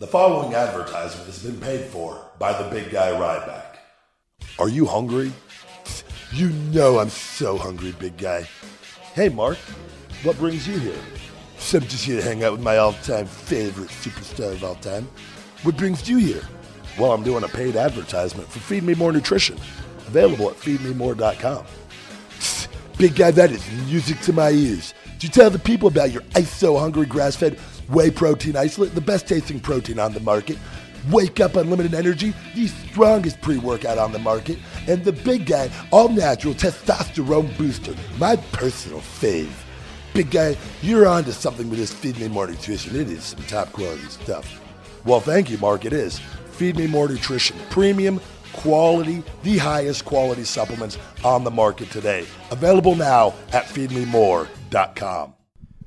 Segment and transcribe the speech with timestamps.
[0.00, 3.76] The following advertisement has been paid for by the big guy Ryback.
[4.58, 5.30] Are you hungry?
[6.32, 8.48] You know I'm so hungry, big guy.
[9.12, 9.58] Hey, Mark,
[10.22, 10.96] what brings you here?
[11.58, 15.06] So I'm just here to hang out with my all-time favorite superstar of all time.
[15.64, 16.48] What brings you here?
[16.98, 19.58] Well, I'm doing a paid advertisement for Feed Me More Nutrition,
[20.06, 21.66] available at feedmemore.com.
[22.96, 24.94] Big guy, that is music to my ears.
[25.18, 27.58] Did you tell the people about your Ice So Hungry grass-fed
[27.90, 30.58] whey protein isolate, the best tasting protein on the market?
[31.10, 36.08] Wake up unlimited energy, the strongest pre-workout on the market, and the big guy all
[36.08, 39.50] natural testosterone booster, my personal fave.
[40.12, 42.96] Big guy, you're on to something with this Feed Me More Nutrition.
[42.96, 44.60] It is some top quality stuff.
[45.04, 45.84] Well, thank you, Mark.
[45.84, 46.18] It is.
[46.52, 47.56] Feed Me More Nutrition.
[47.70, 48.20] Premium,
[48.52, 52.26] quality, the highest quality supplements on the market today.
[52.50, 55.34] Available now at feedmemore.com.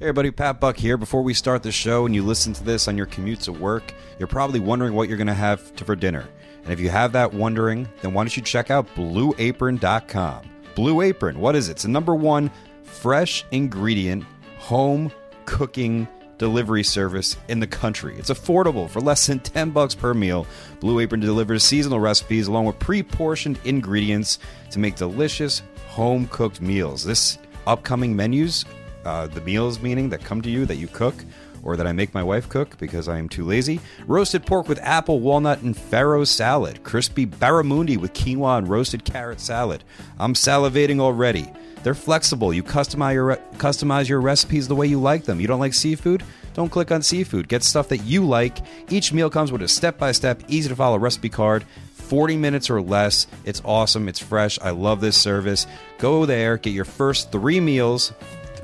[0.04, 0.98] Hey everybody, Pat Buck here.
[0.98, 3.94] Before we start the show and you listen to this on your commute to work,
[4.20, 6.28] you're probably wondering what you're going to have for dinner.
[6.66, 10.50] And if you have that wondering, then why don't you check out blueapron.com.
[10.76, 11.72] Blue Apron, what is it?
[11.72, 12.52] It's the number one
[12.84, 14.26] fresh ingredient
[14.58, 15.10] home
[15.46, 16.06] cooking
[16.38, 18.18] delivery service in the country.
[18.18, 20.46] It's affordable for less than 10 bucks per meal.
[20.82, 24.40] Blue Apron delivers seasonal recipes along with pre-portioned ingredients
[24.72, 27.06] to make delicious home cooked meals.
[27.06, 28.66] This upcoming menus,
[29.06, 31.16] uh, the meals meaning that come to you that you cook
[31.64, 33.80] or that I make my wife cook because I am too lazy.
[34.06, 36.84] Roasted pork with apple, walnut, and farro salad.
[36.84, 39.84] Crispy barramundi with quinoa and roasted carrot salad.
[40.20, 41.52] I'm salivating already.
[41.84, 42.54] They're flexible.
[42.54, 45.40] You customize your customize your recipes the way you like them.
[45.40, 46.24] You don't like seafood?
[46.54, 47.48] Don't click on seafood.
[47.48, 48.60] Get stuff that you like.
[48.90, 51.66] Each meal comes with a step-by-step, easy to follow recipe card.
[51.94, 53.26] 40 minutes or less.
[53.44, 54.08] It's awesome.
[54.08, 54.60] It's fresh.
[54.62, 55.66] I love this service.
[55.98, 58.14] Go there, get your first 3 meals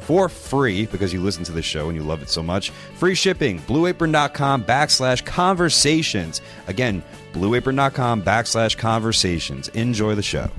[0.10, 2.72] for free because you listen to the show and you love it so much.
[2.96, 6.42] Free shipping, blueapron.com backslash conversations.
[6.66, 7.04] Again,
[7.34, 9.68] blueapron.com backslash conversations.
[9.68, 10.50] Enjoy the show.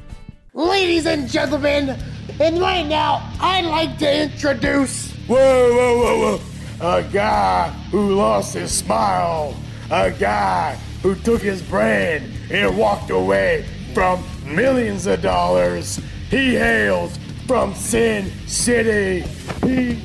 [0.54, 1.98] Ladies and gentlemen,
[2.38, 6.38] and right now I'd like to introduce Whoa, whoa, whoa,
[6.80, 6.98] whoa.
[6.98, 9.56] A guy who lost his smile.
[9.90, 16.00] A guy who took his brand and walked away from millions of dollars.
[16.30, 17.18] He hails
[17.50, 19.26] from Sin City.
[19.66, 19.98] He.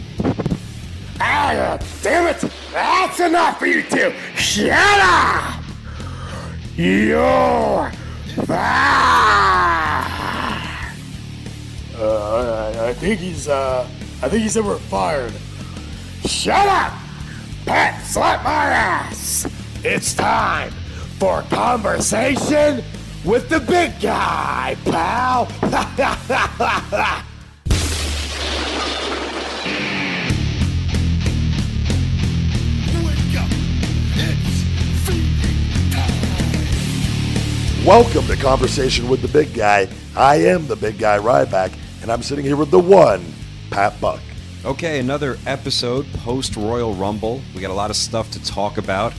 [1.20, 2.44] Ah, damn it!
[2.74, 4.12] That's enough for you two!
[4.36, 5.64] Shut up!
[6.76, 7.92] You're!
[11.98, 13.88] Uh, I, I think he's, uh,
[14.24, 15.34] I think he said we're fired.
[16.26, 16.94] Shut up!
[17.68, 19.46] Pat, slap my ass!
[19.84, 20.72] It's time
[21.20, 22.84] for conversation
[23.24, 25.48] with the big guy, pal!
[37.86, 39.88] Welcome to Conversation with the Big Guy.
[40.16, 43.24] I am the Big Guy Ryback, and I'm sitting here with the one,
[43.70, 44.22] Pat Buck.
[44.66, 47.42] Okay, another episode post Royal Rumble.
[47.54, 49.14] We got a lot of stuff to talk about.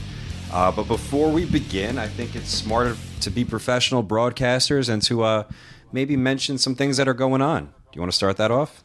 [0.51, 5.23] Uh, but before we begin, I think it's smarter to be professional broadcasters and to
[5.23, 5.43] uh,
[5.93, 7.67] maybe mention some things that are going on.
[7.67, 8.83] Do you want to start that off?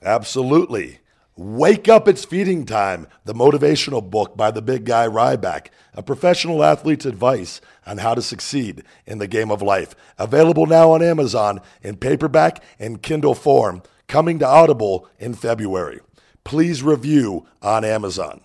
[0.00, 0.99] Absolutely.
[1.42, 6.62] Wake Up, It's Feeding Time, the motivational book by the big guy Ryback, a professional
[6.62, 9.94] athlete's advice on how to succeed in the game of life.
[10.18, 16.00] Available now on Amazon in paperback and Kindle form, coming to Audible in February.
[16.44, 18.42] Please review on Amazon.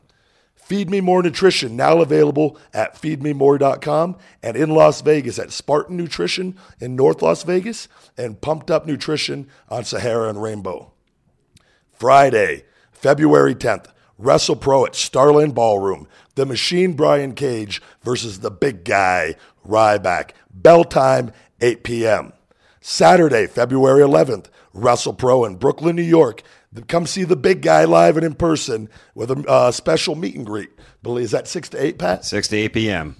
[0.56, 6.58] Feed Me More Nutrition, now available at feedmemore.com and in Las Vegas at Spartan Nutrition
[6.80, 10.94] in North Las Vegas and Pumped Up Nutrition on Sahara and Rainbow.
[11.92, 12.64] Friday,
[13.06, 13.86] February 10th,
[14.18, 16.08] Wrestle Pro at Starland Ballroom.
[16.34, 20.32] The Machine Brian Cage versus the big guy Ryback.
[20.52, 21.32] Bell time,
[21.62, 22.34] 8 p.m.
[22.82, 26.42] Saturday, February 11th, Wrestle Pro in Brooklyn, New York.
[26.88, 30.44] Come see the big guy live and in person with a uh, special meet and
[30.44, 30.72] greet.
[31.04, 32.26] Believe is that 6 to 8, Pat?
[32.26, 33.18] 6 to 8 p.m.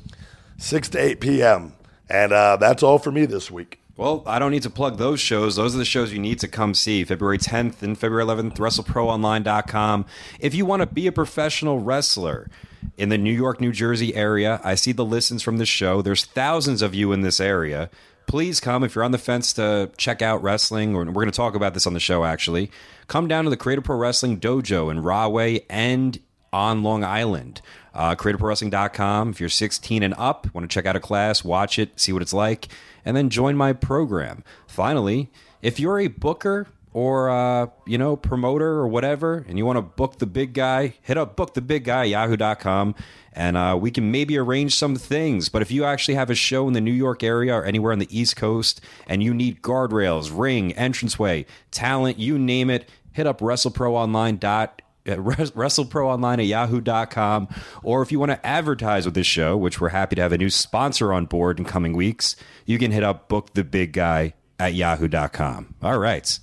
[0.58, 1.74] 6 to 8 p.m.
[2.10, 3.80] And uh, that's all for me this week.
[3.98, 5.56] Well, I don't need to plug those shows.
[5.56, 7.06] Those are the shows you need to come see.
[7.06, 10.06] February 10th and February 11th, WrestleProOnline.com.
[10.40, 12.50] If you want to be a professional wrestler
[12.98, 16.02] in the New York, New Jersey area, I see the listens from the show.
[16.02, 17.90] There's thousands of you in this area.
[18.28, 21.32] Please come if you're on the fence to check out wrestling, or we're going to
[21.32, 22.72] talk about this on the show actually.
[23.08, 26.20] Come down to the Creative Pro Wrestling Dojo in Rahway and
[26.52, 27.62] on Long Island.
[27.94, 29.30] Uh, CreativeProWrestling.com.
[29.30, 32.22] If you're 16 and up, want to check out a class, watch it, see what
[32.22, 32.68] it's like,
[33.06, 34.44] and then join my program.
[34.68, 35.32] Finally,
[35.62, 39.82] if you're a booker or uh, you know promoter or whatever, and you want to
[39.82, 42.96] book the big guy, hit up book the big guy Yahoo.com,
[43.34, 45.50] and uh, we can maybe arrange some things.
[45.50, 48.00] But if you actually have a show in the New York area or anywhere on
[48.00, 53.40] the East Coast, and you need guardrails, ring, entranceway, talent, you name it, hit up
[53.40, 57.48] WrestleProOnline.com at WrestleProOnline at yahoo.com.
[57.84, 60.38] Or if you want to advertise with this show, which we're happy to have a
[60.38, 62.36] new sponsor on board in coming weeks,
[62.66, 65.76] you can hit up Book the Big Guy at yahoo.com.
[65.82, 66.40] All right.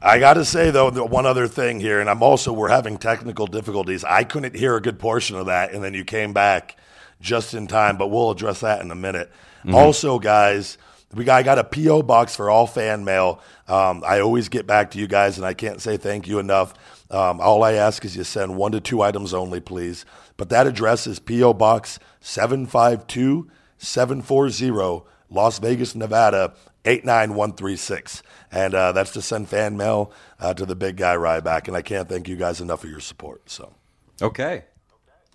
[0.00, 2.98] I got to say though, the one other thing here, and I'm also we're having
[2.98, 4.02] technical difficulties.
[4.02, 6.76] I couldn't hear a good portion of that, and then you came back
[7.20, 7.96] just in time.
[7.96, 9.30] But we'll address that in a minute.
[9.72, 10.76] Also, guys,
[11.14, 13.40] we got, I got a PO box for all fan mail.
[13.68, 16.74] Um, I always get back to you guys, and I can't say thank you enough.
[17.12, 20.06] Um, all I ask is you send one to two items only, please.
[20.38, 26.54] But that address is PO Box 752 740, Las Vegas, Nevada
[26.86, 28.22] 89136.
[28.50, 30.10] And uh, that's to send fan mail
[30.40, 31.68] uh, to the big guy Ryback.
[31.68, 33.50] And I can't thank you guys enough for your support.
[33.50, 33.74] So.
[34.20, 34.64] Okay.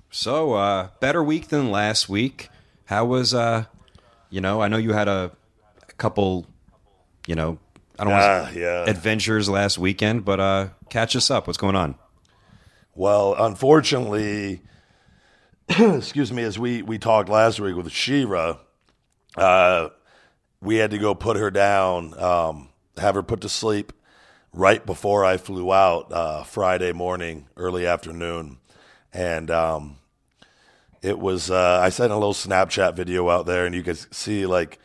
[0.09, 2.49] So, uh, better week than last week.
[2.85, 3.65] How was, uh,
[4.29, 5.31] you know, I know you had a,
[5.87, 6.47] a couple,
[7.27, 7.59] you know,
[7.99, 8.83] I don't Ah, want to yeah.
[8.85, 11.47] adventures last weekend, but uh, catch us up.
[11.47, 11.95] What's going on?
[12.95, 14.61] Well, unfortunately,
[15.69, 18.59] excuse me, as we, we talked last week with Shira,
[19.35, 19.89] uh,
[20.61, 23.93] we had to go put her down, um, have her put to sleep
[24.53, 28.57] right before I flew out uh, Friday morning, early afternoon.
[29.13, 29.97] And um,
[31.03, 34.45] it was, uh, I sent a little Snapchat video out there, and you could see
[34.47, 34.79] like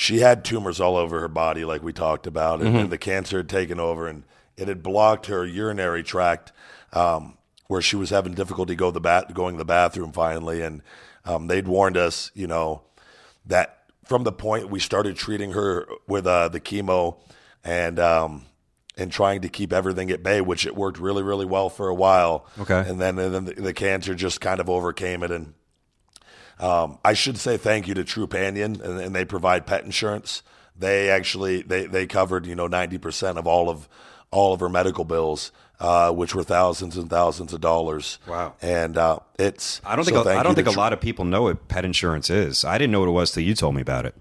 [0.00, 3.36] she had tumors all over her body, like we talked about, and, and the cancer
[3.36, 4.24] had taken over, and
[4.56, 6.52] it had blocked her urinary tract,
[6.94, 7.36] um,
[7.66, 10.80] where she was having difficulty go the bat going to the bathroom finally, and
[11.26, 12.80] um, they'd warned us, you know,
[13.44, 17.18] that from the point we started treating her with uh, the chemo
[17.62, 18.46] and um,
[18.96, 21.94] and trying to keep everything at bay, which it worked really really well for a
[21.94, 22.46] while.
[22.58, 22.88] Okay.
[22.88, 25.52] and then and then the, the cancer just kind of overcame it and.
[26.60, 30.42] Um, I should say thank you to Trupanion, and, and they provide pet insurance.
[30.78, 33.88] They actually they, they covered you know ninety percent of all of
[34.30, 38.18] all of her medical bills, uh, which were thousands and thousands of dollars.
[38.26, 38.54] Wow.
[38.60, 41.00] And uh, it's I don't think so a, I don't think a Tru- lot of
[41.00, 42.64] people know what pet insurance is.
[42.64, 44.14] I didn't know what it was till you told me about it.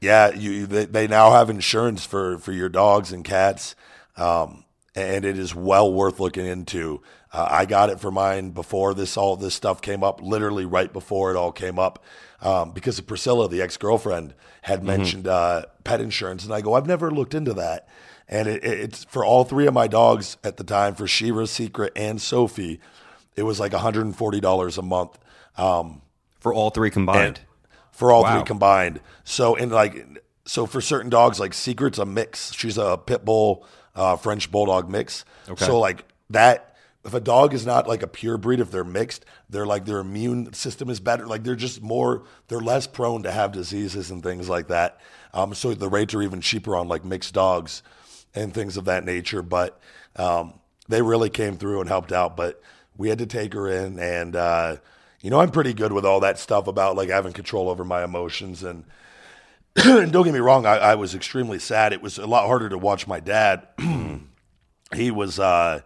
[0.00, 3.76] Yeah, you they, they now have insurance for for your dogs and cats,
[4.16, 7.02] um, and it is well worth looking into.
[7.36, 10.90] Uh, I got it for mine before this all this stuff came up, literally right
[10.90, 12.02] before it all came up,
[12.40, 16.72] um, because of Priscilla, the ex girlfriend, had mentioned uh, pet insurance, and I go,
[16.74, 17.88] I've never looked into that,
[18.26, 21.46] and it, it- it's for all three of my dogs at the time, for Shira,
[21.46, 22.80] Secret, and Sophie,
[23.36, 25.18] it was like $140 a month.
[25.58, 26.00] Um,
[26.40, 27.40] For all three combined.
[27.92, 28.36] for all Wow.
[28.38, 29.00] three combined.
[29.24, 30.06] So in like
[30.46, 32.52] so for certain dogs, like Secret's a mix.
[32.54, 35.24] She's a pit bull, uh, French bulldog mix.
[35.48, 35.64] Okay.
[35.66, 36.75] So like that.
[37.06, 40.00] If a dog is not like a pure breed, if they're mixed, they're like their
[40.00, 41.24] immune system is better.
[41.24, 45.00] Like they're just more, they're less prone to have diseases and things like that.
[45.32, 47.84] Um, so the rates are even cheaper on like mixed dogs
[48.34, 49.40] and things of that nature.
[49.40, 49.80] But
[50.16, 50.54] um,
[50.88, 52.36] they really came through and helped out.
[52.36, 52.60] But
[52.96, 54.76] we had to take her in, and uh,
[55.20, 58.02] you know I'm pretty good with all that stuff about like having control over my
[58.04, 58.84] emotions and.
[59.84, 61.92] and don't get me wrong, I, I was extremely sad.
[61.92, 63.68] It was a lot harder to watch my dad.
[64.94, 65.38] he was.
[65.38, 65.82] Uh,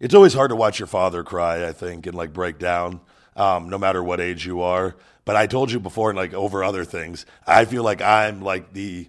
[0.00, 1.66] it's always hard to watch your father cry.
[1.66, 3.00] I think and like break down,
[3.36, 4.96] um, no matter what age you are.
[5.24, 8.72] But I told you before, and like over other things, I feel like I'm like
[8.72, 9.08] the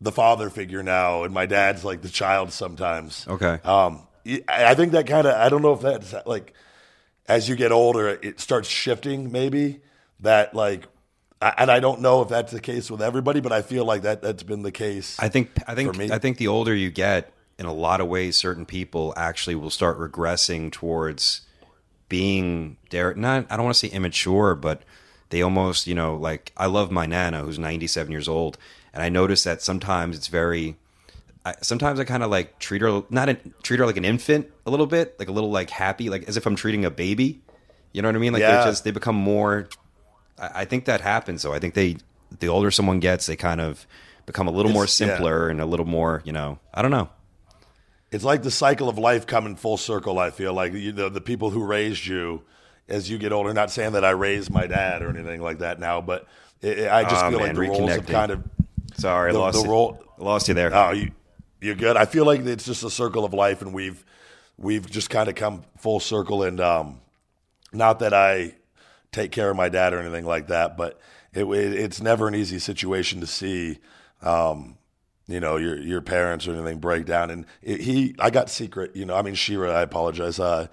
[0.00, 3.26] the father figure now, and my dad's like the child sometimes.
[3.28, 3.58] Okay.
[3.64, 4.06] Um,
[4.48, 5.34] I think that kind of.
[5.34, 6.54] I don't know if that's like
[7.26, 9.30] as you get older, it starts shifting.
[9.30, 9.80] Maybe
[10.20, 10.86] that like,
[11.40, 14.22] and I don't know if that's the case with everybody, but I feel like that
[14.22, 15.16] that's been the case.
[15.20, 18.00] I think I think For me- I think the older you get, in a lot
[18.00, 21.42] of ways, certain people actually will start regressing towards
[22.08, 24.82] being dare not I don't want to say immature, but
[25.30, 28.58] they almost you know like I love my nana who's ninety seven years old,
[28.92, 30.76] and I notice that sometimes it's very.
[31.46, 34.50] I, sometimes I kind of like treat her not a, treat her like an infant
[34.64, 37.42] a little bit, like a little like happy, like as if I'm treating a baby.
[37.92, 38.32] You know what I mean?
[38.32, 38.64] Like Yeah.
[38.64, 39.68] they just they become more
[40.38, 41.52] I, I think that happens though.
[41.52, 41.96] I think they
[42.40, 43.86] the older someone gets, they kind of
[44.26, 45.08] become a little more It's- yeah.
[45.08, 47.10] simpler and a little more, you know, I don't know.
[48.14, 50.18] It's like the cycle of life coming full circle.
[50.18, 52.42] I feel like you know the people who raised you
[52.88, 53.52] as you get older.
[53.52, 56.26] Not saying that I raised my dad or anything like that now, but
[56.60, 58.42] it, I just Ah, feel man, like the roles have kind of.
[58.96, 59.70] Sorry, The- I lost the you.
[59.70, 60.72] role- lost you there.
[60.74, 61.10] Oh, you
[61.60, 61.96] you're good.
[61.96, 64.04] I feel like it's just a circle of life, and we've
[64.56, 66.44] we've just kind of come full circle.
[66.44, 67.00] And um,
[67.72, 68.54] not that I
[69.10, 71.00] take care of my dad or anything like that, but
[71.32, 73.78] it, it it's never an easy situation to see.
[74.22, 74.78] Um,
[75.26, 78.94] you know your your parents or anything break down, and it, he I got secret.
[78.94, 79.72] You know, I mean Shira.
[79.72, 80.38] I apologize.
[80.38, 80.68] Uh,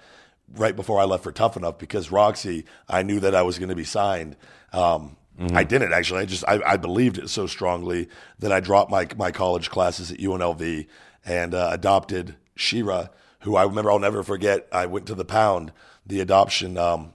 [0.54, 3.70] right before I left for Tough Enough because Roxy, I knew that I was going
[3.70, 4.36] to be signed.
[4.72, 5.16] Um,
[5.54, 6.20] I didn't actually.
[6.20, 10.12] I just I, I believed it so strongly that I dropped my my college classes
[10.12, 10.86] at UNLV
[11.24, 14.68] and uh, adopted Shira, who I remember I'll never forget.
[14.70, 15.72] I went to the pound,
[16.06, 17.14] the adoption um,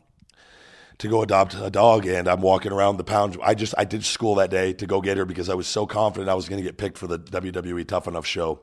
[1.00, 3.38] to go adopt a dog, and I'm walking around the pound.
[3.44, 5.86] I just I did school that day to go get her because I was so
[5.86, 8.62] confident I was going to get picked for the WWE Tough Enough show,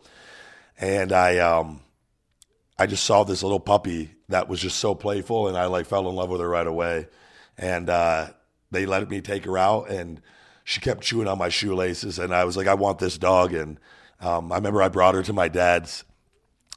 [0.78, 1.80] and I um
[2.78, 6.08] I just saw this little puppy that was just so playful, and I like fell
[6.08, 7.08] in love with her right away.
[7.56, 8.30] And uh,
[8.70, 10.20] they let me take her out, and
[10.64, 13.54] she kept chewing on my shoelaces, and I was like, I want this dog.
[13.54, 13.78] And
[14.20, 16.02] um, I remember I brought her to my dad's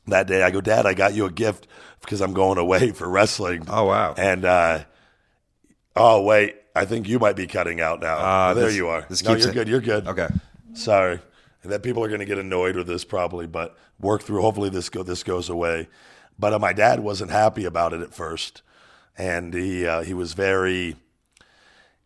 [0.05, 0.43] that day.
[0.43, 1.67] I go, Dad, I got you a gift
[2.01, 3.65] because I'm going away for wrestling.
[3.67, 4.13] Oh, wow.
[4.15, 4.83] And uh,
[5.97, 8.17] oh wait, I think you might be cutting out now.
[8.17, 9.05] Uh, there this- you are.
[9.09, 9.67] this no, you're it- good.
[9.67, 10.07] You're good.
[10.07, 10.27] Okay.
[10.73, 11.19] Sorry.
[11.63, 14.41] And that people are going to get annoyed with this probably, but work through.
[14.41, 15.87] Hopefully this go this goes away.
[16.39, 18.61] But uh, my dad wasn't happy about it at first,
[19.17, 20.95] and he uh, he was very.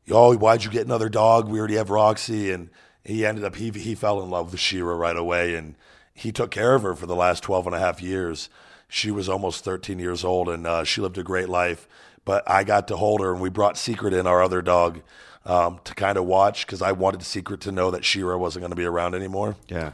[0.10, 1.48] Oh, why'd you get another dog?
[1.48, 2.70] We already have Roxy, and
[3.04, 5.76] he ended up he he fell in love with Shira right away, and
[6.14, 8.50] he took care of her for the last 12 and a half years.
[8.88, 11.88] She was almost 13 years old, and uh, she lived a great life.
[12.26, 15.02] But I got to hold her, and we brought Secret in, our other dog,
[15.46, 18.70] um, to kind of watch because I wanted Secret to know that Shira wasn't going
[18.72, 19.56] to be around anymore.
[19.68, 19.94] Yeah.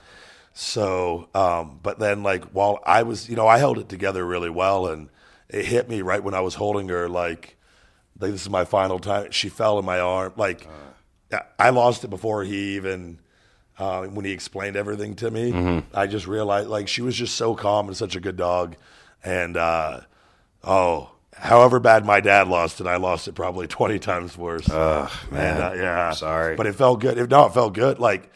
[0.54, 4.50] So, um, but then like while I was, you know, I held it together really
[4.50, 5.10] well, and
[5.50, 7.08] it hit me right when I was holding her.
[7.08, 7.56] Like,
[8.20, 9.32] like this is my final time.
[9.32, 10.34] She fell in my arm.
[10.36, 10.68] Like,
[11.32, 13.20] I- I lost it before he even.
[13.80, 17.54] Uh, when he explained everything to me, I just realized like she was just so
[17.54, 18.76] calm and such a good dog,
[19.24, 20.00] and uh,
[20.64, 24.70] oh, however bad my dad lost it, I lost it probably twenty times worse.
[24.70, 25.56] Ugh, man.
[25.56, 26.56] And, uh, yeah, Sorry.
[26.56, 27.18] but it felt good.
[27.18, 28.00] If no, it felt good.
[28.00, 28.32] Like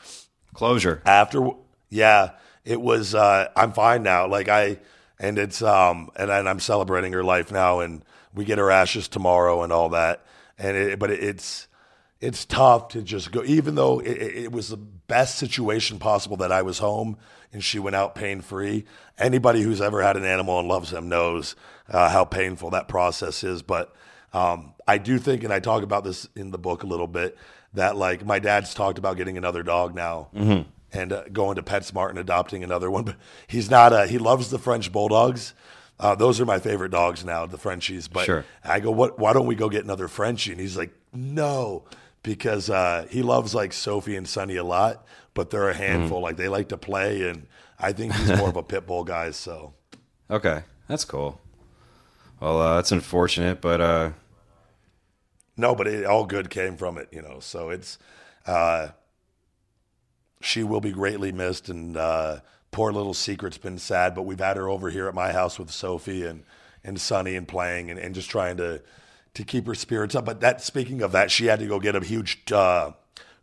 [0.53, 1.01] Closure.
[1.05, 1.49] after
[1.89, 2.31] yeah
[2.65, 4.77] it was uh i'm fine now like i
[5.19, 8.03] and it's um and, and i'm celebrating her life now and
[8.33, 10.25] we get her ashes tomorrow and all that
[10.59, 11.67] and it, but it's
[12.19, 16.37] it's tough to just go even though it, it it was the best situation possible
[16.37, 17.17] that i was home
[17.53, 18.83] and she went out pain free
[19.17, 21.55] anybody who's ever had an animal and loves them knows
[21.91, 23.93] uh, how painful that process is but
[24.33, 27.37] um, I do think, and I talk about this in the book a little bit,
[27.73, 30.29] that like my dad's talked about getting another dog now
[30.93, 33.03] and uh, going to PetSmart and adopting another one.
[33.03, 33.17] But
[33.47, 33.91] he's not.
[33.93, 35.53] Uh, he loves the French bulldogs.
[35.99, 38.07] Uh, those are my favorite dogs now, the Frenchies.
[38.07, 38.45] But Sure.
[38.63, 39.19] I go, what?
[39.19, 40.51] Why don't we go get another Frenchie?
[40.51, 41.83] And he's like, no,
[42.23, 46.21] because uh, he loves like Sophie and Sunny a lot, but they're a handful.
[46.21, 49.31] Like they like to play, and I think he's more of a pit bull guy.
[49.31, 49.73] So
[50.31, 50.63] Okay.
[50.87, 51.39] That's cool.
[52.41, 54.11] Well, uh, that's unfortunate, but uh,
[55.57, 57.39] No, but it, all good came from it, you know.
[57.39, 57.99] So it's
[58.47, 58.89] uh,
[60.41, 62.39] she will be greatly missed, and uh,
[62.71, 64.15] poor little secret's been sad.
[64.15, 66.43] But we've had her over here at my house with Sophie and
[66.83, 68.81] and Sunny and playing and, and just trying to
[69.35, 70.25] to keep her spirits up.
[70.25, 72.91] But that speaking of that, she had to go get a huge uh,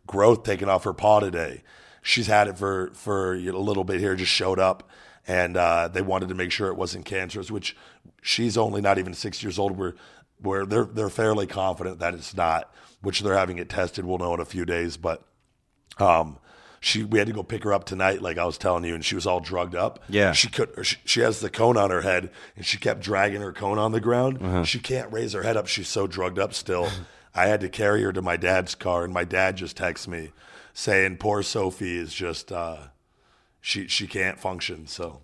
[0.07, 1.63] growth taken off her paw today.
[2.01, 4.89] She's had it for for a little bit here, just showed up,
[5.29, 7.51] and uh, they wanted to make sure it wasn't cancerous.
[7.51, 7.77] Which
[8.21, 9.77] she's only not even six years old.
[9.77, 9.93] Where
[10.41, 12.73] where they're they're fairly confident that it's not.
[13.01, 14.03] Which they're having it tested.
[14.05, 15.23] We'll know in a few days, but
[15.99, 16.39] um,
[16.81, 19.05] she we had to go pick her up tonight, like I was telling you, and
[19.05, 20.03] she was all drugged up.
[20.09, 20.31] Yeah.
[20.33, 20.71] she could.
[20.83, 23.91] She, she has the cone on her head, and she kept dragging her cone on
[23.91, 24.67] the ground.
[24.67, 25.67] She can't raise her head up.
[25.67, 26.89] She's so drugged up still.
[27.35, 30.31] I had to carry her to my dad's car, and my dad just texted me
[30.73, 32.77] saying, "Poor Sophie is just uh,
[33.61, 35.21] she she can't function." So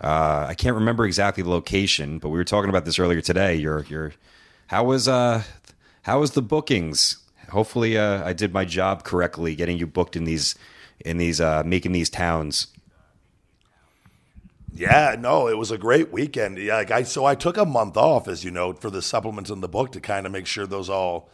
[0.00, 3.54] uh, I can't remember exactly the location, but we were talking about this earlier today.
[3.54, 4.12] Your your
[4.68, 5.42] how was uh
[6.02, 7.18] how was the bookings?
[7.50, 10.54] Hopefully, uh, I did my job correctly, getting you booked in these
[11.04, 12.68] in these uh, making these towns.
[14.72, 16.58] Yeah, no, it was a great weekend.
[16.58, 19.50] Yeah, like I so I took a month off, as you know, for the supplements
[19.50, 21.30] in the book to kind of make sure those all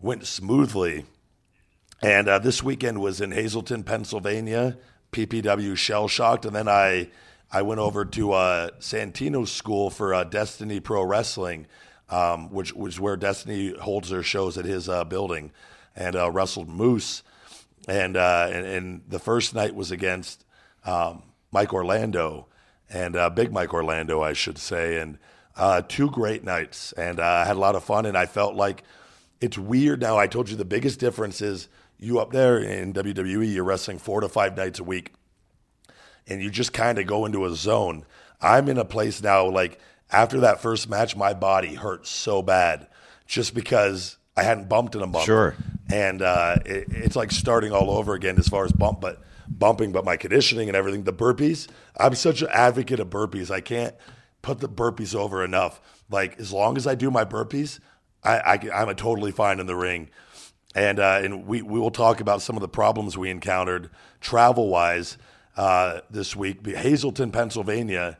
[0.00, 1.06] went smoothly.
[2.02, 4.76] And uh, this weekend was in Hazleton, Pennsylvania,
[5.12, 7.08] PPW Shell Shocked, and then I
[7.52, 11.66] I went over to uh, Santino School for uh, Destiny Pro Wrestling,
[12.08, 15.52] um, which is where Destiny holds their shows at his uh, building,
[15.94, 17.22] and uh, wrestled Moose
[17.86, 20.46] and uh, and, and the first night was against
[20.86, 22.46] um, Mike Orlando
[22.88, 25.18] and uh, Big Mike Orlando, I should say, and
[25.88, 28.82] two great nights, and I had a lot of fun, and I felt like
[29.42, 30.16] it's weird now.
[30.16, 31.68] I told you the biggest difference is
[32.02, 35.12] you up there in WWE, you're wrestling four to five nights a week,
[36.26, 38.04] and you just kind of go into a zone.
[38.40, 39.78] I'm in a place now, like
[40.10, 42.88] after that first match, my body hurt so bad
[43.26, 45.24] just because I hadn't bumped in a month.
[45.24, 45.54] Sure.
[45.90, 49.92] And uh, it, it's like starting all over again as far as bump, but bumping,
[49.92, 51.04] but my conditioning and everything.
[51.04, 51.68] The burpees,
[51.98, 53.50] I'm such an advocate of burpees.
[53.50, 53.94] I can't
[54.42, 55.80] put the burpees over enough.
[56.10, 57.78] Like as long as I do my burpees,
[58.24, 58.38] I,
[58.72, 60.10] I, am totally fine in the ring.
[60.74, 64.68] And uh, and we, we will talk about some of the problems we encountered travel
[64.68, 65.18] wise
[65.56, 66.66] uh, this week.
[66.66, 68.18] Hazleton, Pennsylvania,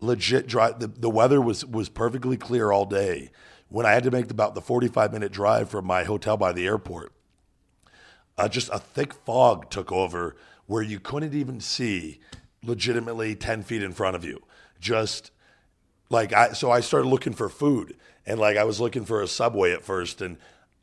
[0.00, 0.78] legit drive.
[0.78, 3.30] The, the weather was was perfectly clear all day.
[3.68, 6.66] When I had to make about the 45 minute drive from my hotel by the
[6.66, 7.12] airport,
[8.38, 10.36] uh, just a thick fog took over
[10.66, 12.20] where you couldn't even see
[12.62, 14.42] legitimately 10 feet in front of you.
[14.80, 15.32] Just
[16.10, 19.26] like I, so I started looking for food and like I was looking for a
[19.26, 20.36] subway at first and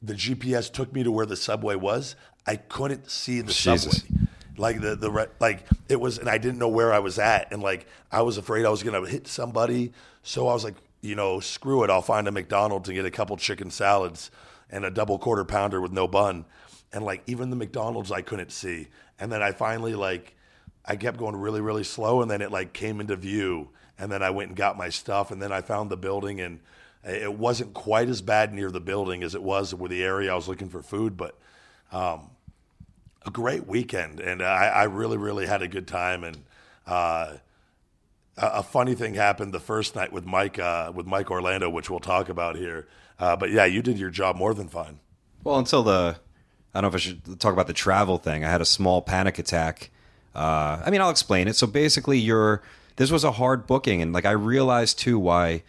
[0.05, 2.15] the GPS took me to where the subway was.
[2.45, 4.01] I couldn't see the Jesus.
[4.01, 4.27] subway.
[4.57, 7.61] Like the the like it was, and I didn't know where I was at, and
[7.61, 9.91] like I was afraid I was gonna hit somebody.
[10.23, 11.89] So I was like, you know, screw it.
[11.89, 14.31] I'll find a McDonald's and get a couple chicken salads
[14.69, 16.45] and a double quarter pounder with no bun.
[16.93, 18.87] And like even the McDonald's I couldn't see.
[19.19, 20.35] And then I finally like
[20.85, 24.23] I kept going really really slow, and then it like came into view, and then
[24.23, 26.59] I went and got my stuff, and then I found the building and.
[27.05, 30.35] It wasn't quite as bad near the building as it was with the area I
[30.35, 31.37] was looking for food, but
[31.91, 32.31] um,
[33.25, 36.23] a great weekend, and I, I really, really had a good time.
[36.23, 36.37] And
[36.87, 37.33] uh,
[38.37, 41.99] a, funny thing happened the first night with Mike, uh, with Mike Orlando, which we'll
[41.99, 42.87] talk about here.
[43.19, 44.99] Uh, but yeah, you did your job more than fine.
[45.43, 46.17] Well, until the,
[46.73, 48.43] I don't know if I should talk about the travel thing.
[48.43, 49.91] I had a small panic attack.
[50.33, 51.55] Uh, I mean, I'll explain it.
[51.55, 52.61] So basically, you're
[52.97, 55.63] this was a hard booking, and like I realized too why,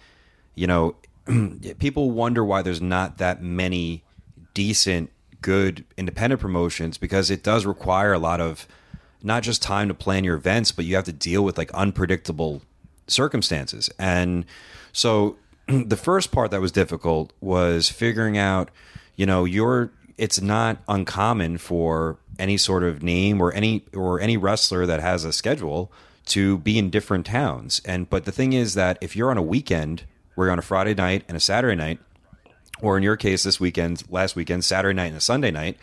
[0.55, 0.97] you know,
[1.79, 4.05] people wonder why there's not that many
[4.55, 5.11] decent
[5.43, 8.67] good independent promotions because it does require a lot of
[9.23, 12.63] not just time to plan your events, but you have to deal with like unpredictable
[13.07, 13.91] circumstances.
[13.99, 14.45] And
[14.93, 18.71] so the first part that was difficult was figuring out,
[19.17, 24.37] you know, your it's not uncommon for any sort of name or any or any
[24.37, 25.93] wrestler that has a schedule
[26.27, 27.81] to be in different towns.
[27.85, 30.05] And but the thing is that if you're on a weekend,
[30.37, 31.99] we're on a Friday night and a Saturday night,
[32.81, 35.79] or in your case this weekend last weekend saturday night and a sunday night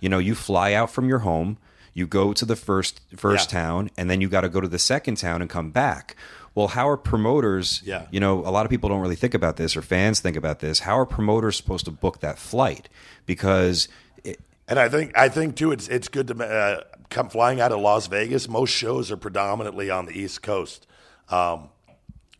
[0.00, 1.58] you know you fly out from your home
[1.92, 3.60] you go to the first first Yeah.
[3.60, 6.16] town and then you got to go to the second town and come back
[6.54, 8.06] well how are promoters Yeah.
[8.10, 10.60] you know a lot of people don't really think about this or fans think about
[10.60, 12.88] this how are promoters supposed to book that flight
[13.26, 13.88] because
[14.24, 17.72] it, And I think I think too, it's it's good to uh, come flying out
[17.72, 18.48] of Las Vegas.
[18.48, 20.86] Most shows are predominantly on the East Coast,
[21.30, 21.68] um,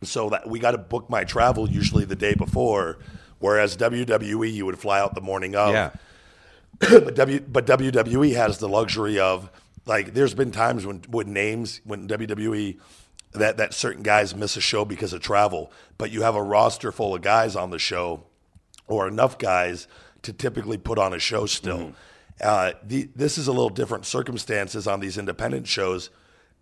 [0.02, 2.98] so that we got to book my travel usually the day before.
[3.40, 5.72] Whereas WWE, you would fly out the morning of.
[5.72, 5.90] yeah
[6.78, 9.50] but W but WWE has the luxury of
[9.84, 12.78] like there's been times when when names when WWE
[13.32, 16.92] that that certain guys miss a show because of travel, but you have a roster
[16.92, 18.22] full of guys on the show
[18.86, 19.88] or enough guys
[20.22, 21.92] to typically put on a show still.
[22.40, 26.10] Uh, the, this is a little different circumstances on these independent shows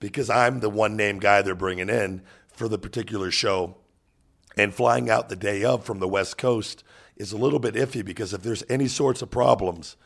[0.00, 2.22] because I'm the one name guy they're bringing in
[2.56, 3.76] for the particular show
[4.56, 6.82] and flying out the day of from the West Coast
[7.16, 9.96] is a little bit iffy because if there's any sorts of problems,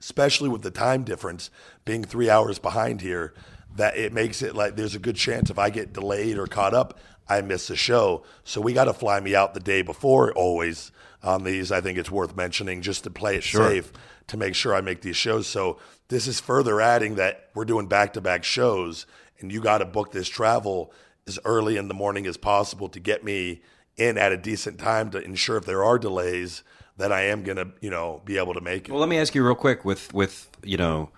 [0.00, 1.50] especially with the time difference
[1.84, 3.34] being three hours behind here,
[3.76, 6.74] that it makes it like there's a good chance if I get delayed or caught
[6.74, 8.24] up, I miss the show.
[8.44, 10.90] So we got to fly me out the day before always
[11.22, 11.70] on these.
[11.70, 13.92] I think it's worth mentioning just to play it safe
[14.28, 15.46] to make sure I make these shows.
[15.46, 19.06] So this is further adding that we're doing back to back shows
[19.40, 20.92] and you got to book this travel
[21.28, 23.60] as early in the morning as possible to get me
[23.96, 26.62] in at a decent time to ensure if there are delays
[26.96, 28.92] that I am going to, you know, be able to make it.
[28.92, 31.10] Well, let me ask you real quick with with you know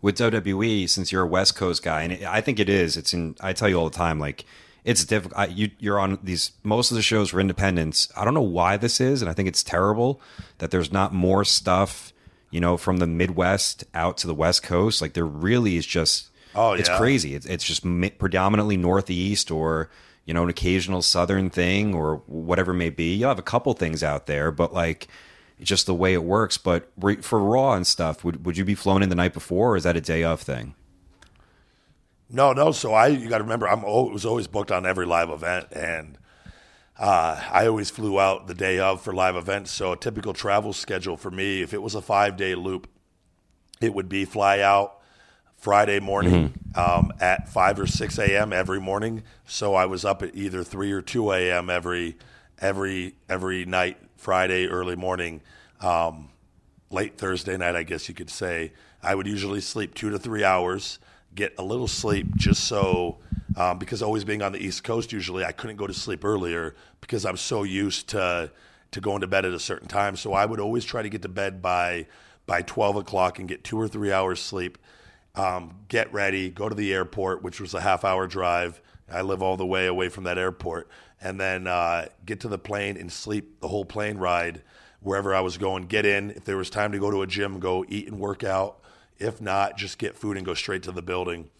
[0.00, 2.96] with WWE since you're a West Coast guy, and I think it is.
[2.96, 3.36] It's in.
[3.40, 4.44] I tell you all the time, like
[4.84, 5.50] it's difficult.
[5.50, 8.12] You you're on these most of the shows for independents.
[8.16, 10.20] I don't know why this is, and I think it's terrible
[10.58, 12.12] that there's not more stuff.
[12.50, 16.30] You know, from the Midwest out to the West Coast, like there really is just.
[16.54, 16.98] Oh, it's yeah.
[16.98, 17.34] crazy.
[17.34, 19.90] It's it's just mi- predominantly Northeast or
[20.24, 23.14] you know an occasional Southern thing or whatever it may be.
[23.14, 25.08] You'll have a couple things out there, but like
[25.60, 26.58] just the way it works.
[26.58, 29.72] But re- for Raw and stuff, would would you be flown in the night before,
[29.72, 30.74] or is that a day of thing?
[32.30, 32.72] No, no.
[32.72, 36.18] So I, you got to remember, I'm was always booked on every live event, and
[36.98, 39.70] uh, I always flew out the day of for live events.
[39.70, 42.88] So a typical travel schedule for me, if it was a five day loop,
[43.80, 45.00] it would be fly out
[45.64, 48.52] Friday morning um, at 5 or 6 a.m.
[48.52, 49.22] every morning.
[49.46, 51.70] So I was up at either 3 or 2 a.m.
[51.70, 52.18] every
[52.58, 55.40] every every night, Friday early morning,
[55.80, 56.28] um,
[56.90, 58.72] late Thursday night, I guess you could say.
[59.02, 60.98] I would usually sleep two to three hours,
[61.34, 63.16] get a little sleep just so,
[63.56, 66.74] um, because always being on the East Coast, usually I couldn't go to sleep earlier
[67.00, 68.50] because I'm so used to
[68.90, 70.16] to going to bed at a certain time.
[70.16, 72.04] So I would always try to get to bed by
[72.44, 74.76] by 12 o'clock and get two or three hours sleep.
[75.34, 78.80] Um, get ready, go to the airport, which was a half hour drive.
[79.10, 80.88] I live all the way away from that airport,
[81.20, 84.62] and then uh, get to the plane and sleep the whole plane ride
[85.00, 85.86] wherever I was going.
[85.86, 86.30] Get in.
[86.30, 88.80] If there was time to go to a gym, go eat and work out.
[89.18, 91.50] If not, just get food and go straight to the building.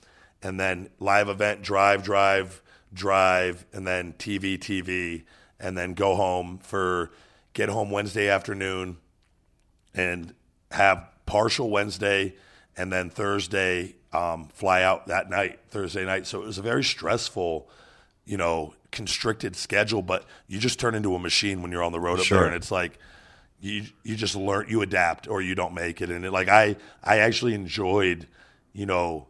[0.42, 5.24] And then live event, drive, drive, drive, and then TV, TV,
[5.58, 7.10] and then go home for
[7.52, 8.98] get home Wednesday afternoon
[9.94, 10.34] and
[10.70, 12.34] have partial Wednesday
[12.76, 16.26] and then Thursday um, fly out that night, Thursday night.
[16.26, 17.68] So it was a very stressful,
[18.24, 22.00] you know, constricted schedule, but you just turn into a machine when you're on the
[22.00, 22.38] road up Sure.
[22.38, 22.98] there and it's like
[23.60, 26.76] you you just learn you adapt or you don't make it and it, like I
[27.02, 28.28] I actually enjoyed,
[28.72, 29.26] you know,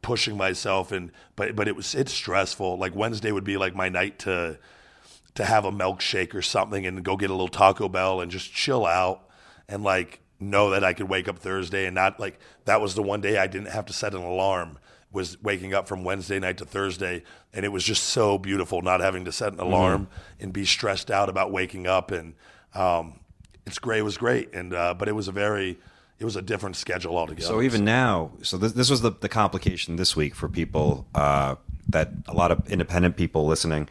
[0.00, 2.78] pushing myself and but but it was it's stressful.
[2.78, 4.58] Like Wednesday would be like my night to
[5.34, 8.52] to have a milkshake or something and go get a little Taco Bell and just
[8.52, 9.28] chill out
[9.68, 13.02] and like know that I could wake up Thursday and not like that was the
[13.02, 14.78] one day I didn't have to set an alarm
[15.12, 17.22] was waking up from Wednesday night to Thursday.
[17.52, 20.08] And it was just so beautiful not having to set an alarm
[20.40, 22.10] and be stressed out about waking up.
[22.10, 22.34] And
[22.74, 23.20] um,
[23.66, 23.98] it's great.
[23.98, 24.54] It was great.
[24.54, 25.78] And uh, but it was a very
[26.18, 27.46] it was a different schedule altogether.
[27.46, 31.56] So even now, so this, this was the, the complication this week for people uh,
[31.88, 33.88] that a lot of independent people listening.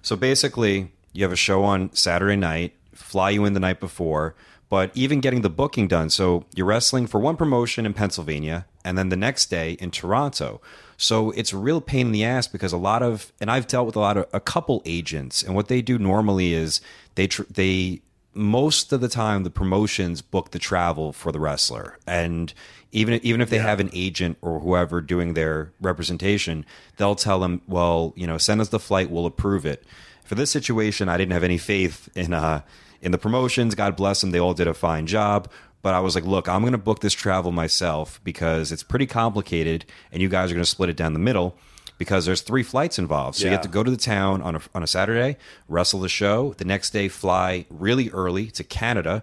[0.00, 4.34] So basically, you have a show on Saturday night, fly you in the night before,
[4.72, 6.08] but even getting the booking done.
[6.08, 10.62] So you're wrestling for one promotion in Pennsylvania, and then the next day in Toronto.
[10.96, 13.84] So it's a real pain in the ass because a lot of, and I've dealt
[13.84, 16.80] with a lot of a couple agents, and what they do normally is
[17.16, 18.00] they tr- they
[18.32, 21.98] most of the time the promotions book the travel for the wrestler.
[22.06, 22.54] And
[22.92, 26.64] even even if they have an agent or whoever doing their representation
[26.96, 29.10] they'll tell them well you know send us the flight.
[29.10, 29.84] We'll approve it.
[30.24, 32.62] For this situation i didn't have any faith in uh
[33.02, 35.50] in the promotions god bless them they all did a fine job
[35.82, 39.06] but i was like look i'm going to book this travel myself because it's pretty
[39.06, 41.56] complicated and you guys are going to split it down the middle
[42.02, 43.38] because there's three flights involved.
[43.38, 45.36] So you have to go to the town on a, on a Saturday,
[45.68, 46.52] wrestle the show.
[46.54, 49.22] The next day, fly really early to Canada,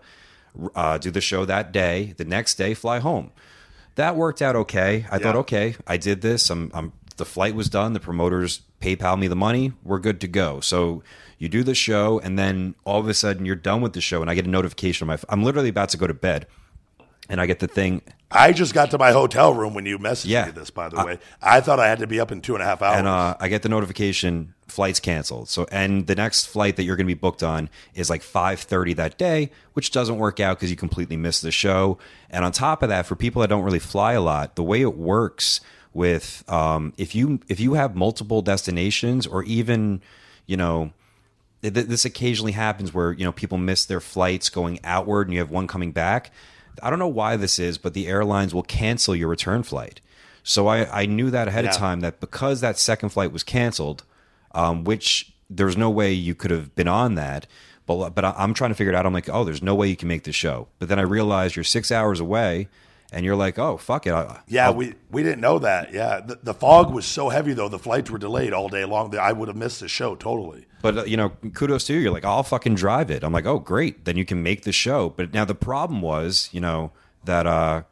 [0.76, 2.13] uh, do the show that day.
[2.15, 3.32] The next day, fly home.
[3.96, 5.06] That worked out okay.
[5.12, 6.50] I thought, okay, I did this.
[6.50, 7.92] I'm, I'm the flight was done.
[7.92, 9.74] The promoters PayPal me the money.
[9.84, 10.62] We're good to go.
[10.62, 11.04] So
[11.39, 14.21] you do the show, and then all of a sudden you're done with the show,
[14.21, 15.19] and I get a notification on my.
[15.30, 16.45] I'm literally about to go to bed,
[17.30, 18.02] and I get the thing.
[18.32, 20.45] I just got to my hotel room when you messaged Yeah.
[20.45, 20.69] me this.
[20.69, 22.84] By the way, I thought I had to be up in two and a half
[22.84, 22.99] hours.
[22.99, 25.49] and uh, I get the notification flights canceled.
[25.49, 28.95] So and the next flight that you're going to be booked on is like 5:30
[28.97, 31.97] that day, which doesn't work out because you completely missed the show.
[32.30, 34.82] And on top of that, for people that don't really fly a lot, the way
[34.82, 40.02] it works with um, if you if you have multiple destinations or even
[40.45, 40.91] you know
[41.62, 45.52] this occasionally happens where you know people miss their flights going outward and you have
[45.52, 46.32] one coming back.
[46.82, 50.02] I don't know why this is but the airlines will cancel your return flight.
[50.43, 54.04] So i, I knew that ahead of time that because that second flight was canceled
[54.54, 57.45] um, which there's no way you could have been on that
[57.86, 59.06] but but i'm trying to figure it out.
[59.06, 60.67] I'm like oh there's no way you can make the show.
[60.80, 62.69] But then i realized you're six hours away
[63.12, 65.93] and you're like oh fuck it I, yeah, I'll- we we didn't know that.
[65.93, 67.69] Yeah, the, the fog was so heavy though.
[67.69, 69.15] The flights were delayed all day long.
[69.17, 70.65] I would have missed the show totally.
[70.82, 72.00] But uh, you know, kudos to you.
[72.00, 73.24] You're like, I'll fucking drive it.
[73.24, 74.06] I'm like, oh, great.
[74.06, 75.10] Then you can make the show.
[75.10, 76.91] But now the problem was, you know,
[77.26, 77.84] that uh,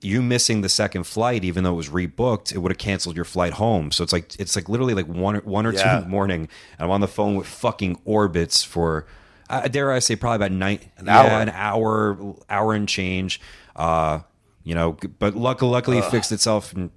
[0.00, 3.24] you missing the second flight, even though it was rebooked, it would have canceled your
[3.26, 3.90] flight home.
[3.90, 6.42] So it's like it's like literally like one or- one or two in the morning.
[6.78, 9.04] And I'm on the phone with fucking Orbitz for,
[9.50, 11.28] uh, dare I say, probably about nine an hour.
[11.42, 13.40] an hour, hour and change.
[13.74, 14.20] Uh,
[14.66, 16.90] you know, but luckily, luckily, it fixed itself and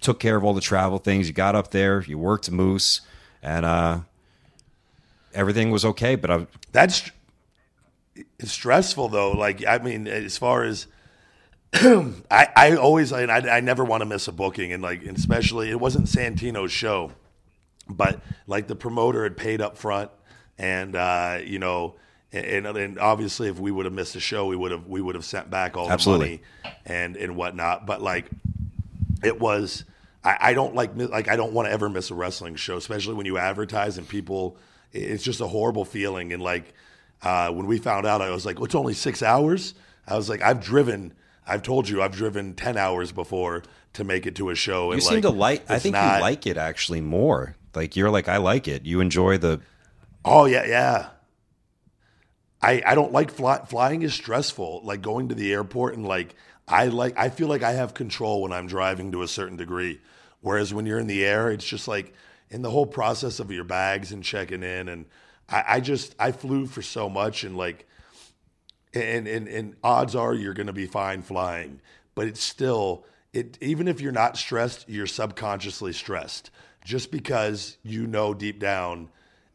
[0.00, 1.28] took care of all the travel things.
[1.28, 3.02] You got up there, you worked Moose,
[3.42, 4.00] and uh,
[5.34, 6.14] everything was okay.
[6.14, 7.10] But I, That's
[8.38, 9.32] it's stressful though.
[9.32, 10.86] Like I mean, as far as
[11.74, 15.68] I, I always I, I never want to miss a booking, and like and especially
[15.68, 17.12] it wasn't Santino's show,
[17.86, 20.10] but like the promoter had paid up front,
[20.56, 21.96] and uh, you know.
[22.32, 25.14] And, and obviously, if we would have missed the show, we would have we would
[25.14, 26.42] have sent back all the money
[26.86, 27.86] and and whatnot.
[27.86, 28.26] But like,
[29.22, 29.84] it was
[30.22, 33.14] I, I don't like like I don't want to ever miss a wrestling show, especially
[33.14, 34.56] when you advertise and people.
[34.92, 36.32] It's just a horrible feeling.
[36.32, 36.74] And like
[37.22, 39.74] uh, when we found out, I was like, well, "It's only six hours."
[40.06, 41.14] I was like, "I've driven
[41.50, 43.64] I've told you I've driven ten hours before
[43.94, 44.88] to make it to a show.
[44.88, 45.68] You and seem to like.
[45.68, 47.56] I think not- you like it actually more.
[47.74, 48.84] Like you're like I like it.
[48.84, 49.60] You enjoy the.
[50.24, 51.08] Oh yeah, yeah.
[52.62, 54.82] I I don't like fly, flying is stressful.
[54.84, 56.34] Like going to the airport and like
[56.68, 60.00] I like I feel like I have control when I'm driving to a certain degree.
[60.40, 62.14] Whereas when you're in the air, it's just like
[62.50, 65.06] in the whole process of your bags and checking in and
[65.48, 67.86] I, I just I flew for so much and like
[68.92, 71.80] and and, and odds are you're going to be fine flying
[72.14, 76.50] but it's still it even if you're not stressed you're subconsciously stressed
[76.84, 79.08] just because you know deep down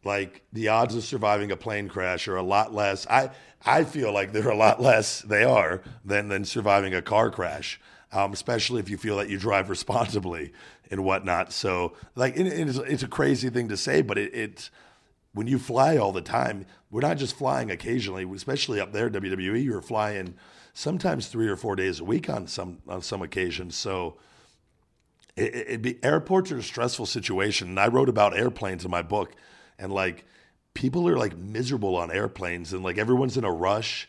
[0.06, 3.30] like the odds of surviving a plane crash are a lot less i
[3.65, 7.80] i feel like they're a lot less they are than than surviving a car crash
[8.12, 10.54] um, especially if you feel that you drive responsibly
[10.91, 14.72] and whatnot so like it, it's, it's a crazy thing to say but it, it's
[15.36, 19.62] when you fly all the time, we're not just flying occasionally, especially up there, WWE,
[19.62, 20.36] you're flying
[20.74, 23.76] sometimes three or four days a week on some on some occasions.
[23.76, 24.15] So
[25.36, 27.68] it, it, be airports are a stressful situation.
[27.68, 29.34] And I wrote about airplanes in my book,
[29.77, 30.25] and like
[30.73, 34.07] people are like miserable on airplanes, and like everyone's in a rush,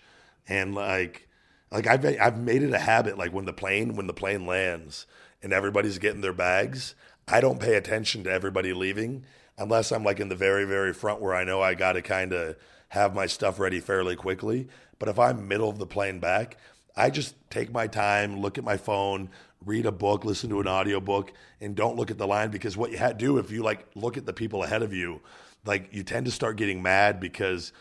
[0.48, 1.28] and like
[1.70, 5.06] like I've I've made it a habit like when the plane when the plane lands
[5.42, 6.94] and everybody's getting their bags,
[7.28, 9.24] I don't pay attention to everybody leaving
[9.58, 12.32] unless I'm like in the very very front where I know I got to kind
[12.32, 12.56] of
[12.90, 14.68] have my stuff ready fairly quickly.
[14.98, 16.56] But if I'm middle of the plane back,
[16.96, 19.30] I just take my time, look at my phone,
[19.66, 22.90] read a book, listen to an audiobook and don't look at the line because what
[22.90, 25.20] you had to do if you like look at the people ahead of you,
[25.66, 27.72] like you tend to start getting mad because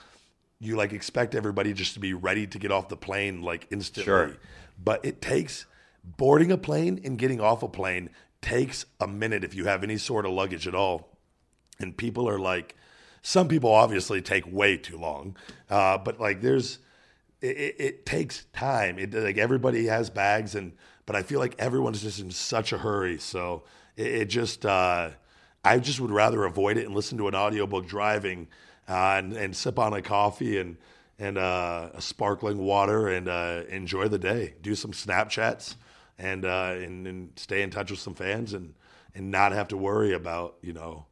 [0.60, 4.04] you like expect everybody just to be ready to get off the plane like instantly.
[4.04, 4.38] Sure.
[4.84, 5.66] But it takes
[6.04, 8.10] boarding a plane and getting off a plane
[8.42, 11.18] takes a minute if you have any sort of luggage at all.
[11.80, 12.76] And people are like,
[13.22, 15.36] some people obviously take way too long,
[15.70, 16.78] uh, but like there's,
[17.42, 19.00] it, it, it takes time.
[19.00, 20.74] It like everybody has bags, and
[21.06, 23.18] but I feel like everyone's just in such a hurry.
[23.18, 23.64] So
[23.96, 25.10] it, it just, uh,
[25.64, 28.48] I just would rather avoid it and listen to an audiobook driving,
[28.88, 30.78] uh, and and sip on a coffee and
[31.18, 34.54] and uh, a sparkling water and uh, enjoy the day.
[34.62, 35.76] Do some Snapchats
[36.20, 38.74] and uh, and and stay in touch with some fans and
[39.16, 41.06] and not have to worry about you know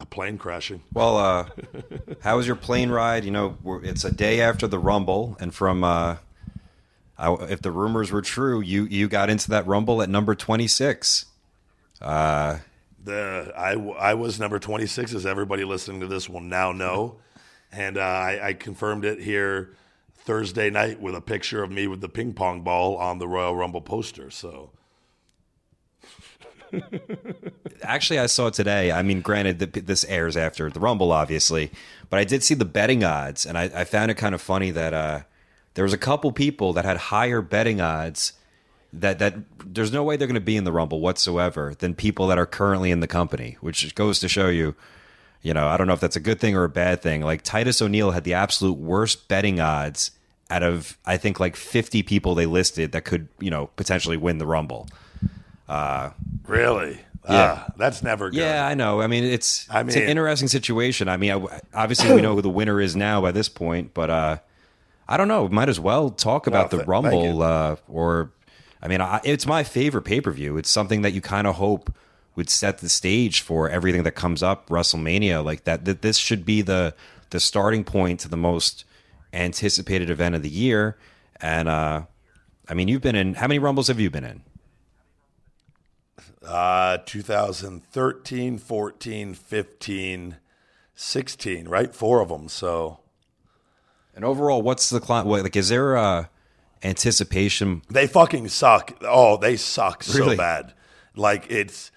[0.00, 0.82] a plane crashing.
[0.92, 1.48] Well, uh,
[2.20, 3.24] how was your plane ride?
[3.24, 6.16] You know, it's a day after the Rumble, and from uh,
[7.18, 10.68] I, if the rumors were true, you you got into that Rumble at number twenty
[10.68, 11.26] six.
[12.00, 12.58] Uh,
[13.02, 17.16] The I, I was number 26, as everybody listening to this will now know.
[17.72, 19.74] And uh, I, I confirmed it here
[20.14, 23.56] Thursday night with a picture of me with the ping pong ball on the Royal
[23.56, 24.30] Rumble poster.
[24.30, 24.70] So
[27.82, 28.92] Actually, I saw it today.
[28.92, 31.70] I mean, granted, that this airs after the Rumble, obviously,
[32.10, 34.70] but I did see the betting odds, and I, I found it kind of funny
[34.72, 35.20] that uh,
[35.78, 38.32] there was a couple people that had higher betting odds
[38.92, 42.26] that that there's no way they're going to be in the Rumble whatsoever than people
[42.26, 44.74] that are currently in the company, which goes to show you,
[45.40, 47.20] you know, I don't know if that's a good thing or a bad thing.
[47.20, 50.10] Like Titus O'Neil had the absolute worst betting odds
[50.50, 54.38] out of I think like 50 people they listed that could, you know, potentially win
[54.38, 54.88] the Rumble.
[56.48, 56.98] really,
[57.30, 57.66] Yeah.
[57.68, 58.38] Ah, that's never good.
[58.38, 59.00] Yeah, I know.
[59.00, 61.08] I mean, it's I it's an interesting situation.
[61.08, 64.10] I mean, I, obviously we know who the winner is now by this point, but
[64.10, 64.38] uh,
[65.08, 65.48] I don't know.
[65.48, 68.30] Might as well talk about Well, the Rumble, uh, or
[68.82, 70.58] I mean, I, it's my favorite pay per view.
[70.58, 71.92] It's something that you kind of hope
[72.36, 75.42] would set the stage for everything that comes up WrestleMania.
[75.44, 76.94] Like that, that this should be the
[77.30, 78.84] the starting point to the most
[79.32, 80.96] anticipated event of the year.
[81.40, 82.02] And uh,
[82.68, 84.42] I mean, you've been in how many Rumbles have you been in?
[86.42, 90.36] Uh, 2013, 14, 15,
[90.94, 91.94] 16, right?
[91.94, 92.48] Four of them.
[92.48, 93.00] So
[94.18, 95.54] And overall, what's the cli- what, like?
[95.54, 96.28] Is there a
[96.82, 98.98] anticipation They fucking suck.
[99.02, 100.36] Oh, they suck so Really?
[100.36, 100.74] bad.
[101.14, 101.92] Like it's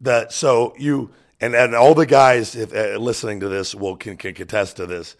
[0.00, 1.10] the so you
[1.40, 4.86] and and all the guys if uh, listening to this will can, can contest to
[4.86, 5.16] this.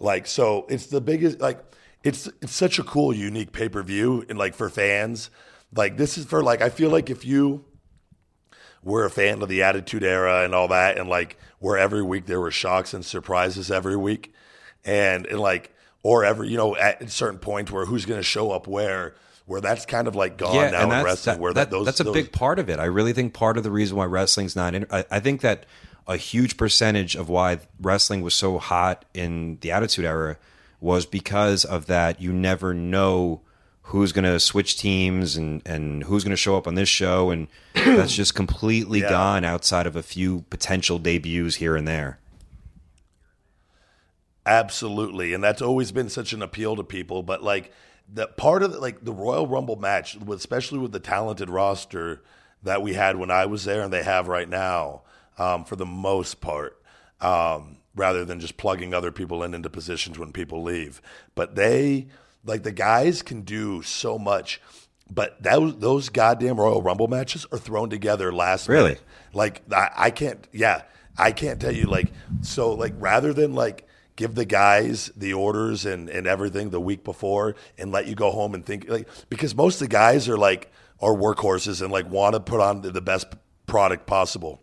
[0.00, 1.40] Like so, it's the biggest.
[1.40, 1.60] Like
[2.02, 5.28] it's it's such a cool, unique pay per view, and like for fans,
[5.76, 7.66] like this is for like I feel like if you
[8.82, 12.24] were a fan of the Attitude Era and all that, and like where every week
[12.24, 14.32] there were shocks and surprises every week,
[14.86, 18.24] and and like or ever, you know at a certain point where who's going to
[18.24, 19.14] show up where
[19.46, 22.00] where that's kind of like gone now in wrestling that- where that- that, those that's
[22.00, 22.78] a those- big part of it.
[22.78, 24.74] I really think part of the reason why wrestling's not.
[24.74, 25.64] In, I, I think that
[26.06, 30.36] a huge percentage of why wrestling was so hot in the Attitude Era
[30.80, 32.20] was because of that.
[32.20, 33.40] You never know
[33.82, 37.30] who's going to switch teams and and who's going to show up on this show,
[37.30, 39.08] and that's just completely Yeah.
[39.10, 42.18] gone outside of a few potential debuts here and there.
[44.48, 45.34] Absolutely.
[45.34, 47.22] And that's always been such an appeal to people.
[47.22, 47.70] But like
[48.12, 52.22] the part of the, like the Royal Rumble match, especially with the talented roster
[52.62, 55.02] that we had when I was there and they have right now,
[55.38, 56.80] um, for the most part,
[57.20, 61.02] um, rather than just plugging other people in into positions when people leave.
[61.34, 62.08] But they,
[62.44, 64.62] like the guys, can do so much.
[65.10, 68.90] But those those goddamn Royal Rumble matches are thrown together last Really?
[68.92, 69.02] minute.
[69.34, 70.82] Like I, I can't, yeah,
[71.18, 71.84] I can't tell you.
[71.84, 73.87] Like so, like rather than like
[74.18, 78.32] give the guys the orders and and everything the week before and let you go
[78.32, 82.10] home and think like because most of the guys are like are workhorses and like
[82.10, 83.28] want to put on the, best
[83.66, 84.60] product possible.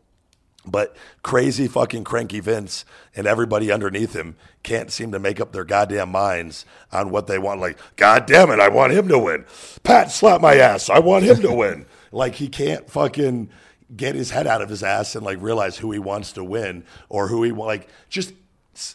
[0.65, 2.84] But crazy fucking cranky Vince
[3.15, 7.39] and everybody underneath him can't seem to make up their goddamn minds on what they
[7.39, 7.62] want.
[7.62, 9.46] Like, God damn it, I want him to win.
[9.84, 10.89] Pat, slap my ass.
[10.89, 11.86] I want him to win.
[12.12, 13.50] like, he can't fucking
[13.96, 16.84] get his head out of his ass and like realize who he wants to win
[17.08, 18.34] or who he like just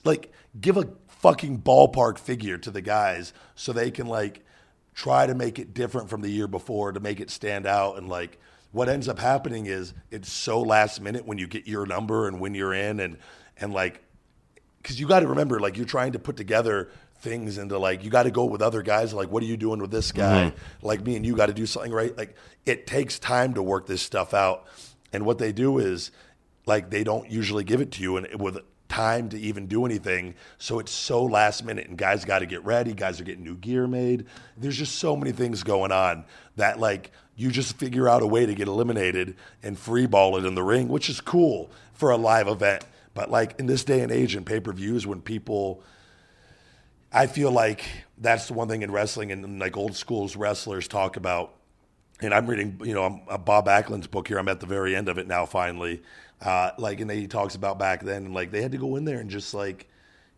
[0.05, 4.45] like give a fucking ballpark figure to the guys so they can like
[4.95, 7.99] try to make it different from the year before to make it stand out.
[7.99, 8.39] And like
[8.73, 12.41] what ends up happening is it's so last minute when you get your number and
[12.41, 13.17] when you're in and
[13.59, 14.03] and like
[14.83, 18.09] because you got to remember like you're trying to put together things into like you
[18.11, 20.47] got to go with other guys like what are you doing with this guy?
[20.47, 20.87] Mm-hmm.
[20.87, 22.17] Like me and you got to do something right?
[22.17, 22.35] Like
[22.65, 24.67] it takes time to work this stuff out.
[25.13, 26.11] And what they do is
[26.67, 28.17] like they don't usually give it to you.
[28.17, 28.59] And with
[28.91, 32.63] time to even do anything so it's so last minute and guys got to get
[32.65, 34.27] ready guys are getting new gear made
[34.59, 36.25] there's just so many things going on
[36.57, 40.45] that like you just figure out a way to get eliminated and free ball it
[40.45, 44.01] in the ring which is cool for a live event but like in this day
[44.01, 45.83] and age in pay-per-views when people
[47.13, 47.85] I feel like
[48.19, 51.55] that's the one thing in wrestling and like old schools wrestlers talk about.
[52.23, 54.39] And I'm reading, you know, I'm, uh, Bob Backlund's book here.
[54.39, 56.03] I'm at the very end of it now, finally.
[56.41, 59.21] Uh, like, and he talks about back then, like they had to go in there
[59.21, 59.89] and just like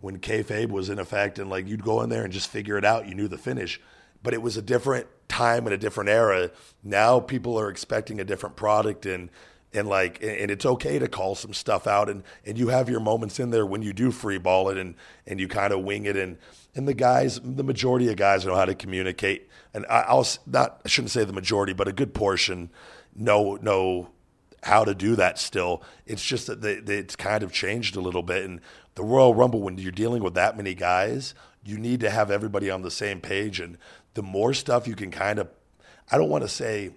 [0.00, 2.84] when kayfabe was in effect, and like you'd go in there and just figure it
[2.84, 3.08] out.
[3.08, 3.80] You knew the finish,
[4.22, 6.50] but it was a different time and a different era.
[6.82, 9.30] Now people are expecting a different product, and
[9.74, 13.00] and like and it's okay to call some stuff out and and you have your
[13.00, 14.94] moments in there when you do free ball it and
[15.26, 16.36] and you kind of wing it and
[16.74, 20.80] and the guys the majority of guys know how to communicate and I, I'll not
[20.84, 22.70] I shouldn't say the majority but a good portion
[23.14, 24.10] know know
[24.62, 28.00] how to do that still it's just that they, they, it's kind of changed a
[28.00, 28.60] little bit and
[28.94, 32.70] the Royal Rumble when you're dealing with that many guys you need to have everybody
[32.70, 33.78] on the same page and
[34.14, 35.48] the more stuff you can kind of
[36.10, 36.92] I don't want to say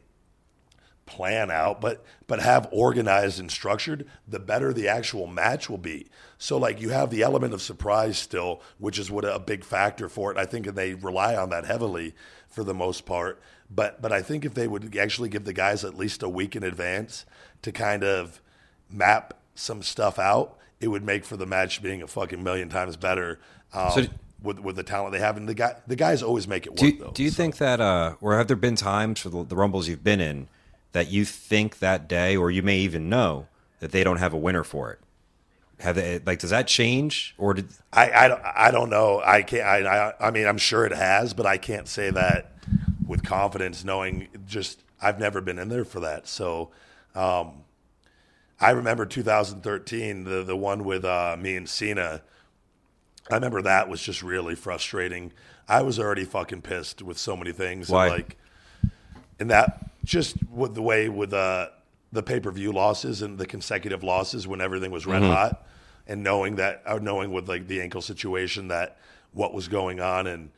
[1.06, 6.08] plan out, but but have organized and structured, the better the actual match will be.
[6.38, 10.10] So like you have the element of surprise still, which is what a big factor
[10.10, 10.38] for it.
[10.38, 12.15] I think and they rely on that heavily
[12.47, 13.41] for the most part.
[13.69, 16.56] But but I think if they would actually give the guys at least a week
[16.56, 17.25] in advance
[17.63, 18.39] to kind of
[18.89, 22.95] map some stuff out, it would make for the match being a fucking million times
[22.97, 23.39] better.
[23.73, 24.06] Um, So
[24.43, 26.80] with with the talent they have, and the guy the guys always make it work.
[26.80, 27.36] Do you, though, do you so.
[27.38, 30.47] think that, uh, or have there been times for the, the Rumbles you've been in
[30.91, 33.47] that you think that day, or you may even know
[33.80, 34.99] that they don't have a winner for it?
[35.80, 39.21] Have they, like, does that change, or did I, I, don't- I don't know.
[39.25, 39.63] I can't.
[39.63, 42.54] I, I, I mean, I'm sure it has, but I can't say that
[43.06, 46.28] with confidence, knowing just I've never been in there for that.
[46.28, 46.72] So,
[47.13, 47.63] um,
[48.60, 52.22] I remember 2013, the the one with uh, me and Cena.
[53.30, 55.34] I remember that was just really frustrating.
[55.68, 57.89] I was already fucking pissed with so many things.
[57.89, 58.38] and, like,
[59.39, 61.70] and that just with the way with uh,
[62.12, 65.65] the pay per view losses and the consecutive losses when everything was red hot,
[66.08, 68.98] and knowing that, or knowing with like the ankle situation that
[69.34, 70.52] what was going on, and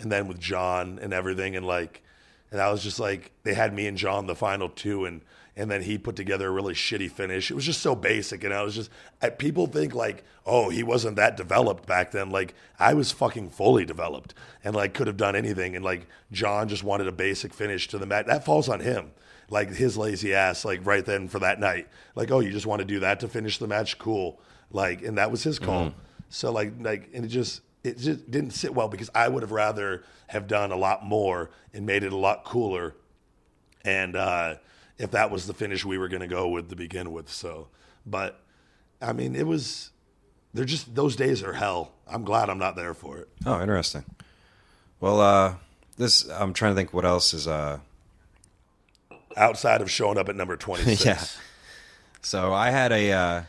[0.00, 2.02] and then with John and everything, and like,
[2.50, 5.22] and I was just like, they had me and John the final two, and
[5.58, 7.50] and then he put together a really shitty finish.
[7.50, 10.84] It was just so basic, and I was just I, people think like, oh, he
[10.84, 12.30] wasn't that developed back then.
[12.30, 16.68] Like I was fucking fully developed, and like could have done anything, and like John
[16.68, 18.26] just wanted a basic finish to the match.
[18.26, 19.10] That falls on him,
[19.50, 21.88] like his lazy ass, like right then for that night.
[22.14, 23.98] Like, oh, you just want to do that to finish the match?
[23.98, 24.40] Cool.
[24.70, 25.86] Like, and that was his call.
[25.86, 25.98] Mm-hmm.
[26.28, 29.52] So like like, and it just it just didn't sit well because I would have
[29.52, 32.94] rather have done a lot more and made it a lot cooler
[33.84, 34.54] and uh,
[34.98, 37.30] if that was the finish we were going to go with to begin with.
[37.30, 37.68] So,
[38.04, 38.40] but
[39.00, 39.90] I mean, it was.
[40.54, 41.92] They're just those days are hell.
[42.06, 43.28] I'm glad I'm not there for it.
[43.46, 44.04] Oh, interesting.
[45.00, 45.54] Well, uh,
[45.96, 47.46] this I'm trying to think what else is.
[47.46, 47.78] Uh,
[49.36, 51.04] Outside of showing up at number 26.
[51.04, 51.22] Yeah.
[52.22, 53.42] so I had a uh,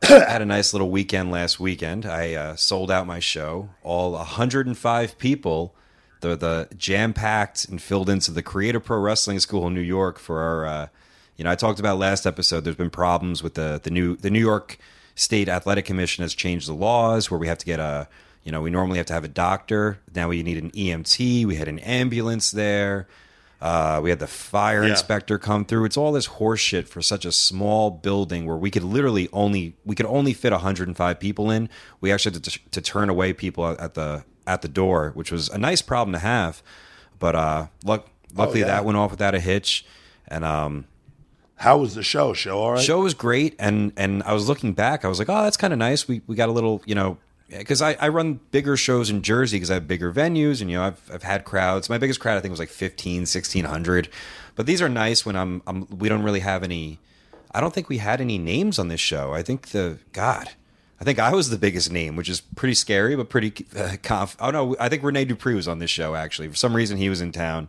[0.02, 2.06] had a nice little weekend last weekend.
[2.06, 3.70] I uh, sold out my show.
[3.82, 5.74] All 105 people,
[6.20, 9.80] the the jam packed and filled into the Create A Pro Wrestling School in New
[9.80, 10.66] York for our.
[10.66, 10.86] Uh,
[11.36, 12.64] you know, I talked about last episode.
[12.64, 14.78] There's been problems with the the new the New York
[15.16, 18.08] State Athletic Commission has changed the laws where we have to get a
[18.44, 19.98] You know, we normally have to have a doctor.
[20.14, 21.44] Now we need an EMT.
[21.44, 23.08] We had an ambulance there.
[23.60, 24.90] Uh, we had the fire Yeah.
[24.90, 25.84] inspector come through.
[25.84, 29.94] It's all this horseshit for such a small building where we could literally only we
[29.96, 31.68] could only fit 105 people in.
[32.00, 35.48] We actually had to, to turn away people at the at the door, which was
[35.48, 36.62] a nice problem to have.
[37.18, 38.66] But uh, luck, luckily yeah.
[38.66, 39.84] that went off without a hitch.
[40.28, 40.84] And um,
[41.56, 42.32] How was the show?
[42.34, 42.80] Show all right?
[42.80, 45.72] show was great and and i was looking back i was like oh that's kind
[45.72, 47.18] of nice we we got a little you know
[47.48, 50.76] because I, I run bigger shows in jersey because i have bigger venues and you
[50.76, 51.88] know I've, I've had crowds.
[51.88, 54.08] My biggest crowd i think was like 15 1600
[54.54, 56.98] but these are nice when i'm, I'm we don't really have any
[57.52, 59.32] i don't think we had any names on this show.
[59.32, 60.50] I think the god
[61.00, 64.36] i think i was the biggest name which is pretty scary but pretty uh, conf-
[64.40, 66.48] oh no i think rene dupree was on this show actually.
[66.48, 67.68] For some reason he was in town.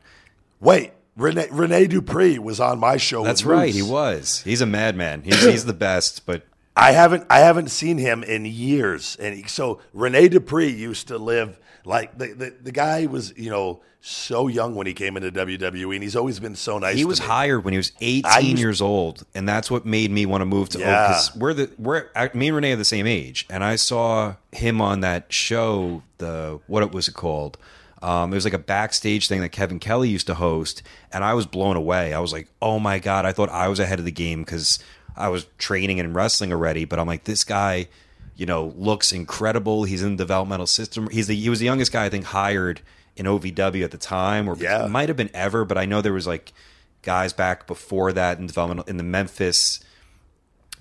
[0.61, 3.23] Wait, Rene, Rene Dupree was on my show.
[3.23, 3.75] that's right Moose.
[3.75, 4.41] he was.
[4.43, 5.21] He's a madman.
[5.23, 6.43] He's, he's the best but
[6.79, 11.17] I haven't I haven't seen him in years, and he, so Rene Dupree used to
[11.17, 15.29] live like the, the the guy was you know so young when he came into
[15.29, 16.95] WWE, and he's always been so nice.
[16.95, 17.25] He was me.
[17.27, 20.45] hired when he was 18 used- years old, and that's what made me want to
[20.45, 21.07] move to Yeah.
[21.09, 24.79] because we're the we're me and Renee are the same age, and I saw him
[24.81, 26.03] on that show.
[26.17, 27.57] The what it was it called?
[28.01, 31.33] Um, it was like a backstage thing that Kevin Kelly used to host, and I
[31.33, 32.13] was blown away.
[32.13, 34.79] I was like, "Oh my god!" I thought I was ahead of the game because
[35.17, 36.85] I was training and wrestling already.
[36.85, 37.87] But I'm like, this guy,
[38.35, 39.83] you know, looks incredible.
[39.83, 41.09] He's in the developmental system.
[41.09, 42.81] He's the he was the youngest guy I think hired
[43.15, 44.85] in OVW at the time, or Yeah.
[44.85, 45.65] it might have been ever.
[45.65, 46.53] But I know there was like
[47.01, 49.79] guys back before that in developmental in the Memphis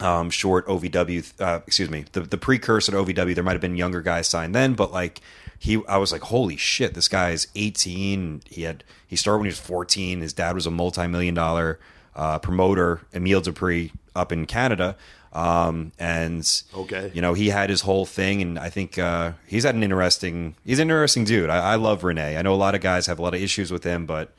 [0.01, 3.77] um, short OVW, uh, excuse me, the, the precursor to OVW, there might have been
[3.77, 5.21] younger guys signed then, but like
[5.59, 8.43] he, I was like, holy shit, this guy is 18.
[8.49, 10.21] He had, he started when he was 14.
[10.21, 11.81] His dad was a multi-million dollar
[12.15, 14.97] uh, promoter, Emile Dupree up in Canada.
[15.33, 16.45] Um, and
[16.75, 17.11] Okay.
[17.15, 18.43] you know, he had his whole thing.
[18.43, 21.51] And I think, uh, he's had an interesting, he's an interesting dude.
[21.51, 22.37] I, I love Renee.
[22.37, 24.35] I know a lot of guys have a lot of issues with him, but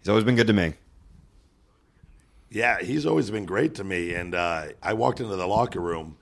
[0.00, 0.74] he's always been good to me.
[2.50, 4.14] Yeah, he's always been great to me.
[4.14, 6.16] And uh, I walked into the locker room,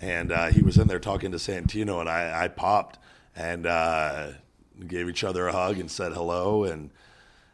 [0.00, 2.98] and uh, he was in there talking to Santino, and I, I popped
[3.36, 4.32] and uh,
[4.86, 6.90] gave each other a hug and said hello and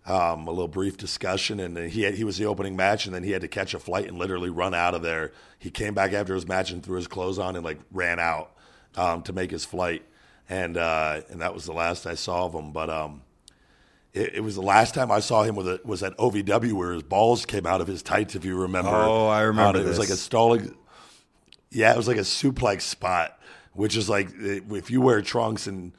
[0.07, 1.61] um, a little brief discussion.
[1.61, 3.79] And he had, he was the opening match, and then he had to catch a
[3.79, 5.33] flight and literally run out of there.
[5.59, 8.53] He came back after his match and threw his clothes on and like ran out
[8.97, 10.03] um, to make his flight.
[10.49, 12.73] And uh, and that was the last I saw of him.
[12.73, 13.23] But um,
[14.13, 16.93] it, it was the last time I saw him with a, was at OVW where
[16.93, 18.35] his balls came out of his tights.
[18.35, 20.75] If you remember, Oh, I remember Uh, It was like a stalling.
[21.71, 23.39] Yeah, it was like a suplex spot,
[23.73, 25.93] which is like if you wear trunks and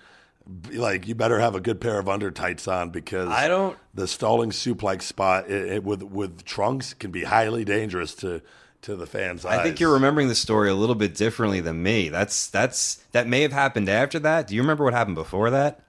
[0.73, 4.07] like you better have a good pair of under tights on because I don't- The
[4.07, 8.41] stalling suplex spot it, it, with with trunks can be highly dangerous to
[8.83, 9.59] to the fans' eyes.
[9.59, 12.09] I think you're remembering the story a little bit differently than me.
[12.09, 14.47] That's that's that may have happened after that.
[14.47, 15.79] Do you remember what happened before that?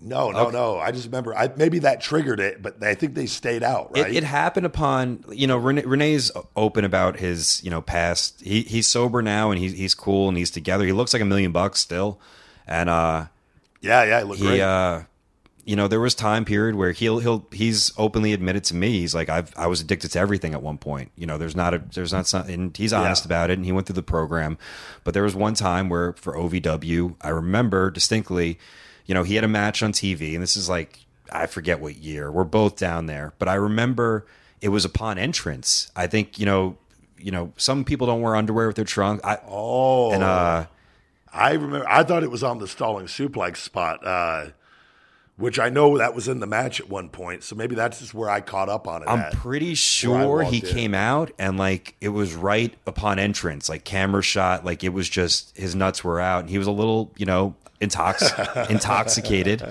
[0.00, 0.78] No, no, no.
[0.78, 3.92] I just remember I, maybe that triggered it, but I think they stayed out.
[3.96, 4.10] Right?
[4.10, 8.40] It, it happened upon you know Rene, Renee's open about his you know past.
[8.42, 10.84] He he's sober now and he's he's cool and he's together.
[10.84, 12.20] He looks like a million bucks still,
[12.66, 13.26] and uh
[13.80, 14.20] yeah, yeah.
[14.20, 14.60] It looked he great.
[14.60, 15.02] uh
[15.64, 19.14] you know there was time period where he'll he'll he's openly admitted to me he's
[19.14, 21.82] like I've I was addicted to everything at one point you know there's not a
[21.92, 22.54] there's not something.
[22.54, 23.28] and he's honest Yeah.
[23.28, 24.58] about it and he went through the program
[25.04, 28.58] but there was one time where for OVW I remember distinctly
[29.06, 31.00] you know he had a match on TV and this is like
[31.32, 34.24] I forget what year we're both down there but I remember
[34.60, 36.76] it was upon entrance I think you know
[37.18, 40.66] you know some people don't wear underwear with their trunk I oh, and uh
[41.36, 41.88] I remember.
[41.88, 44.46] I thought it was on the stalling suplex spot, uh,
[45.36, 47.44] which I know that was in the match at one point.
[47.44, 49.08] So maybe that's just where I caught up on it.
[49.08, 49.34] I'm at.
[49.34, 50.66] pretty sure he in.
[50.66, 55.08] came out and like it was right upon entrance, like camera shot, like it was
[55.08, 59.62] just his nuts were out and he was a little, you know, intox intoxicated.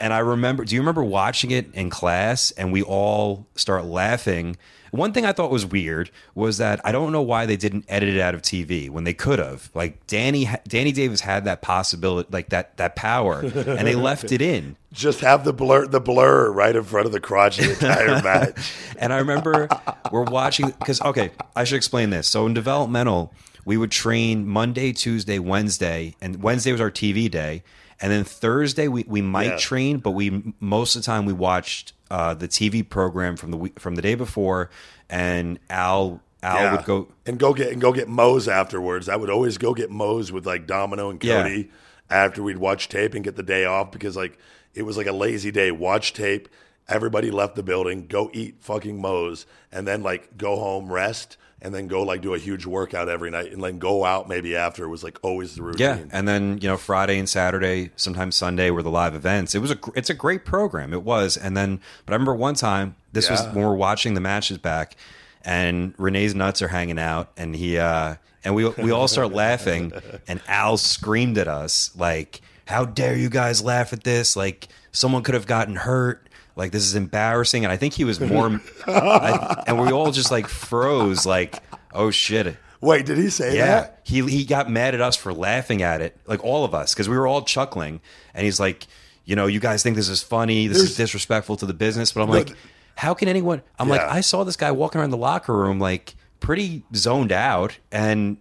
[0.00, 4.56] And I remember, do you remember watching it in class and we all start laughing?
[4.90, 8.08] One thing I thought was weird was that I don't know why they didn't edit
[8.08, 9.70] it out of TV when they could have.
[9.74, 14.42] Like Danny, Danny Davis had that possibility, like that that power, and they left it
[14.42, 14.76] in.
[14.92, 18.72] just have the blur, the blur right in front of the crotch the entire match.
[18.98, 19.68] And I remember
[20.12, 22.26] we're watching because okay, I should explain this.
[22.28, 23.32] So in developmental,
[23.64, 27.62] we would train Monday, Tuesday, Wednesday, and Wednesday was our TV day.
[28.02, 29.56] And then Thursday we, we might Yeah.
[29.58, 33.56] train, but we most of the time we watched uh, the TV program from the
[33.56, 34.70] week, from the day before,
[35.08, 36.76] and Al Al Yeah.
[36.76, 37.08] would go.
[37.26, 39.08] and go get and go get Moe's afterwards.
[39.08, 41.42] I would always go get Moe's with like Domino and Yeah.
[41.42, 41.70] Cody
[42.08, 44.38] after we'd watch tape and get the day off because like
[44.74, 45.70] it was like a lazy day.
[45.70, 46.48] Watch tape.
[46.90, 48.06] Everybody left the building.
[48.06, 52.34] Go eat fucking Moe's and then like go home, rest, and then go like do
[52.34, 55.62] a huge workout every night and then go out maybe after was like always the
[55.62, 55.80] routine.
[55.86, 59.54] Yeah, and then you know Friday and Saturday, sometimes Sunday were the live events.
[59.54, 60.92] It was a it's a great program.
[60.92, 63.52] It was, and then but I remember one time this was Yeah.
[63.52, 64.96] when we're watching the matches back,
[65.44, 69.92] and Renee's nuts are hanging out, and he uh and we we all start laughing,
[70.28, 74.34] and Al screamed at us like, "How dare you guys laugh at this?
[74.34, 76.26] Like someone could have gotten hurt."
[76.60, 80.30] Like this is embarrassing, and I think he was more, I, and we all just
[80.30, 81.62] like froze, like,
[81.94, 84.00] "Oh shit!" Wait, did he say Yeah, that?
[84.04, 87.08] he he got mad at us for laughing at it, like all of us, because
[87.08, 88.02] we were all chuckling,
[88.34, 88.86] and he's like,
[89.24, 92.22] you know, you guys think this is funny, this is disrespectful to the business, but
[92.22, 92.50] I'm like,
[92.94, 93.62] how can anyone?
[93.78, 97.78] I'm like, I saw this guy walking around the locker room like pretty zoned out,
[97.90, 98.36] and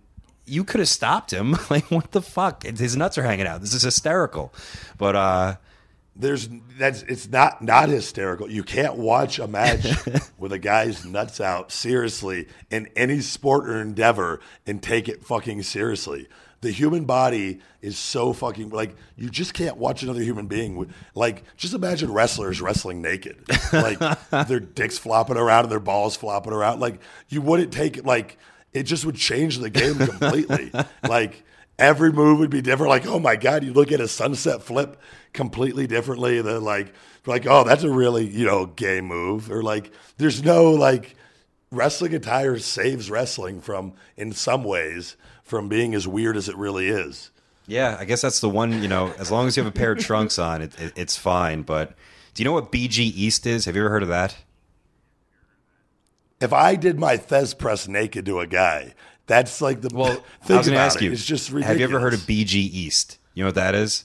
[0.45, 1.55] you could have stopped him.
[1.69, 2.63] like, what the fuck?
[2.63, 3.61] His nuts are hanging out.
[3.61, 4.53] This is hysterical,
[4.97, 5.55] but uh,
[6.19, 8.51] There's that's it's not not hysterical.
[8.51, 9.87] You can't watch a match
[10.37, 15.63] with a guy's nuts out seriously in any sport or endeavor and take it fucking
[15.63, 16.27] seriously.
[16.61, 20.91] The human body is so fucking like you just can't watch another human being with
[21.15, 23.37] like just imagine wrestlers wrestling naked.
[23.71, 23.99] Like
[24.49, 26.81] their dicks flopping around and their balls flopping around.
[26.81, 26.99] Like
[27.29, 28.37] you wouldn't take it like
[28.73, 30.71] it just would change the game completely.
[31.07, 31.43] like
[31.79, 32.89] every move would be different.
[32.89, 35.01] Like, oh my God, you look at a sunset flip
[35.33, 36.93] completely differently than like,
[37.25, 39.51] like, oh, that's a really, you know, gay move.
[39.51, 41.15] Or like, there's no like,
[41.71, 46.87] wrestling attire saves wrestling from, in some ways, from being as weird as it really
[46.87, 47.29] is.
[47.67, 48.81] yeah, I guess that's the one.
[48.81, 51.15] You know, as long as you have a pair of trunks on, it, it, it's
[51.15, 51.61] fine.
[51.61, 51.95] But
[52.33, 53.65] do you know what BG East is?
[53.65, 54.35] Have you ever heard of that?
[56.41, 58.93] If I did my Thez press naked to a guy,
[59.29, 60.11] that's like the Well,
[60.49, 61.05] I was going to ask it.
[61.05, 61.11] you.
[61.13, 61.67] It's just ridiculous.
[61.67, 63.17] Have you ever heard of BG East?
[63.33, 64.03] You know what that is?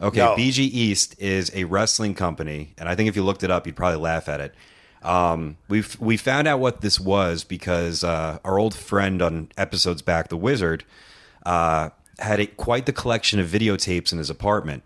[0.00, 0.34] Okay, No.
[0.34, 3.76] BG East is a wrestling company, and I think if you looked it up, you'd
[3.76, 4.54] probably laugh at it.
[5.02, 10.00] Um, we we found out what this was because uh, our old friend on episodes
[10.02, 10.84] back, the Wizard,
[11.44, 14.82] uh, had a, quite the collection of videotapes in his apartment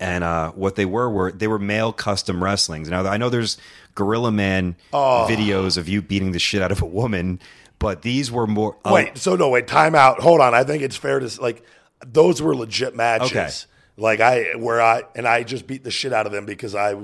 [0.00, 2.88] and uh, what they were were they were male custom wrestlings.
[2.88, 3.58] Now I know there's
[3.94, 5.26] Gorilla Man Oh.
[5.28, 7.38] videos of you beating the shit out of a woman,
[7.78, 8.76] but these were more.
[8.84, 10.20] Wait, so no, wait, time out.
[10.20, 10.54] Hold on.
[10.54, 11.62] I think it's fair to like
[12.06, 13.30] those were legit matches.
[13.30, 13.50] Okay.
[13.96, 16.96] Like I where I and I just beat the shit out of them because I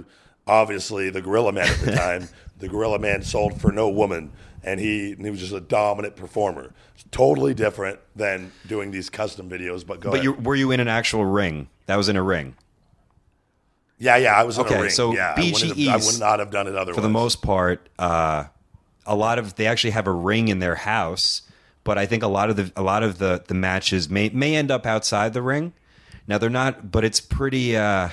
[0.46, 4.78] obviously the Gorilla Man at the time, the Gorilla Man sold for no woman and
[4.78, 6.72] he and he was just a dominant performer.
[6.94, 10.80] It's totally different than doing these custom videos, but go but you were you in
[10.80, 11.68] an actual ring?
[11.86, 12.54] That was in a ring
[13.98, 14.90] yeah, yeah, I was in Okay, a ring.
[14.90, 15.52] so yeah, I,
[15.90, 16.94] I would not have done it otherwise.
[16.96, 17.88] for the most part.
[17.98, 18.44] Uh,
[19.06, 21.42] a lot of they actually have a ring in their house,
[21.84, 24.54] but I think a lot of the a lot of the the matches may may
[24.56, 25.72] end up outside the ring.
[26.26, 27.76] Now they're not, but it's pretty.
[27.76, 28.08] Uh,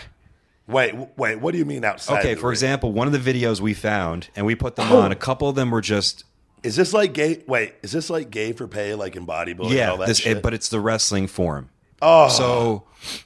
[0.68, 2.20] Wait, wait, what do you mean outside?
[2.20, 2.54] okay, for ring?
[2.54, 4.84] example, one of the videos we found and we put Oh.
[4.84, 5.12] them on.
[5.12, 6.24] A couple of them were just
[6.64, 9.72] Is this like gay wait, is this like gay for pay like in bodybuilding and
[9.72, 10.38] yeah, all that this, shit?
[10.38, 11.70] it, but it's the wrestling form.
[12.02, 12.30] Oh.
[12.30, 12.84] So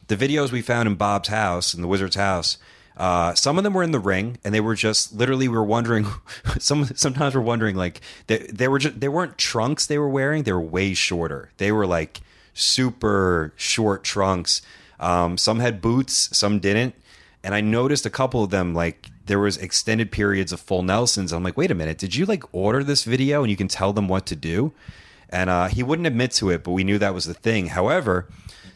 [0.08, 2.58] the videos we found in Bob's house, in the wizard's house,
[2.98, 5.64] uh, some of them were in the ring, and they were just literally we were
[5.64, 6.08] wondering.
[6.60, 10.44] Some sometimes we're wondering like they, they were just they weren't trunks they were wearing;
[10.44, 11.50] they were way shorter.
[11.58, 12.22] They were like
[12.54, 14.62] super short trunks.
[15.00, 16.96] Um, some had boots, some didn't,
[17.44, 21.34] and I noticed a couple of them like there was extended periods of full Nelsons.
[21.34, 23.92] I'm like, wait a minute, did you like order this video and you can tell
[23.92, 24.72] them what to do?
[25.30, 27.68] And uh, he wouldn't admit to it, but we knew that was the thing.
[27.68, 28.30] However,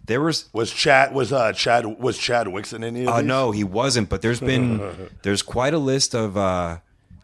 [0.09, 3.27] there was Was Chad was uh Chad was Chad Wixon in any of uh, these?
[3.27, 4.09] no, he wasn't.
[4.09, 6.79] But there's been there's quite a list of uh,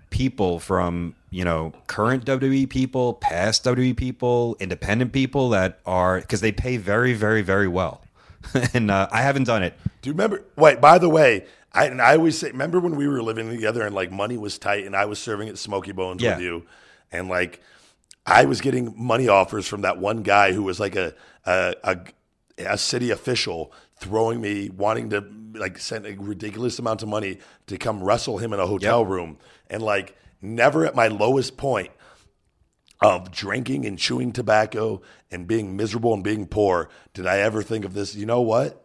[0.10, 6.42] people from you know current WWE people, past WWE people, independent people that are because
[6.42, 8.02] they pay very, very, very well.
[8.74, 9.74] and uh, I haven't done it.
[10.02, 10.44] Do you remember?
[10.56, 13.82] Wait, by the way, I and I always say, remember when we were living together
[13.86, 16.36] and like money was tight, and I was serving at Smokey Bones Yeah.
[16.36, 16.66] with you,
[17.12, 17.60] and like
[18.26, 21.14] I was getting money offers from that one guy who was like a
[21.46, 21.98] a, a,
[22.58, 27.38] a city official throwing me wanting to like send a ridiculous amount of money
[27.68, 29.10] to come wrestle him in a hotel Yep.
[29.10, 29.38] room,
[29.70, 31.92] and like never at my lowest point
[33.02, 35.02] of drinking and chewing tobacco
[35.32, 38.16] and being miserable and being poor did I ever think of this.
[38.16, 38.85] You know what?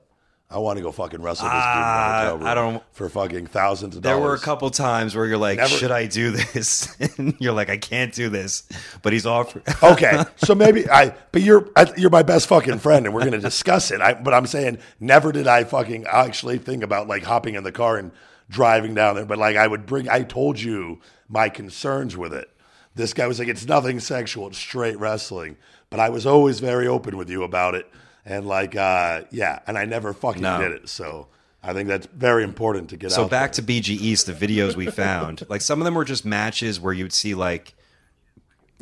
[0.53, 3.09] I want to go fucking wrestle this dude in uh, hotel room I don't- for
[3.09, 4.22] fucking thousands of There dollars.
[4.22, 6.96] There were a couple times where you're like, Never- should I do this?
[7.18, 8.64] and you're like, I can't do this.
[9.03, 9.64] But he's offering.
[9.82, 13.38] okay, so maybe I, but you're I, you're my best fucking friend, and we're gonna
[13.38, 14.01] discuss it.
[14.01, 17.72] I, but I'm saying, never did I fucking actually think about like hopping in the
[17.72, 18.11] car and
[18.48, 19.24] driving down there.
[19.26, 20.09] But like, I would bring.
[20.09, 20.98] I told you
[21.28, 22.51] my concerns with it.
[22.96, 25.57] This guy was like, it's nothing sexual, it's straight wrestling.
[25.90, 27.88] But I was always very open with you about it,
[28.25, 30.61] and like, uh, yeah, and I never fucking No.
[30.61, 30.89] did it.
[30.89, 31.29] So
[31.62, 33.31] I think that's very important to get So out.
[33.31, 33.64] back there.
[33.64, 36.93] to BG East, the videos we found, like some of them were just matches where
[36.93, 37.75] you'd see like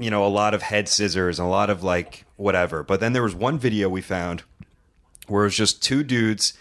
[0.01, 2.85] you know, a lot of head scissors and a lot of like whatever.
[2.85, 4.45] But then there was one video we found
[5.27, 6.55] where it was just two dudes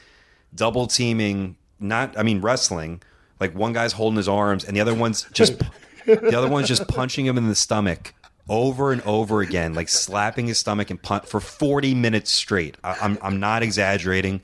[0.56, 3.04] double teaming, not, I mean, wrestling.
[3.40, 5.60] Like one guy's holding his arms and the other one's just,
[6.08, 8.16] the other one's just punching him in the stomach
[8.50, 12.78] over and over again, like slapping his stomach and punt for 40 minutes straight.
[12.84, 14.42] I, I'm, I'm not exaggerating.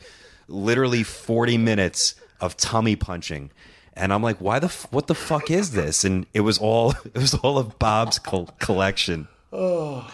[0.48, 3.52] Literally 40 minutes of tummy punching.
[3.94, 6.04] And I'm like, why the f- what the fuck is this?
[6.04, 9.28] And it was all it was all of Bob's col- collection.
[9.52, 10.14] Oh.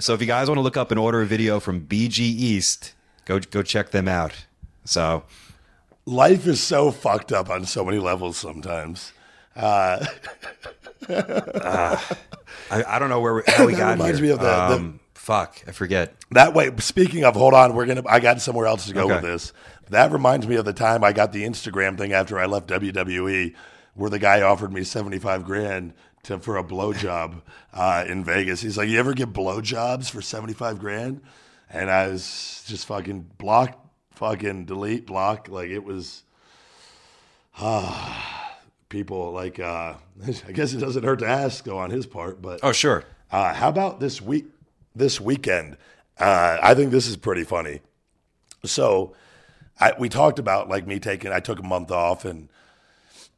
[0.00, 2.94] So if you guys want to look up and order a video from BG East,
[3.24, 4.46] go go check them out.
[4.84, 5.24] So
[6.08, 9.12] Life is so fucked up on so many levels sometimes.
[9.58, 10.06] Uh,
[12.70, 14.28] I, I don't know where we, how we got reminds here.
[14.28, 16.14] me of the- the- um, fuck, I forget.
[16.30, 18.02] That way, speaking of, hold on, we're gonna.
[18.08, 19.14] I got somewhere else to go Okay.
[19.14, 19.52] with this.
[19.90, 23.54] That reminds me of the time I got the Instagram thing after I left WWE,
[23.94, 25.94] where the guy offered me seventy five grand
[26.24, 27.40] to for a blowjob
[27.72, 28.60] uh, in Vegas.
[28.60, 31.22] He's like, "You ever get blowjobs for seventy five grand?"
[31.70, 33.78] And I was just fucking block,
[34.12, 35.48] fucking delete, block.
[35.48, 36.22] Like it was.
[38.88, 39.58] people like.
[39.60, 39.94] uh
[40.48, 43.04] I guess it doesn't hurt to ask though on his part, but Oh sure.
[43.30, 44.46] uh, how about this week?
[44.96, 45.76] This weekend,
[46.18, 47.82] uh, I think this is pretty funny.
[48.64, 49.14] So,
[49.78, 51.30] I, we talked about like me taking.
[51.30, 52.48] I took a month off, and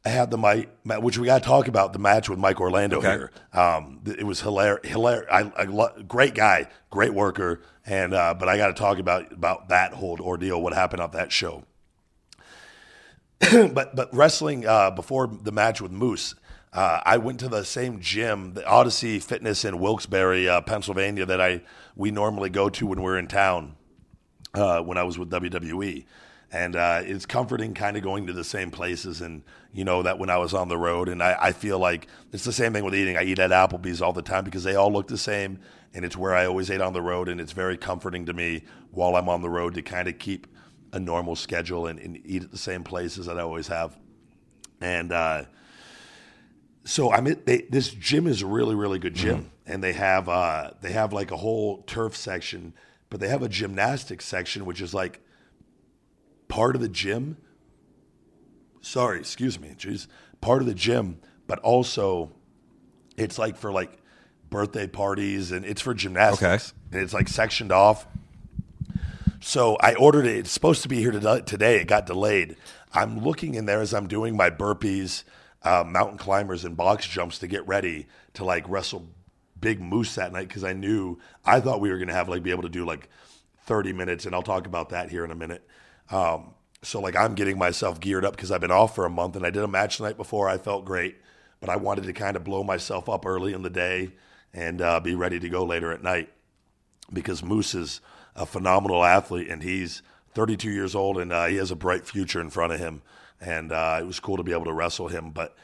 [0.03, 2.97] I had the mic, which we got to talk about the match with Mike Orlando
[2.97, 3.11] Okay.
[3.11, 3.31] here.
[3.53, 4.89] Um, it was hilarious.
[4.91, 5.27] Hilarious.
[5.31, 9.31] I, I lo- great guy, great worker, and uh, but I got to talk about
[9.31, 10.59] about that whole ordeal.
[10.63, 11.63] What happened off that show?
[13.73, 16.35] but but wrestling uh, before the match with Moose,
[16.73, 21.41] uh, I went to the same gym, the Odyssey Fitness in Wilkes-Barre, uh, Pennsylvania, that
[21.41, 21.61] I
[21.95, 23.75] we normally go to when we're in town.
[24.53, 26.03] Uh, when I was with WWE,
[26.51, 30.19] and uh, it's comforting, kind of going to the same places, and you know that
[30.19, 32.83] when I was on the road, and I, I feel like it's the same thing
[32.83, 33.15] with eating.
[33.15, 35.61] I eat at Applebee's all the time because they all look the same,
[35.93, 38.65] and it's where I always ate on the road, and it's very comforting to me
[38.91, 40.47] while I'm on the road to kind of keep
[40.93, 43.97] a normal schedule and, and eat at the same places that I always have.
[44.81, 45.45] And uh,
[46.83, 50.27] so I'm at they, this gym is a really really good gym, and they have
[50.27, 52.73] uh, they have like a whole turf section,
[53.09, 55.21] but they have a gymnastics section which is like
[56.47, 57.37] part of the gym.
[58.81, 60.07] Sorry, excuse me, jeez,
[60.41, 62.31] part of the gym, but also
[63.15, 63.99] it's like for like
[64.49, 66.41] birthday parties and it's for gymnastics,
[66.91, 68.07] and it's like sectioned off.
[69.41, 70.37] So I ordered it.
[70.37, 71.77] It's supposed to be here today.
[71.77, 72.57] It got delayed.
[72.93, 75.23] I'm looking in there as I'm doing my burpees,
[75.63, 79.09] uh, mountain climbers, and box jumps to get ready to like wrestle
[79.59, 82.51] big moose that night because I knew I thought we were gonna have like be
[82.51, 83.09] able to do like
[83.65, 85.67] 30 minutes, and I'll talk about that here in a minute.
[86.11, 89.35] Um, so like I'm getting myself geared up because I've been off for a month,
[89.35, 90.49] and I did a match the night before.
[90.49, 91.17] I felt great,
[91.59, 94.11] but I wanted to kind of blow myself up early in the day
[94.53, 96.29] and uh, be ready to go later at night
[97.11, 98.01] because Moose is
[98.35, 100.01] a phenomenal athlete and he's
[100.33, 103.01] 32 years old and uh, he has a bright future in front of him.
[103.39, 105.31] And uh, it was cool to be able to wrestle him.
[105.31, 105.55] But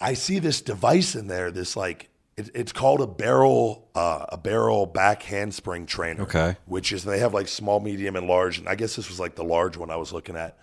[0.00, 4.38] I see this device in there, this like, it, it's called a barrel, uh, a
[4.38, 6.22] barrel back handspring trainer.
[6.22, 6.56] Okay.
[6.64, 8.58] Which is, they have like small, medium, and large.
[8.58, 10.58] And I guess this was like the large one I was looking at.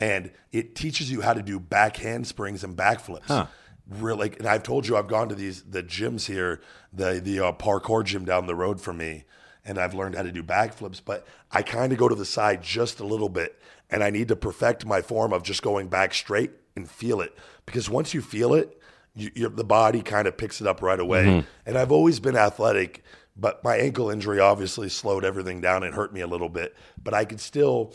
[0.00, 3.48] And it teaches you how to do back handsprings and backflips
[3.88, 6.60] really and I've told you I've gone to these the gyms here
[6.92, 9.24] the the uh, parkour gym down the road from me
[9.64, 12.62] and I've learned how to do backflips but I kind of go to the side
[12.62, 13.58] just a little bit
[13.90, 17.36] and I need to perfect my form of just going back straight and feel it
[17.66, 18.80] because once you feel it
[19.16, 23.02] you, the body kind of picks it up right away and I've always been athletic
[23.36, 27.14] but my ankle injury obviously slowed everything down and hurt me a little bit but
[27.14, 27.92] I could still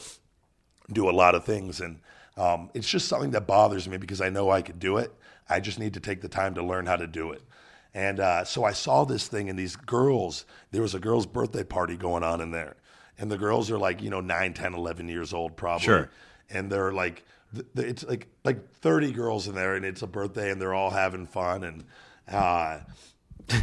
[0.92, 2.00] do a lot of things and
[2.40, 5.14] um, it's just something that bothers me because I know I could do it.
[5.50, 7.42] I just need to take the time to learn how to do it.
[8.00, 11.66] And uh, so I saw this thing, and these girls, there was a girl's birthday
[11.66, 12.78] party going on in there.
[13.18, 15.84] And the girls are like, you know, 9, 10, 11 years old, probably.
[15.84, 16.10] Sure.
[16.50, 17.26] And they're like,
[17.76, 21.26] it's like like 30 girls in there, and it's a birthday, and they're all having
[21.26, 21.66] fun.
[21.66, 21.84] And
[22.32, 22.80] uh,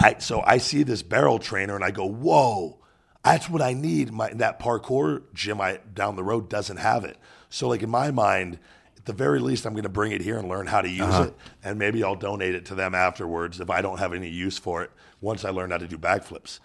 [0.00, 2.78] I so I see this barrel trainer, and I go, whoa,
[3.24, 4.12] that's what I need.
[4.12, 7.16] My that parkour gym I down the road doesn't have it.
[7.48, 8.60] So like in my mind,
[9.00, 11.18] at the very least, I'm going to bring it here and learn how to use
[11.20, 11.34] it,
[11.64, 14.82] and maybe I'll donate it to them afterwards if I don't have any use for
[14.82, 14.90] it.
[15.22, 16.60] Once I learn how to do backflips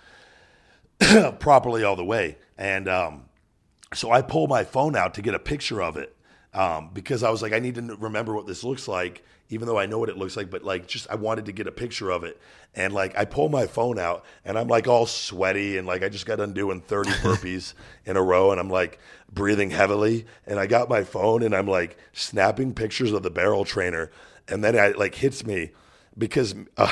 [1.39, 3.25] properly all the way, and um,
[3.93, 6.13] so I pull my phone out to get a picture of it
[6.53, 9.77] um, because I was like, I need to remember what this looks like, even though
[9.77, 10.49] I know what it looks like.
[10.49, 12.39] But like, just I wanted to get a picture of it,
[12.73, 16.09] and like I pull my phone out, and I'm like all sweaty, and like I
[16.09, 17.73] just got done doing 30 burpees
[18.05, 18.99] in a row, and I'm like
[19.31, 23.65] breathing heavily, and I got my phone, and I'm like snapping pictures of the barrel
[23.65, 24.11] trainer,
[24.47, 25.71] and then it like hits me.
[26.17, 26.91] because uh,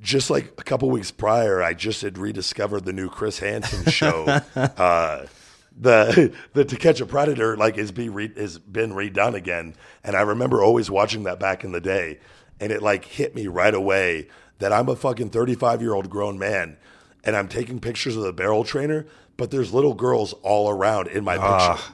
[0.00, 4.24] just like a couple weeks prior, I just had rediscovered the new Chris Hansen show.
[4.56, 5.26] uh,
[5.78, 10.16] the the To Catch a Predator like is be re, has been redone again, and
[10.16, 12.18] I remember always watching that back in the day,
[12.58, 16.38] and it like hit me right away that I'm a fucking 35 year old grown
[16.38, 16.76] man,
[17.24, 19.06] and I'm taking pictures of the barrel trainer,
[19.36, 21.74] but there's little girls all around in my ah.
[21.74, 21.92] picture,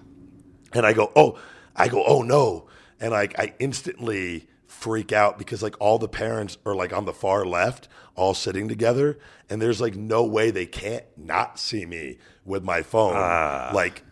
[0.72, 1.38] and I go, oh,
[1.74, 2.68] I go, oh no,
[3.00, 4.48] and like I instantly
[4.86, 8.68] freak out because like all the parents are like on the far left, all sitting
[8.68, 9.18] together,
[9.50, 13.72] and there's like no way they can't not see me with my phone, ah.
[13.74, 14.04] like,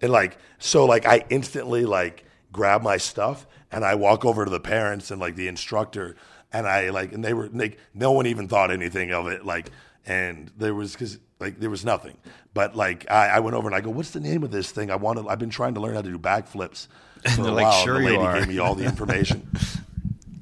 [0.00, 4.50] and like so like I instantly like grab my stuff and I walk over to
[4.52, 6.14] the parents and like the instructor,
[6.52, 9.68] and I like and they were like no one even thought anything of it, like,
[10.06, 12.16] and there was because like there was nothing,
[12.54, 14.92] but like I, I went over and I go, what's the name of this thing?
[14.92, 16.86] I wanted I've been trying to learn how to do backflips.
[17.30, 18.84] For they're a like, while, and "Sure the you lady are." gave me all the
[18.92, 19.48] information.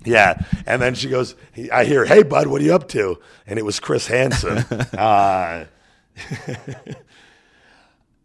[0.04, 1.34] Yeah, and then she goes.
[1.72, 4.58] I hear, "Hey, bud, what are you up to?" And it was Chris Hansen.
[4.98, 5.66] uh,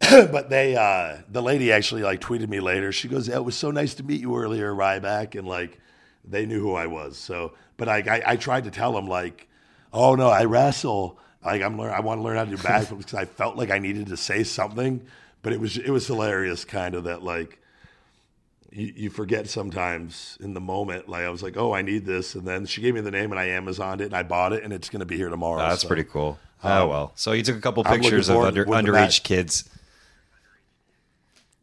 [0.00, 2.92] but they, uh, the lady actually like tweeted me later.
[2.92, 5.78] She goes, "Yeah, "It was so nice to meet you earlier, Ryback," and like
[6.24, 7.16] they knew who I was.
[7.16, 9.48] So, but I, I, I tried to tell them like,
[9.92, 11.18] "Oh no, I wrestle.
[11.44, 11.92] Like I'm learn.
[11.92, 14.16] I want to learn how to do backflips because I felt like I needed to
[14.16, 15.06] say something."
[15.42, 17.60] But it was it was hilarious, kind of that like
[18.76, 21.08] you, you forget sometimes in the moment.
[21.08, 23.32] Like I was like, oh, I need this, and then she gave me the name,
[23.32, 25.58] and I Amazoned it, and I bought it, and it's going to be here tomorrow.
[25.58, 25.88] That's so.
[25.88, 26.38] pretty cool.
[26.62, 27.12] Um, oh well.
[27.16, 29.68] So you took a couple pictures of under, underage kids.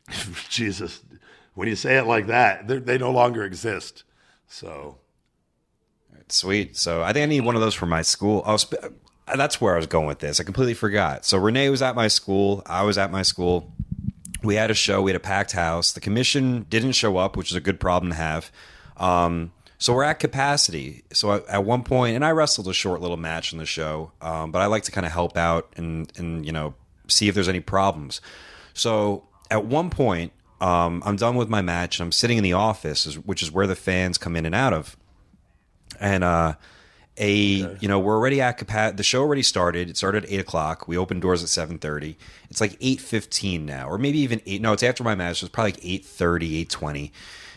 [0.49, 1.01] Jesus,
[1.53, 4.03] when you say it like that, they're- no longer exist.
[4.47, 4.97] So
[6.33, 6.75] Sweet.
[6.75, 8.41] So I think I need one of those for my school.
[8.45, 8.97] Oh, sp-
[9.35, 10.39] that's where I was going with this.
[10.39, 11.25] I completely forgot.
[11.25, 12.63] So Renee was at my school.
[12.65, 13.71] I was at my school.
[14.43, 15.01] We had a show.
[15.01, 15.93] We had a packed house.
[15.93, 18.51] The commission didn't show up, which is a good problem to have.
[18.97, 21.03] Um, so we're at capacity.
[21.11, 24.11] So at, at one point, and I wrestled a short little match in the show,
[24.21, 26.75] um, but I like to kind of help out and and you know
[27.07, 28.21] see if there's any problems.
[28.73, 30.31] So at one point,
[30.61, 31.99] um, I'm done with my match.
[31.99, 34.73] and I'm sitting in the office, which is where the fans come in and out
[34.73, 34.95] of
[35.99, 36.53] and uh
[37.17, 37.33] a
[37.79, 39.89] you know we're already at capacity the show already started.
[39.89, 40.87] It started at 8 o'clock.
[40.87, 42.15] We opened doors at 7.30
[42.53, 45.53] it's like 8.15 now or maybe even 8 no it's after my match so it's
[45.53, 47.11] probably like 8.30 8.20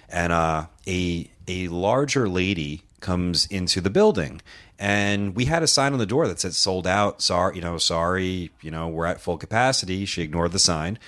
[0.08, 4.40] and uh a a larger lady comes into the building
[4.78, 7.76] and we had a sign on the door that said sold out sorry you know
[7.76, 10.06] sorry you know we're at full capacity.
[10.06, 10.98] She ignored the sign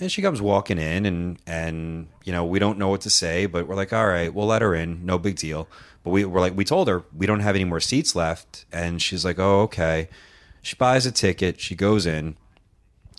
[0.00, 3.46] and she comes walking in and and you know we don't know what to say
[3.46, 5.04] but we're like all right we'll let her in.
[5.04, 5.68] No big deal
[6.06, 9.02] but we were like we told her we don't have any more seats left and
[9.02, 10.08] she's like oh okay
[10.62, 12.36] she buys a ticket she goes in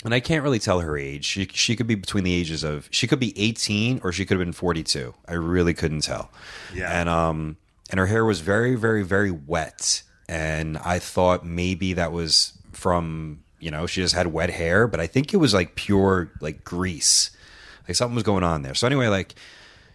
[0.05, 1.25] and I can't really tell her age.
[1.25, 4.37] She she could be between the ages of she could be 18 or she could
[4.37, 5.13] have been 42.
[5.27, 6.31] I really couldn't tell.
[6.73, 6.89] Yeah.
[6.97, 7.57] And um
[7.89, 13.43] and her hair was very very very wet and I thought maybe that was from,
[13.59, 16.63] you know, she just had wet hair, but I think it was like pure like
[16.63, 17.31] grease.
[17.87, 18.75] Like something was going on there.
[18.75, 19.33] So anyway, like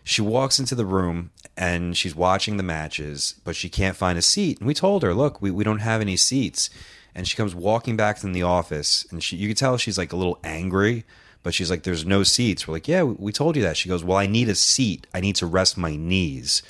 [0.05, 4.22] she walks into the room and she's watching the matches, but she can't find a
[4.22, 4.59] seat.
[4.59, 6.70] And we told her, look, we, we don't have any seats.
[7.14, 10.12] And she comes walking back from the office and she you can tell she's like
[10.12, 11.05] a little angry,
[11.42, 12.66] but she's like, There's no seats.
[12.66, 13.76] We're like, Yeah, we, we told you that.
[13.76, 15.07] She goes, Well, I need a seat.
[15.12, 16.62] I need to rest my knees.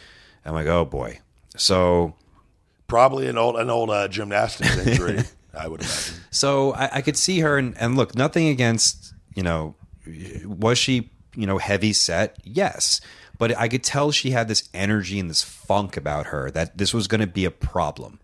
[0.44, 1.20] I'm like, Oh boy.
[1.56, 2.14] So
[2.88, 5.20] probably an old an old uh, gymnastics injury,
[5.54, 6.14] I would imagine.
[6.30, 9.76] So I, I could see her, and, and look, nothing against, you know,
[10.44, 12.36] was she, you know, heavy set?
[12.42, 13.00] Yes.
[13.42, 16.94] But I could tell she had this energy and this funk about her that this
[16.94, 18.20] was going to be a problem.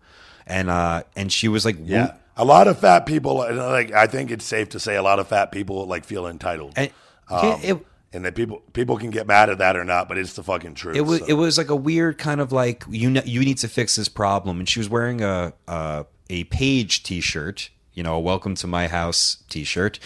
[0.47, 3.35] And, uh, and she was like, Yeah, a lot of fat people.
[3.35, 6.71] Like I think it's safe to say, a lot of fat people like feel entitled.
[6.77, 6.89] and
[7.27, 10.35] Um, it, and that people people can get mad at that or not, but it's
[10.35, 10.95] the fucking truth.
[10.95, 11.25] it was so.
[11.27, 14.07] it was like a weird kind of like you know, you need to fix this
[14.07, 18.67] problem and she was wearing a a, a page t-shirt you know a welcome to
[18.67, 19.99] my house t-shirt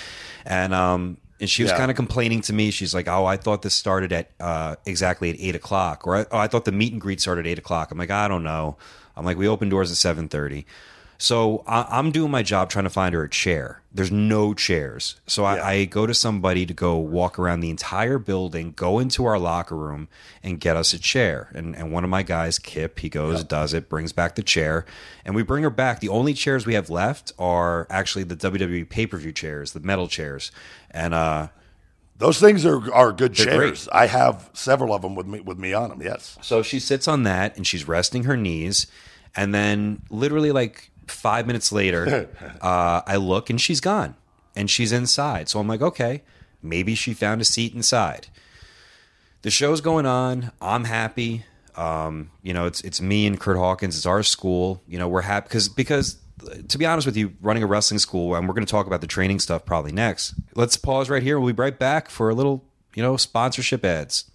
[0.43, 1.78] and um and she was Yeah.
[1.78, 2.72] kind of complaining to me.
[2.72, 6.38] She's like oh i thought this started at uh exactly at eight o'clock or oh
[6.38, 7.91] i thought the meet and greet started at eight o'clock.
[7.91, 8.78] I'm like i don't know.
[9.18, 10.64] I'm like we open doors at 7.30
[11.24, 13.82] so I, I'm doing my job trying to find her a chair.
[13.93, 15.21] There's no chairs.
[15.26, 15.65] So I, Yeah.
[15.67, 19.78] I go to somebody to go walk around the entire building, go into our locker
[19.78, 20.09] room,
[20.43, 21.49] and get us a chair.
[21.55, 24.86] And, and one of my guys, Kip, he goes, does it, brings back the chair,
[25.24, 26.01] and we bring her back.
[26.01, 29.80] The only chairs we have left are actually the WWE pay per view chairs, the
[29.80, 30.51] metal chairs.
[30.91, 31.47] And uh,
[32.17, 33.88] Those things are are good They're chairs.
[33.93, 36.01] I have several of them with me with me on them.
[36.01, 36.38] Yes.
[36.41, 38.88] So she sits on that and she's resting her knees.
[39.36, 42.30] And then, literally, like five minutes later,
[42.62, 44.16] uh, I look and she's gone
[44.56, 45.49] and she's inside.
[45.49, 46.24] So I'm like, okay,
[46.62, 48.28] maybe she found a seat inside.
[49.41, 50.51] The show's going on.
[50.62, 51.45] I'm happy.
[51.76, 53.97] Um, you know, it's it's me and Kurt Hawkins.
[53.97, 54.82] It's our school.
[54.88, 56.18] You know, we're happy because because
[56.68, 59.01] to be honest with you, running a wrestling school, and we're going to talk about
[59.01, 60.34] the training stuff probably next.
[60.56, 61.39] Let's pause right here.
[61.39, 62.64] We'll be right back for a little,
[62.95, 64.30] you know, sponsorship ads.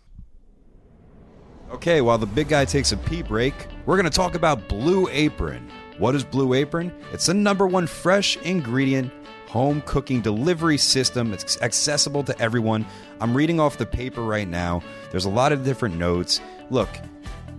[1.71, 3.55] Okay, while the big guy takes a pee break,
[3.85, 5.71] we're going to talk about Blue Apron.
[5.99, 6.93] What is Blue Apron?
[7.13, 9.13] It's the number one fresh ingredient
[9.49, 11.33] home cooking delivery system.
[11.33, 12.87] It's accessible to everyone.
[13.21, 14.83] I'm reading off the paper right now.
[15.11, 16.41] There's a lot of different notes.
[16.71, 16.89] Look,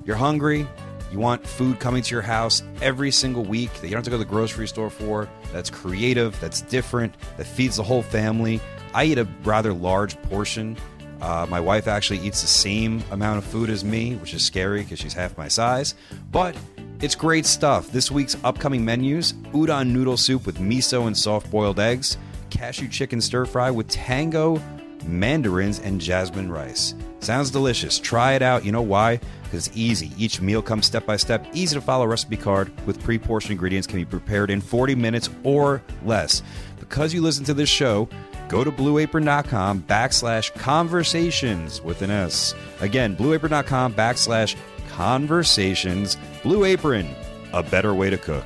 [0.06, 0.66] you're hungry,
[1.12, 4.10] you want food coming to your house every single week that you don't have to
[4.12, 8.62] go to the grocery store for, that's creative, that's different, that feeds the whole family.
[8.94, 10.78] I eat a rather large portion.
[11.22, 14.84] Uh, my wife actually eats the same amount of food as me, which is scary
[14.84, 15.96] because she's half my size.
[16.32, 16.56] But
[17.02, 17.92] it's great stuff.
[17.92, 22.18] This week's upcoming menus udon noodle soup with miso and soft boiled eggs,
[22.50, 24.62] cashew chicken stir fry with tango
[25.06, 26.94] mandarins and jasmine rice.
[27.20, 28.00] Sounds delicious.
[28.00, 28.66] Try it out.
[28.66, 29.20] You know why?
[29.44, 30.12] Because it's easy.
[30.18, 33.88] Each meal comes step by step, easy to follow recipe card with pre portioned ingredients
[33.88, 36.44] can be prepared in 40 minutes or less.
[36.80, 38.10] Because you listen to this show,
[38.48, 42.54] go to blueapron.com backslash conversations with an S.
[42.82, 44.56] Again, blueapron.com backslash
[44.90, 46.18] conversations.
[46.44, 47.08] Blue Apron,
[47.54, 48.46] a better way to cook.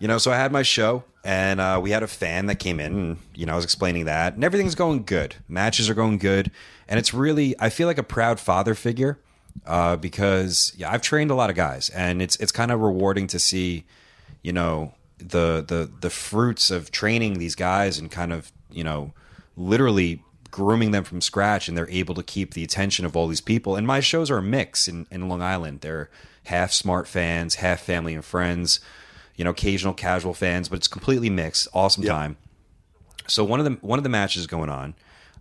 [0.00, 2.80] You know, so I had my show, and uh, we had a fan that came
[2.80, 5.36] in, and you know, I was explaining that, and everything's going good.
[5.48, 6.50] Matches are going good,
[6.88, 9.20] and it's really, I feel like a proud father figure
[9.66, 13.26] uh, because yeah, I've trained a lot of guys, and it's it's kind of rewarding
[13.28, 13.84] to see,
[14.42, 19.12] you know, the the the fruits of training these guys and kind of you know,
[19.56, 23.40] literally grooming them from scratch, and they're able to keep the attention of all these
[23.40, 23.76] people.
[23.76, 25.80] And my shows are a mix in in Long Island.
[25.80, 26.10] They're
[26.44, 28.80] half smart fans, half family and friends
[29.36, 31.66] you know, occasional casual fans, but it's completely mixed.
[31.72, 32.10] Awesome Yep.
[32.12, 32.36] time.
[33.26, 34.94] So one of the one of the matches going on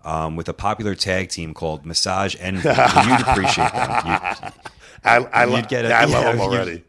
[0.06, 2.70] um, with a popular tag team called Massage Envy.
[2.70, 3.92] You'd appreciate them.
[4.06, 4.52] You-
[5.04, 5.92] I, I, lo- You'd get it.
[5.92, 6.84] I love them already.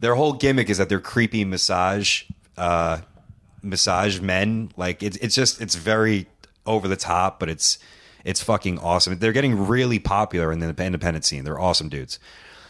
[0.00, 2.24] their whole gimmick is that they're creepy massage
[2.58, 2.98] uh,
[3.62, 4.70] massage men.
[4.76, 6.26] Like it's it's just it's very
[6.66, 7.78] over the top, but it's
[8.24, 9.18] it's fucking awesome.
[9.18, 11.44] They're getting really popular in the independent scene.
[11.44, 12.18] They're awesome dudes.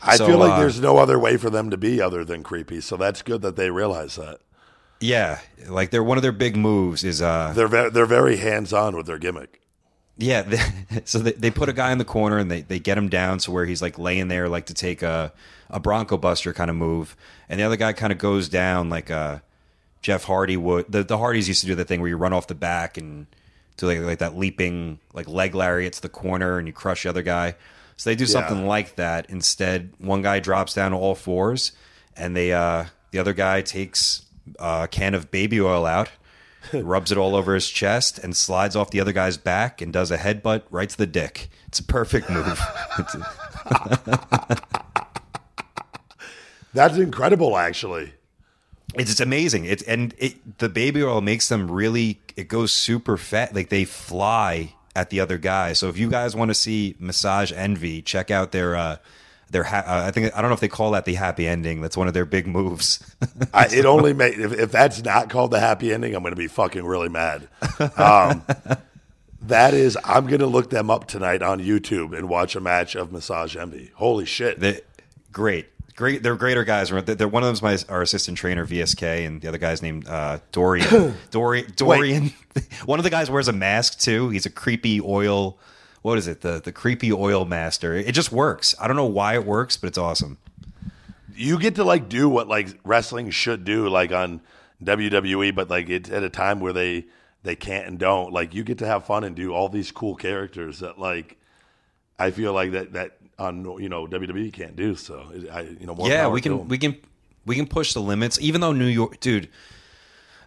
[0.02, 2.42] I So, feel like uh, there's no other way for them to be other than
[2.42, 2.80] creepy.
[2.80, 4.40] So that's good that they realize that.
[5.00, 8.72] Yeah, like they're one of their big moves is uh They're ve- they're very hands
[8.72, 9.60] on with their gimmick.
[10.18, 10.58] Yeah, they,
[11.04, 13.38] so they, they put a guy in the corner and they, they get him down
[13.38, 15.32] to where he's like laying there, like to take a
[15.68, 17.16] a Bronco Buster kind of move,
[17.48, 19.40] and the other guy kind of goes down like uh,
[20.00, 20.90] Jeff Hardy would.
[20.90, 23.26] The the Hardys used to do the thing where you run off the back and
[23.76, 27.08] do like like that leaping like leg lariat to the corner and you crush the
[27.08, 27.54] other guy.
[27.96, 29.30] So they do something like that.
[29.30, 31.72] Instead, one guy drops down to all fours,
[32.14, 34.26] and they uh, the other guy takes
[34.58, 36.10] a can of baby oil out
[36.72, 40.10] rubs it all over his chest and slides off the other guy's back and does
[40.10, 41.48] a headbutt right to the dick.
[41.68, 42.60] It's a perfect move.
[46.74, 48.12] That's incredible, actually.
[48.98, 49.64] It's it's amazing.
[49.64, 52.20] It's and it the baby oil makes them really.
[52.36, 53.54] It goes super fat.
[53.54, 55.72] Like they fly at the other guy.
[55.72, 58.76] So if you guys want to see Massage Envy, check out their.
[58.76, 58.96] uh
[59.48, 61.80] their ha- uh, I think I don't know if they call that the happy ending.
[61.80, 62.98] That's one of their big moves.
[63.54, 66.36] I, it only make if, if that's not called the happy ending, I'm going to
[66.36, 67.48] be fucking really mad.
[67.96, 68.42] Um,
[69.42, 72.96] that is, I'm going to look them up tonight on YouTube and watch a match
[72.96, 73.92] of Massage Envy.
[73.94, 74.58] Holy shit!
[74.58, 74.80] They,
[75.32, 76.22] great, great.
[76.22, 76.90] They're greater guys.
[76.90, 80.06] They're, they're- one of them's my our assistant trainer VSK, and the other guy's named
[80.06, 81.14] uh, Dorian.
[81.30, 81.72] Dorian.
[81.74, 82.32] Dorian.
[82.84, 84.28] one of the guys wears a mask too.
[84.30, 85.58] He's a creepy oil.
[86.02, 86.42] What is it?
[86.42, 87.94] The the creepy oil master.
[87.94, 88.74] It just works.
[88.80, 90.38] I don't know why it works, but it's awesome.
[91.34, 94.40] you get to like do what like wrestling should do, like on
[94.84, 97.06] WWE, but like it's at a time where they
[97.42, 98.32] they can't and don't.
[98.32, 101.36] Like you get to have fun and do all these cool characters that like
[102.18, 104.94] I feel like that that on you know WWE can't do.
[104.94, 106.96] So I you know yeah, we can we can
[107.44, 108.38] we can push the limits.
[108.40, 109.48] Even though New York, dude,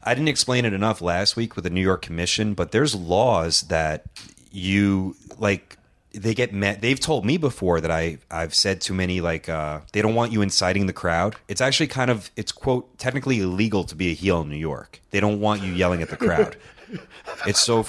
[0.04, 3.64] I didn't explain it enough last week with the New York Commission, but there's laws
[3.64, 4.06] that
[4.52, 5.78] you like.
[6.12, 6.82] They get met.
[6.82, 10.32] They've told me before that I I've said too many like uh, they don't want
[10.32, 11.36] you inciting the crowd.
[11.48, 15.02] It's actually kind of it's quote technically illegal to be a heel in New York.
[15.12, 16.58] They don't want you yelling at the crowd.
[17.46, 17.86] it's so.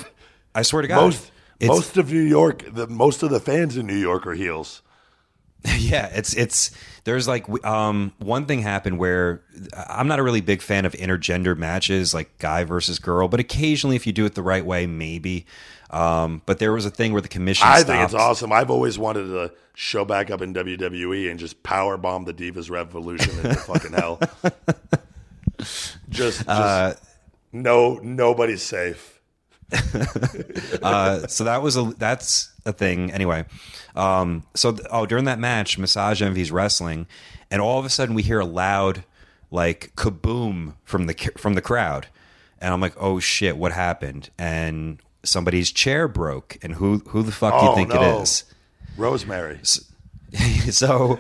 [0.55, 1.31] I swear to God, most
[1.63, 4.83] most of New York, the most of the fans in New York are heels.
[5.79, 6.71] Yeah, it's it's
[7.05, 9.43] there's like um one thing happened where
[9.89, 13.97] I'm not a really big fan of intergender matches like guy versus girl, but occasionally
[13.97, 15.47] if you do it the right way, maybe.
[15.91, 17.67] Um, but there was a thing where the commission.
[17.67, 17.89] I stopped.
[17.89, 18.53] think it's awesome.
[18.53, 22.71] I've always wanted to show back up in WWE and just power bomb the Divas
[22.71, 24.21] Revolution into fucking hell.
[25.59, 26.95] Just, just Uh,
[27.53, 29.21] no, nobody's safe.
[30.83, 33.11] Uh, so that was a that's a thing.
[33.13, 33.45] Anyway,
[33.97, 37.07] um, so th- oh, during that match, Massage Envy's wrestling,
[37.51, 39.05] and all of a sudden we hear a loud
[39.51, 42.07] like kaboom from the from the crowd,
[42.61, 44.31] and I'm like, oh shit, what happened?
[44.39, 48.01] And somebody's chair broke, and who who the fuck do you Oh, think no.
[48.19, 48.45] it is?
[48.97, 49.61] Rosemary.
[50.71, 51.19] so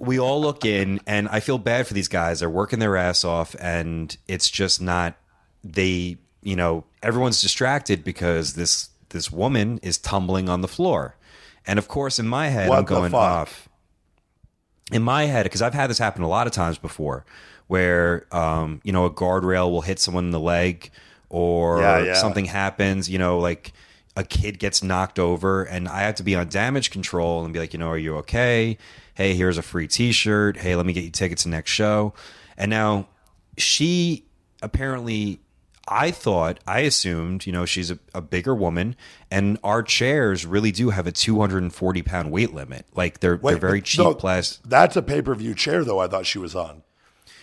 [0.00, 3.24] we all look in and i feel bad for these guys they're working their ass
[3.26, 5.14] off and it's just not
[5.62, 11.16] they you know everyone's distracted because this this woman is tumbling on the floor.
[11.66, 13.68] And of course in my head What i'm going off.
[14.90, 17.24] In my head because i've had this happen a lot of times before
[17.68, 20.90] where um you know a guardrail will hit someone in the leg
[21.30, 22.14] or Yeah, yeah.
[22.14, 23.72] something happens you know like
[24.16, 27.60] a kid gets knocked over and i have to be on damage control and be
[27.60, 28.76] like you know are you okay?
[29.14, 30.56] Hey here's a free t-shirt.
[30.56, 32.12] Hey let me get you tickets to next show.
[32.58, 33.06] And now
[33.56, 34.24] she
[34.62, 35.40] apparently
[35.88, 38.94] i thought i assumed you know she's a, a bigger woman
[39.30, 43.82] and our chairs really do have a 240 pound weight limit like they're they're very
[43.82, 45.98] cheap no, plastic That's a pay per view chair, though.
[45.98, 46.82] I thought she was on.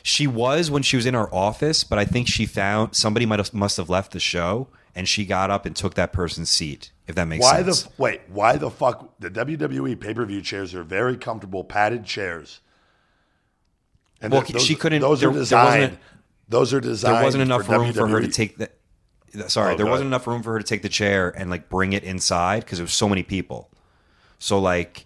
[0.03, 3.39] she was when she was in our office, but I think she found somebody might
[3.39, 6.91] have must have left the show, and she got up and took that person's seat.
[7.07, 7.83] If that makes Why sense.
[7.83, 8.21] the wait?
[8.29, 9.15] Why the fuck?
[9.19, 12.61] The WWE pay per view chairs are very comfortable, padded chairs.
[14.21, 15.97] And Well, th- she couldn't- Those there- are designed.
[16.49, 17.15] Those are designed.
[17.15, 18.69] there wasn't enough for room for her to take the.
[19.47, 20.07] Sorry, Oh, there wasn't ahead.
[20.07, 22.83] enough room for her to take the chair and like bring it inside because there
[22.85, 23.69] was so many people.
[24.39, 25.05] So like,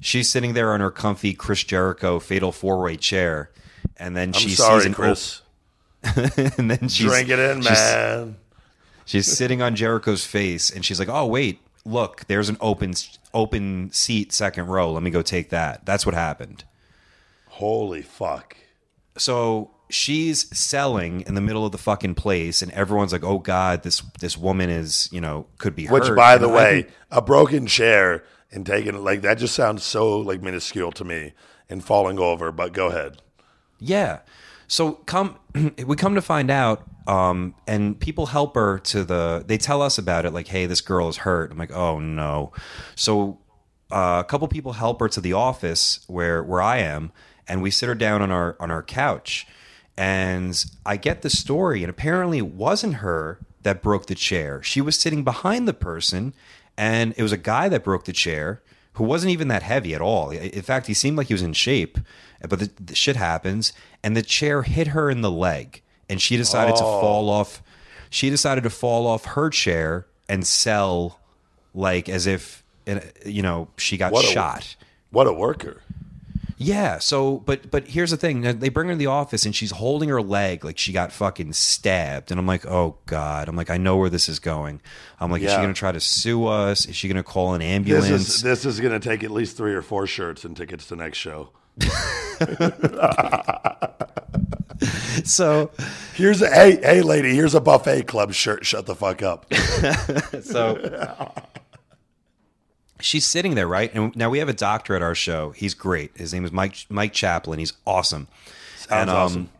[0.00, 3.50] she's sitting there on her comfy Chris Jericho Fatal Four Way chair,
[3.96, 5.42] and then I'm she sorry, sees an Chris.
[6.56, 8.36] and then she's Drink it in, she's- man.
[9.06, 12.94] She's sitting on Jericho's face, and she's like, "Oh wait, look, there's an open
[13.34, 14.92] open seat, second row.
[14.92, 16.64] Let me go take that." That's what happened.
[17.48, 18.56] Holy fuck!
[19.18, 23.82] So she's selling in the middle of the fucking place, and everyone's like, "Oh God,
[23.82, 25.94] this this woman is you know could be hurt.
[25.94, 29.54] Which, hurt." by the I way, think- a broken chair and taking like that just
[29.54, 31.32] sounds so like minuscule to me
[31.68, 32.50] and falling over.
[32.52, 33.22] But go ahead.
[33.78, 34.20] Yeah.
[34.66, 35.38] So come
[35.86, 39.98] we come to find out um and people help her to the they tell us
[39.98, 41.52] about it like hey this girl is hurt.
[41.52, 42.52] I'm like oh no.
[42.96, 43.38] So
[43.92, 47.12] uh, a couple people help her to the office where where I am
[47.46, 49.46] and we sit her down on our on our couch
[49.96, 54.62] and I get the story and apparently it wasn't her that broke the chair.
[54.62, 56.34] She was sitting behind the person
[56.76, 58.60] and it was a guy that broke the chair
[58.94, 60.30] who wasn't even that heavy at all.
[60.30, 61.98] In fact, he seemed like he was in shape,
[62.48, 63.72] but the, the shit happens,
[64.04, 67.00] and the chair hit her in the leg, and she decided to Oh.
[67.00, 67.60] fall off.
[68.08, 71.18] She decided to fall off her chair and sell,
[71.74, 72.62] like as if
[73.26, 74.76] you know she got What a- shot.
[75.10, 75.80] What a worker!
[76.56, 76.98] Yeah.
[76.98, 80.08] So, but but here's the thing: they bring her to the office, and she's holding
[80.08, 82.30] her leg like she got fucking stabbed.
[82.30, 83.48] And I'm like, oh god.
[83.48, 84.80] I'm like, I know where this is going.
[85.20, 86.86] I'm like, is she gonna try to sue us?
[86.86, 88.10] Is she gonna call an This ambulance?
[88.10, 90.96] is this is going to take at least three or four shirts and tickets to
[90.96, 91.50] next show.
[95.24, 95.70] so
[96.14, 97.34] Here's a hey hey lady.
[97.34, 98.64] Here's a buffet club shirt.
[98.64, 99.52] Shut the fuck up.
[100.42, 101.32] so
[103.04, 103.94] she's sitting there, right?
[103.94, 105.50] And now we have a doctor at our show.
[105.50, 106.16] He's great.
[106.16, 107.58] His name is Mike Mike Chaplin.
[107.58, 108.28] He's awesome.
[108.76, 109.50] Sounds awesome.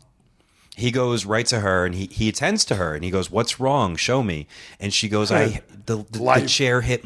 [0.76, 3.60] he goes right to her and he, he attends to her and he goes, "What's
[3.60, 3.96] wrong?
[3.96, 4.46] Show me."
[4.80, 7.04] And she goes, "I the, the, the chair hit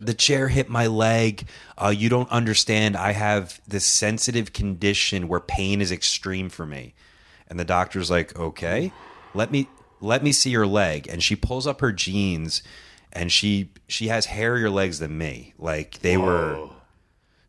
[0.00, 1.46] the chair hit my leg.
[1.76, 2.96] Uh, you don't understand.
[2.96, 6.94] I have this sensitive condition where pain is extreme for me."
[7.48, 8.92] And the doctor's like, "Okay,
[9.34, 9.68] let me
[10.00, 12.62] let me see your leg." And she pulls up her jeans,
[13.12, 15.54] and she she has hairier legs than me.
[15.58, 16.68] Like they were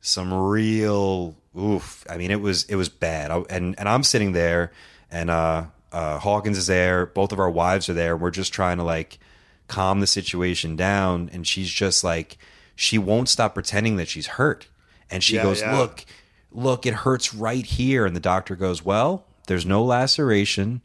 [0.02, 2.06] some real oof.
[2.10, 3.32] I mean, it was it was bad.
[3.32, 4.72] I, and and I'm sitting there,
[5.12, 7.06] and uh, uh, Hawkins is there.
[7.06, 8.16] Both of our wives are there.
[8.16, 9.20] We're just trying to like
[9.68, 12.38] calm the situation down, and she's just like
[12.76, 14.68] she won't stop pretending that she's hurt,
[15.12, 15.78] and she Yeah, goes, yeah.
[15.78, 16.06] "Look,
[16.52, 20.82] look, it hurts right here." And the doctor goes, "Well, there's no laceration."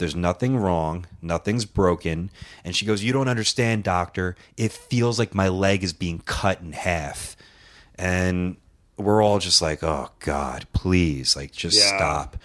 [0.00, 1.06] There's nothing wrong.
[1.22, 2.30] Nothing's broken.
[2.64, 4.34] And she goes, You don't understand, doctor.
[4.56, 7.36] It feels like my leg is being cut in half
[7.96, 8.56] and
[8.96, 11.96] we're all just like, "Oh God, please, like, just Yeah.
[11.96, 12.36] stop."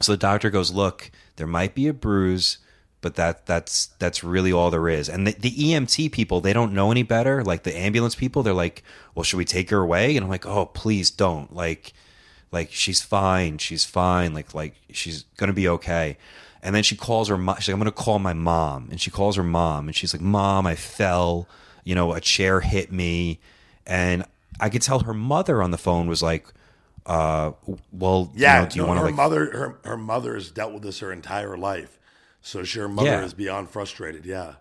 [0.00, 2.58] So the doctor goes, "Look, there might be a bruise,
[3.00, 6.72] but that that's that's really all there is." And the, the EMT people, they don't
[6.72, 7.42] know any better.
[7.44, 8.82] Like the ambulance people, they're like,
[9.14, 11.92] "Well, should we take her away?" And I'm like, "Oh, please don't." Like,
[12.54, 14.32] like she's fine, she's fine.
[14.32, 16.16] Like, like she's gonna be okay.
[16.62, 17.56] And then she calls her mom.
[17.56, 18.88] She's like, I'm going to call my mom.
[18.90, 19.86] And she calls her mom.
[19.86, 21.46] And she's like, Mom, I fell.
[21.84, 23.38] You know, a chair hit me.
[23.86, 24.24] And
[24.58, 26.46] I could tell her mother on the phone was like,
[27.04, 27.52] uh,
[27.92, 30.32] well, Yeah, you know, do you no, want to her like, mother her her mother
[30.36, 31.98] has dealt with this her entire life,
[32.40, 33.24] so she, her mother Yeah.
[33.24, 34.24] is beyond frustrated.
[34.24, 34.54] Yeah,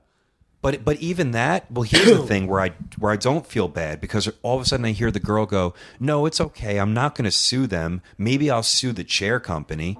[0.64, 4.02] But but even that, well, here's the thing where I where I don't feel bad
[4.02, 6.80] because all of a sudden I hear the girl go, "No, it's okay.
[6.80, 8.02] I'm not going to sue them.
[8.18, 9.98] Maybe I'll sue the chair company."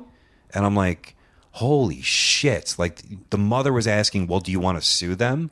[0.54, 1.16] And I'm like,
[1.52, 5.52] "Holy shit!" Like the mother was asking, "Well, do you want to sue them?"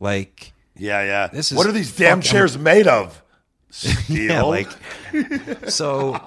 [0.00, 1.28] Like, Yeah, yeah.
[1.28, 3.22] This is what are these damn fucking- chairs made of?
[3.70, 4.16] Steel.
[4.30, 4.68] yeah, like
[5.68, 6.20] so.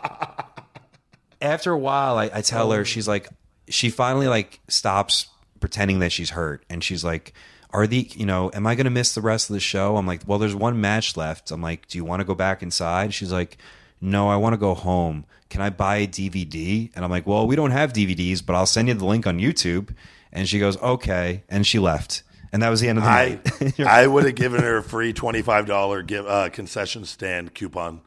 [1.41, 3.27] After a while, I, I tell her she's like,
[3.67, 5.27] she finally like stops
[5.59, 7.33] pretending that she's hurt, and she's like,
[7.73, 10.07] "Are the you know, am I going to miss the rest of the show?" I'm
[10.07, 13.13] like, "Well, there's one match left." I'm like, "Do you want to go back inside?"
[13.13, 13.57] She's like,
[13.99, 15.25] "No, I want to go home.
[15.49, 18.65] Can I buy a DVD?" And I'm like, "Well, we don't have DVDs, but I'll
[18.65, 19.95] send you the link on YouTube."
[20.31, 23.39] And she goes, "Okay," and she left, and that was the end of the I
[23.61, 23.79] night.
[23.85, 28.01] I would have given her a free twenty five dollar give uh, concession stand coupon.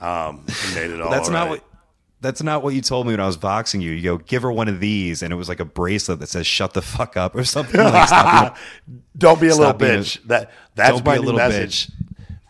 [0.00, 1.10] Um, and made it all.
[1.10, 1.64] That's not what.
[2.24, 3.92] That's not what you told me when I was boxing you.
[3.92, 6.46] You go, give her one of these, and it was like a bracelet that says
[6.46, 7.78] "Shut the fuck up" or something.
[7.80, 8.56] Like, stop
[8.86, 10.22] being- Don't be a little being a- bitch.
[10.28, 11.90] that that's my little message.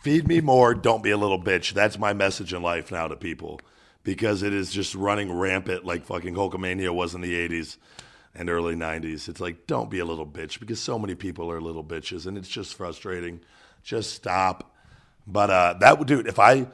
[0.02, 0.74] Feed me more.
[0.74, 1.72] Don't be a little bitch.
[1.72, 3.60] That's my message in life now to people
[4.02, 7.76] because it is just running rampant like fucking Hulkamania was in the '80s
[8.34, 9.28] and early '90s.
[9.28, 12.38] It's like don't be a little bitch because so many people are little bitches and
[12.38, 13.40] it's just frustrating.
[13.82, 14.70] Just stop.
[15.26, 16.26] But uh, that would, dude.
[16.26, 16.66] If I,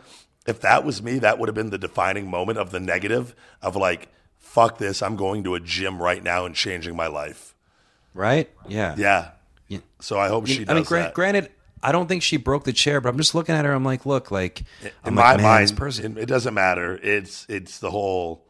[0.51, 3.75] if that was me, that would have been the defining moment of the negative of
[3.77, 5.01] like, fuck this.
[5.03, 7.55] I'm going to a gym right now and changing my life.
[8.13, 8.51] right?
[8.69, 8.95] Yeah.
[8.99, 9.31] Yeah.
[9.69, 9.79] Yeah.
[10.01, 11.15] So I hope You- she does I mean, that.
[11.15, 11.51] granted,
[11.83, 13.73] I don't think she broke the chair, but I'm just looking at her.
[13.73, 16.19] I'm like, look, like, in I'm my like, mind, person.
[16.19, 16.99] it, it doesn't matter.
[17.03, 18.45] It's it's the whole,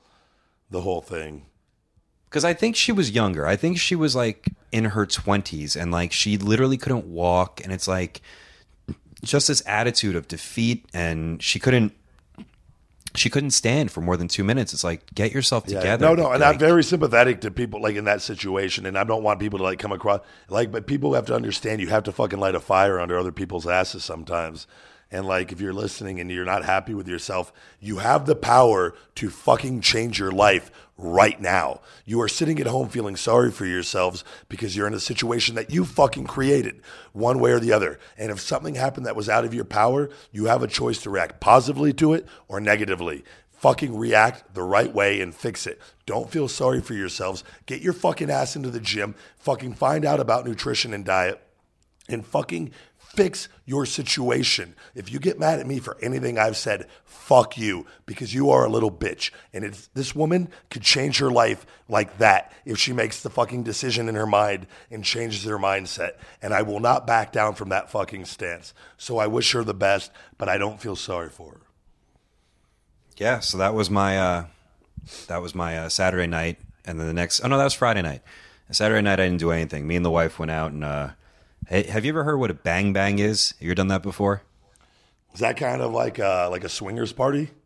[0.70, 1.46] the whole thing.
[2.28, 3.46] because I think she was younger.
[3.46, 7.72] I think she was like in her twenties, and like she literally couldn't walk, and
[7.72, 8.20] it's like
[9.22, 11.92] just this attitude of defeat, and she couldn't.
[13.16, 14.72] She couldn't stand for more than two minutes.
[14.72, 15.80] It's like get yourself Yeah.
[15.80, 16.06] together.
[16.06, 19.02] No, no, and I'm Like, very sympathetic to people like in that situation, and I
[19.02, 22.04] don't want people to like come across like, but people have to understand you have
[22.04, 24.68] to fucking light a fire under other people's asses sometimes.
[25.10, 28.94] And like, if you're listening and you're not happy with yourself, you have the power
[29.16, 30.70] to fucking change your life
[31.00, 31.80] right now.
[32.04, 35.70] You are sitting at home feeling sorry for yourselves because you're in a situation that
[35.70, 36.82] you fucking created,
[37.12, 37.98] one way or the other.
[38.18, 41.10] And if something happened that was out of your power, you have a choice to
[41.10, 43.24] react positively to it or negatively
[43.60, 45.78] fucking react the right way and fix it.
[46.06, 47.44] Don't feel sorry for yourselves.
[47.66, 49.14] Get your fucking ass into the gym.
[49.36, 51.42] Fucking find out about nutrition and diet
[52.08, 52.72] and fucking
[53.14, 54.74] fix your situation.
[54.94, 58.64] If you get mad at me for anything I've said, fuck you because you are
[58.64, 59.32] a little bitch.
[59.52, 63.64] And if this woman could change her life like that if she makes the fucking
[63.64, 66.12] decision in her mind and changes her mindset.
[66.40, 68.72] And I will not back down from that fucking stance.
[68.96, 71.60] So I wish her the best, but I don't feel sorry for her.
[73.16, 74.46] Yeah, so that was my uh,
[75.26, 77.40] that was my uh, Saturday night, and then the next.
[77.44, 78.22] Oh no, that was Friday night.
[78.70, 79.86] Saturday night, I didn't do anything.
[79.86, 80.84] Me and the wife went out and.
[80.84, 81.10] Uh,
[81.68, 83.50] hey, have you ever heard what a bang bang is?
[83.52, 84.42] Have you ever done that before?
[85.34, 87.50] Is that kind of like a, like a swingers party?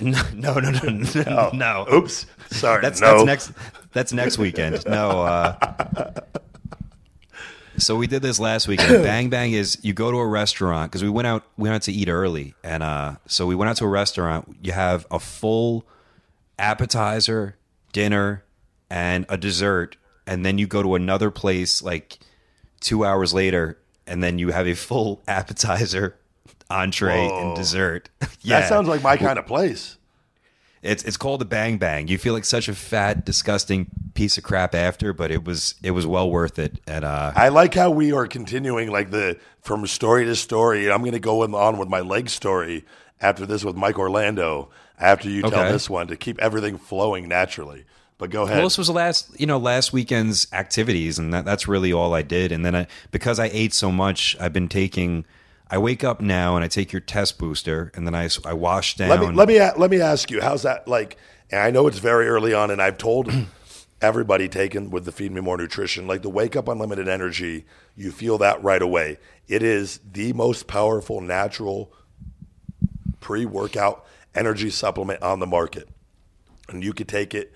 [0.00, 0.90] No, no, no, no,
[1.26, 1.50] no.
[1.52, 1.86] no.
[1.92, 2.26] Oops.
[2.50, 2.80] Sorry.
[2.80, 3.24] That's no.
[3.24, 3.52] that's next.
[3.92, 4.86] That's next weekend.
[4.86, 5.22] No.
[5.22, 6.12] Uh,
[7.78, 9.02] so we did this last weekend.
[9.02, 11.42] Bang bang is you go to a restaurant because we went out.
[11.56, 14.56] We went out to eat early, and uh, so we went out to a restaurant.
[14.62, 15.84] You have a full
[16.60, 17.56] appetizer,
[17.92, 18.44] dinner,
[18.88, 19.96] and a dessert,
[20.28, 22.18] and then you go to another place like
[22.80, 26.16] two hours later, and then you have a full appetizer,
[26.70, 27.48] entree, Whoa.
[27.48, 28.10] and dessert.
[28.42, 29.96] yeah, That sounds like my kind of place.
[30.82, 32.08] it's it's called the Bang Bang.
[32.08, 35.90] You feel like such a fat, disgusting piece of crap after, but it was it
[35.92, 36.80] was well worth it.
[36.86, 40.90] And uh, I like how we are continuing like the from story to story.
[40.90, 42.84] I'm going to go on with my leg story
[43.20, 44.70] after this with Mike Orlando.
[45.00, 45.70] After you tell Okay.
[45.70, 47.84] this one to keep everything flowing naturally.
[48.18, 48.56] But go ahead.
[48.56, 52.14] well, this was the last you know last weekend's activities, and that, that's really all
[52.14, 52.50] I did.
[52.50, 55.24] And then I because I ate so much, I've been taking.
[55.70, 58.96] I wake up now and I take your test booster, and then I, I wash
[58.96, 59.10] down.
[59.10, 61.16] let me let me a- let me ask you, how's that like?
[61.50, 63.30] And I know it's very early on, and I've told
[64.02, 67.66] everybody taken with the Feed Me More Nutrition, like the Wake Up Unlimited Energy,
[67.96, 69.18] you feel that right away.
[69.46, 71.92] It is the most powerful natural
[73.20, 74.04] pre-workout
[74.34, 75.88] energy supplement on the market,
[76.68, 77.52] and you could take it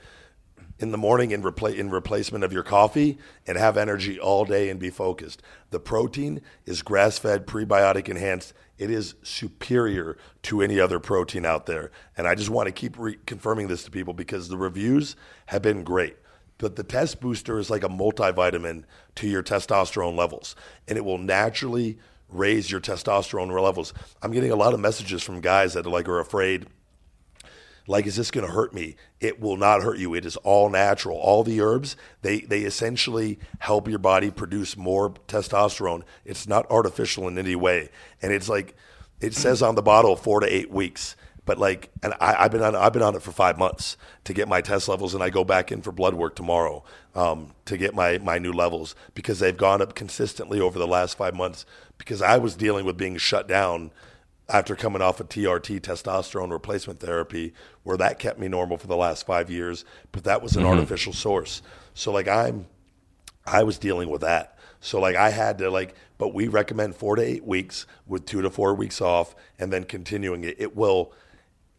[0.83, 4.81] in the morning in, in replacement of your coffee and have energy all day and
[4.81, 5.41] be focused.
[5.71, 8.53] The protein is grass fed, prebiotic enhanced.
[8.79, 11.93] It is superior to any other protein out there.
[12.17, 15.15] And I just want to keep re- confirming this to people because the reviews
[15.47, 16.17] have been great.
[16.59, 18.83] But the test booster is like a multivitamin
[19.17, 20.55] to your testosterone levels,
[20.89, 21.99] and it will naturally
[22.29, 23.95] raise your testosterone levels.
[24.21, 26.67] I'm getting a lot of messages from guys that are like are afraid
[27.87, 28.97] like is this going to hurt me?
[29.21, 30.15] It will not hurt you.
[30.15, 31.17] It is all natural.
[31.17, 36.03] All the herbs they they essentially help your body produce more testosterone.
[36.25, 37.91] It's not artificial in any way.
[38.21, 38.75] And it's like
[39.21, 41.17] it says on the bottle four to eight weeks.
[41.45, 44.33] But like and I, i've been on i've been on it for five months to
[44.33, 46.85] get my test levels and i go back in for blood work tomorrow
[47.17, 51.19] um, to get my my new levels because they've gone up consistently over the last
[51.19, 51.67] five months
[51.99, 53.91] because i was dealing with being shut down
[54.53, 57.55] after coming off of TRT testosterone replacement therapy,
[57.85, 60.73] where that kept me normal for the last five years, but that was an mm-hmm.
[60.73, 61.63] artificial source.
[61.95, 62.67] So like I'm,
[63.47, 64.59] I was dealing with that.
[64.81, 68.43] So like I had to like, but we recommend four to eight weeks with two
[68.43, 70.57] to four weeks off, and then continuing it.
[70.59, 71.13] It will,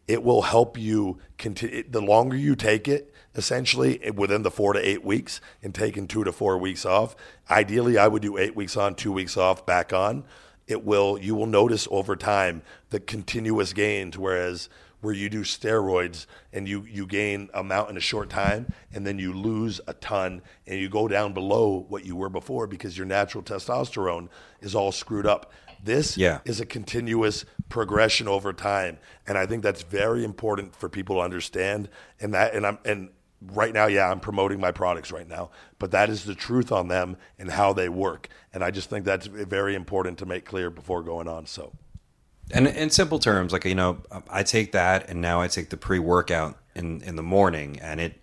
[0.08, 1.84] it will help you continue.
[1.88, 6.08] The longer you take it, essentially eh, within the four to eight weeks, and taking
[6.08, 7.14] two to four weeks off.
[7.48, 10.24] Ideally, I would do eight weeks on, two weeks off, back on
[10.66, 14.68] it will you will notice over time the continuous gains whereas
[15.00, 19.06] where you do steroids and you you gain a amount in a short time and
[19.06, 22.96] then you lose a ton and you go down below what you were before because
[22.96, 24.28] your natural testosterone
[24.62, 25.52] is all screwed up.
[25.82, 26.40] This Yeah.
[26.46, 28.98] is a continuous progression over time.
[29.26, 31.90] And i think that's very important for people to understand.
[32.20, 33.10] And that and i'm and
[33.52, 36.88] right now yeah i'm promoting my products right now but that is the truth on
[36.88, 38.28] them and how they work.
[38.52, 41.72] And i just think that's very important to make clear before going on so.
[42.50, 43.98] And in simple terms, like you know,
[44.28, 48.20] I take that, and now I take the pre-workout in in the morning, and it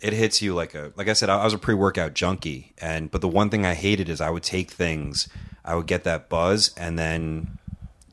[0.00, 3.20] it hits you like a like I said, I was a pre-workout junkie, and but
[3.20, 5.28] the one thing I hated is I would take things,
[5.64, 7.58] I would get that buzz, and then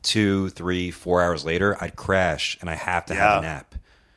[0.02, 3.74] two, three, four hours later, I'd crash, and I have to have a nap.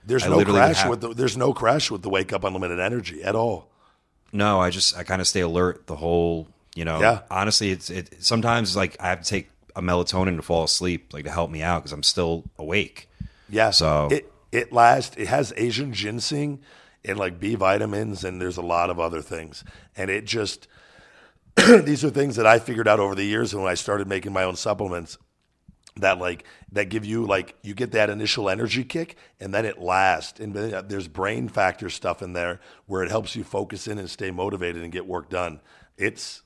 [0.10, 2.80] There's I no crash have- with the, there's no crash with the wake up unlimited
[2.80, 3.70] energy at all
[4.34, 6.48] No, I just I kind of stay alert the whole.
[6.76, 7.22] You know, Yeah.
[7.32, 8.22] honestly, it's it.
[8.24, 11.62] Sometimes like I have to take a melatonin to fall asleep, like to help me
[11.64, 13.10] out because I'm still awake.
[13.50, 13.72] Yeah.
[13.72, 15.16] So- it it lasts.
[15.18, 16.60] It has Asian ginseng
[17.06, 19.64] and like B vitamins, and there's a lot of other things.
[19.98, 20.68] And it just
[21.56, 24.32] these are things that I figured out over the years And when I started making
[24.34, 25.18] my own supplements.
[25.98, 29.80] That like that give you like you get that initial energy kick and then it
[29.80, 30.40] lasts.
[30.40, 33.98] And then uh, there's brain factor stuff in there where it helps you focus in
[33.98, 35.60] and stay motivated and get work done.
[35.98, 36.42] It's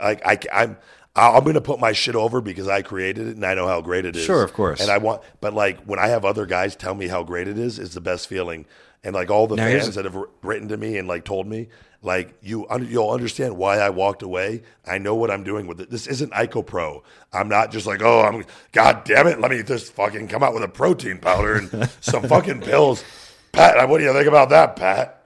[0.00, 0.76] like I, I'm
[1.16, 3.80] I'm going to put my shit over because I created it and I know how
[3.80, 4.24] great it is.
[4.24, 4.80] Sure, of course.
[4.80, 7.56] And I want, but like when I have other guys tell me how great it
[7.56, 8.66] is, it's the best feeling.
[9.04, 11.68] And like all the Now, fans that have written to me and like told me,
[12.02, 14.62] like you, you'll understand why I walked away.
[14.86, 15.90] I know what I'm doing with it.
[15.90, 17.02] This isn't IcoPro.
[17.32, 20.54] I'm not just like, oh, I'm, god damn it, let me just fucking come out
[20.54, 23.04] with a protein powder and some fucking pills.
[23.52, 25.20] Pat, what do you think about that, Pat?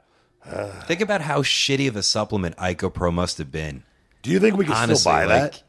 [0.87, 3.83] Think about how shitty of a supplement IcoPro must have been.
[4.23, 5.63] Do you think we can Honestly, still buy like, that?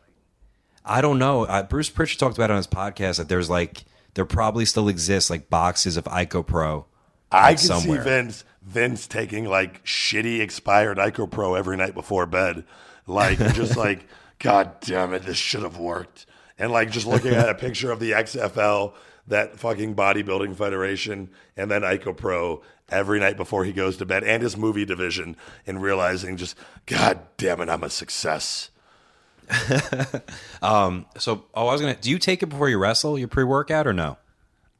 [0.85, 1.43] I don't know.
[1.43, 3.83] Uh, Bruce Pritchard talked about it on his podcast that there's like
[4.13, 6.85] there probably still exists like boxes of IcoPro.
[7.31, 8.03] I like, can somewhere.
[8.03, 12.63] see Vince Vince taking like shitty expired IcoPro every night before bed,
[13.07, 14.05] like just like
[14.39, 16.25] God damn it, this should have worked,
[16.57, 18.93] and like just looking at a picture of the XFL,
[19.27, 24.43] that fucking bodybuilding federation, and then IcoPro every night before he goes to bed, and
[24.43, 25.35] his movie division,
[25.65, 28.69] and realizing just God damn it, I'm a success.
[30.61, 31.05] um.
[31.17, 31.95] So, oh, I was gonna.
[31.95, 33.17] Do you take it before you wrestle?
[33.17, 34.17] Your pre-workout or no?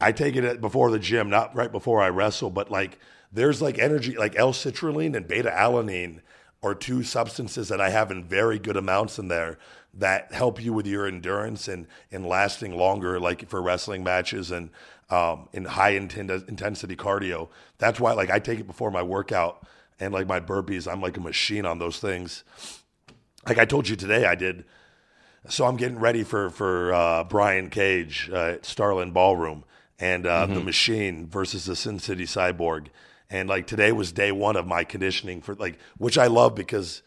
[0.02, 3.00] I take it before the gym, not right before I wrestle, but like
[3.32, 6.22] there's like energy, like L-citrulline and beta alanine
[6.64, 9.58] are two substances that I have in very good amounts in there
[9.94, 14.70] that help you with your endurance and and lasting longer, like for wrestling matches and
[15.10, 17.50] um, in high inten- intensity cardio.
[17.80, 19.66] That's why, like, I take it before my workout
[20.00, 20.92] and like my burpees.
[20.92, 22.44] I'm like a machine on those things.
[23.48, 24.66] Like I told you today, I did.
[25.48, 29.64] So I'm getting ready for for uh, Brian Cage uh, at Starland Ballroom
[30.00, 32.88] and uh, the Machine versus the Sin City Cyborg.
[33.30, 37.04] And like today was day one of my conditioning for like, which I love because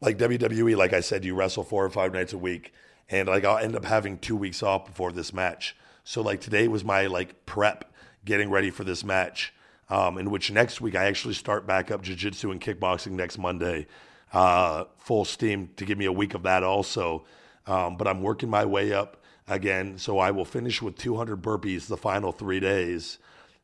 [0.00, 2.72] like WWE, like I said, you wrestle four or five nights a week,
[3.08, 5.76] and like I'll end up having two weeks off before this match.
[6.04, 7.92] So like today was my like prep,
[8.24, 9.52] getting ready for this match.
[9.88, 13.86] Um, in which next week I actually start back up jiu-jitsu and kickboxing next Monday,
[14.32, 17.24] uh, full steam to give me a week of that also.
[17.68, 21.86] Um, but I'm working my way up again, so I will finish with 200 burpees
[21.86, 23.18] the final three days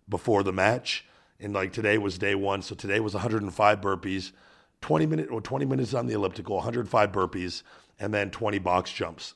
[0.08, 1.04] before the match.
[1.40, 4.32] And like today was day one, so today was 105 burpees,
[4.80, 7.62] 20 minute or 20 minutes on the elliptical, 105 burpees,
[7.98, 9.34] and then 20 box jumps.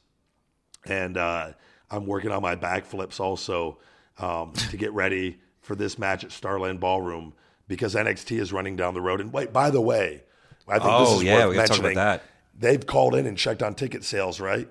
[0.85, 1.52] And uh,
[1.90, 3.78] I'm working on my back flips also
[4.18, 7.32] um, to get ready for this match at Starland Ballroom
[7.66, 9.20] because NXT is running down the road.
[9.20, 10.23] And wait, by the way,
[10.68, 11.94] I think this Oh, is yeah, worth we gotta talk about mentioning.
[11.97, 12.23] that.
[12.59, 14.68] They've called in and checked on ticket sales, right?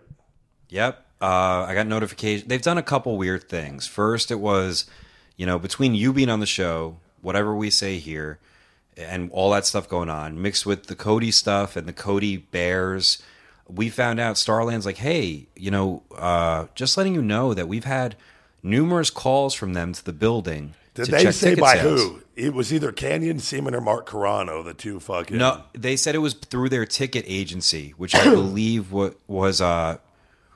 [0.70, 1.05] Yep.
[1.22, 2.48] Uh, I got notification.
[2.48, 3.88] They've done a couple weird things.
[3.88, 4.86] First, it was
[5.38, 8.40] you know, between you being on the show, whatever we say here,
[8.98, 13.22] and all that stuff going on, mixed with the Cody stuff and the Cody Bears,
[13.68, 17.84] we found out Starland's like, hey, you know, uh, just letting you know that we've
[17.84, 18.16] had
[18.64, 20.76] numerous calls from them to the building.
[20.94, 22.02] Did they say by sales.
[22.02, 22.22] who?
[22.38, 25.38] It was either Canyon Ceman or Mark Carrano, the two fucking.
[25.38, 29.98] No, they said it was through their ticket agency, which I believe what was uh,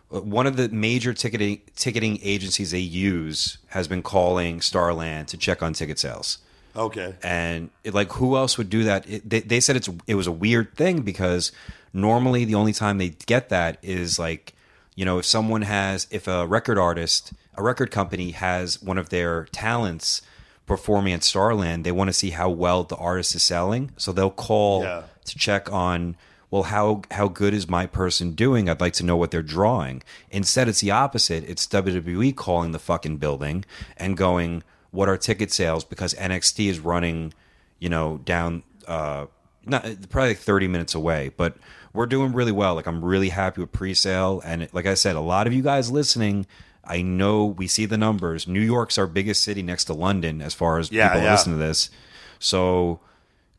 [0.10, 5.62] one of the major ticketing ticketing agencies they use has been calling Starland to check
[5.62, 6.40] on ticket sales.
[6.76, 7.16] Okay.
[7.24, 9.10] And it, like, who else would do that?
[9.10, 11.52] It, they, they said it's it was a weird thing because
[11.94, 14.54] normally the only time they get that is like,
[14.96, 19.10] you know, if someone has if a record artist, a record company has one of
[19.10, 20.22] their talents
[20.66, 24.30] performing at Starland, they want to see how well the artist is selling, so they'll
[24.30, 25.04] call Yeah.
[25.26, 26.16] to check on.
[26.52, 28.70] Well, how how good is my person doing?
[28.70, 30.02] I'd like to know what they're drawing.
[30.32, 31.44] Instead, it's the opposite.
[31.48, 33.66] It's WWE calling the fucking building
[33.98, 37.34] and going, "What are ticket sales?" Because NXT is running,
[37.78, 39.28] you know, down uh,
[39.66, 41.56] not probably like thirty minutes away, but
[41.94, 42.74] we're doing really well.
[42.74, 45.92] Like I'm really happy with pre-sale, and like I said, a lot of you guys
[45.92, 46.48] listening.
[46.84, 48.48] I know we see the numbers.
[48.48, 51.32] New York's our biggest city next to London as far as Yeah, people yeah.
[51.34, 51.92] listen to this.
[52.40, 53.00] So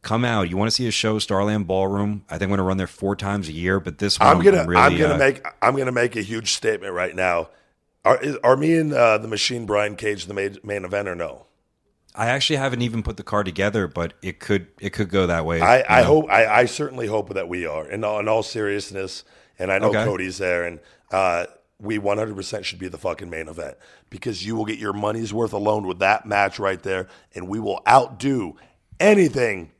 [0.03, 0.49] come out.
[0.49, 2.25] You want to see a show, Starland Ballroom?
[2.29, 4.43] I think I'm going to run there four times a year, but this one I'm
[4.43, 7.51] gonna really, I'm gonna uh, make I'm gonna make a huge statement right now.
[8.05, 11.15] Are is, are me and uh, the Machine Brian Cage the main, main event or
[11.15, 11.47] no?
[12.15, 15.45] I actually haven't even put the card together, but it could it could go that
[15.45, 15.61] way.
[15.61, 19.25] I, I hope I, I certainly hope that we are in all, in all seriousness,
[19.59, 20.05] and I know Okay.
[20.05, 20.81] Cody's there, and
[21.13, 21.47] uh,
[21.79, 23.77] we 100% should be the fucking main event
[24.11, 27.61] because you will get your money's worth alone with that match right there, and we
[27.61, 28.57] will outdo
[28.99, 29.71] anything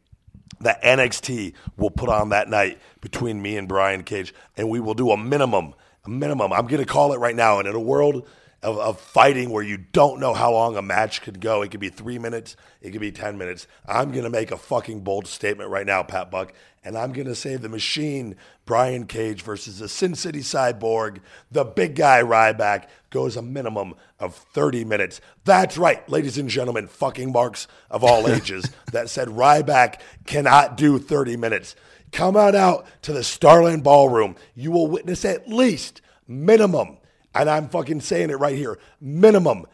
[0.61, 4.95] that NXT will put on that night between me and Brian Cage, and we will
[4.95, 5.75] do a minimum,
[6.05, 6.53] a minimum.
[6.53, 7.59] I'm going to call it right now.
[7.59, 8.27] And in a world
[8.63, 11.81] of, of fighting where you don't know how long a match could go, it could
[11.81, 13.67] be three minutes, it could be 10 minutes.
[13.87, 16.53] I'm going to make a fucking bold statement right now, Pat Buck,
[16.83, 21.19] and I'm going to say the machine, Brian Cage versus the Sin City Cyborg,
[21.51, 25.21] the big guy Ryback, goes a minimum of 30 minutes.
[25.45, 30.99] That's right, ladies and gentlemen, fucking marks of all ages that said Ryback cannot do
[30.99, 31.77] 30 minutes.
[32.13, 34.37] Come on out to the Starland Ballroom.
[34.55, 36.97] You will witness at least minimum,
[37.35, 39.67] and I'm fucking saying it right here, minimum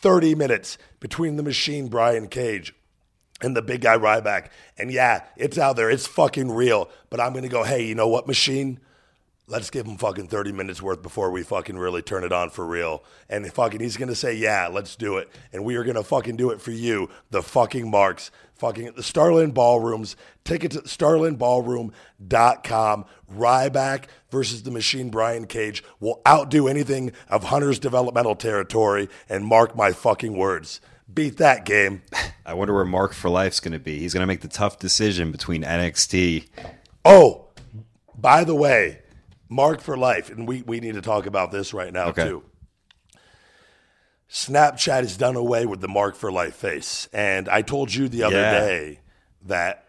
[0.00, 2.74] 30 minutes between the machine Brian Cage
[3.42, 4.48] and the big guy Ryback.
[4.78, 5.90] And yeah, it's out there.
[5.90, 6.90] It's fucking real.
[7.10, 8.80] But I'm going to go, hey, you know what, machine?
[9.48, 12.66] Let's give him fucking 30 minutes worth before we fucking really turn it on for
[12.66, 13.04] real.
[13.28, 15.30] And fucking, he's going to say, yeah, let's do it.
[15.52, 18.32] And we are going to fucking do it for you, the fucking marks.
[18.56, 20.16] Fucking the Starland Ballrooms.
[20.42, 23.04] Tickets at starlandballroom.com.
[23.32, 29.10] Ryback versus the machine Brian Cage will outdo anything of Hunter's developmental territory.
[29.28, 30.80] And mark my fucking words.
[31.12, 32.02] Beat that game.
[32.44, 33.98] I wonder where Mark for Life's going to be.
[33.98, 36.46] He's going to make the tough decision between NXT.
[37.04, 37.46] Oh,
[38.16, 39.00] by the way,
[39.48, 42.24] Mark for life, and we, we need to talk about this right now Okay.
[42.28, 42.42] too.
[44.28, 47.08] Snapchat has done away with the Mark for life face.
[47.12, 48.50] And I told you the other Yeah.
[48.50, 49.00] day
[49.42, 49.84] that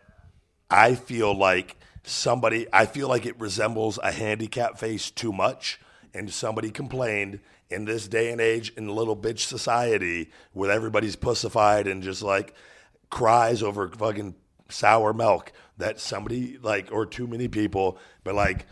[0.69, 5.79] I feel like somebody, I feel like it resembles a handicap face too much.
[6.13, 7.39] And somebody complained
[7.69, 12.53] in this day and age in little bitch society where everybody's pussified and just like
[13.09, 14.35] cries over fucking
[14.69, 18.65] sour milk that somebody like, or too many people, but like,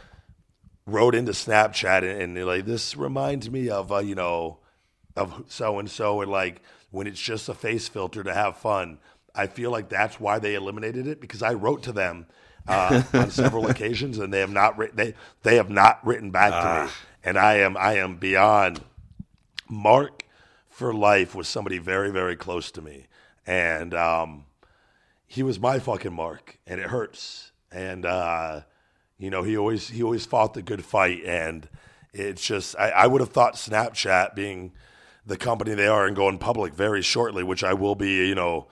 [0.88, 4.60] wrote into Snapchat and, and they're like, this reminds me of, uh, you know,
[5.16, 6.62] of so and so, and like
[6.92, 9.00] when it's just a face filter to have fun.
[9.34, 12.26] I feel like that's why they eliminated it because I wrote to them
[12.68, 15.14] uh, on several occasions and they have not written they
[15.44, 16.92] they have not written back to me,
[17.26, 18.81] and I am I am beyond.
[19.68, 20.23] Mark
[20.69, 23.07] for life was somebody very very close to me,
[23.47, 24.45] and um,
[25.26, 27.52] he was my fucking mark, and it hurts.
[27.72, 28.61] And uh,
[29.18, 31.68] you know, he always he always fought the good fight, and
[32.14, 34.72] it's just I, I would have thought Snapchat being
[35.26, 38.68] the company they are and going public very shortly, which I will be, you know,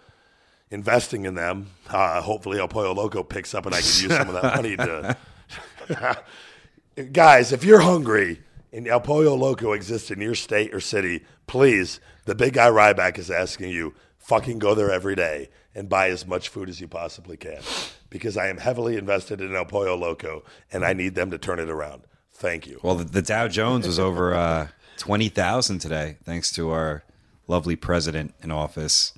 [0.70, 1.72] investing in them.
[1.90, 4.78] Uh, hopefully, El Pollo Loco picks up, and I can use some of that money
[4.78, 5.18] to.
[7.12, 8.42] Guys, if you're hungry
[8.72, 13.18] and El Pollo Loco exists in your state or city, please, the big guy Ryback
[13.18, 16.88] is asking you, fucking go there every day and buy as much food as you
[16.88, 17.62] possibly can.
[18.12, 21.60] Because I am heavily invested in El Pollo Loco and I need them to turn
[21.60, 22.04] it around.
[22.32, 22.80] Thank you.
[22.84, 24.68] Well, the, Dow Jones was over uh,
[24.98, 27.04] 20,000 today, thanks to our
[27.48, 29.14] lovely president in office.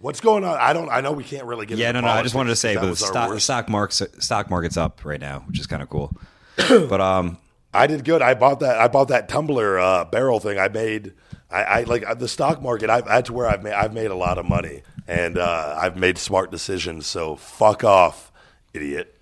[0.00, 0.56] What's going on?
[0.58, 0.88] I don't.
[0.90, 1.78] I know we can't really get.
[1.78, 2.08] Yeah, no, no.
[2.08, 3.90] I just wanted to say, but the stock, stock,
[4.22, 6.16] stock market's up right now, which is kind of cool.
[6.56, 7.38] but um,
[7.74, 8.22] I did good.
[8.22, 8.78] I bought that.
[8.78, 10.58] I bought that tumbler uh, barrel thing.
[10.58, 11.14] I made
[11.50, 12.90] I, I like uh, the stock market.
[12.90, 16.18] I've, that's where I've made I've made a lot of money, and uh, I've made
[16.18, 17.06] smart decisions.
[17.06, 18.32] So fuck off,
[18.72, 19.18] idiot.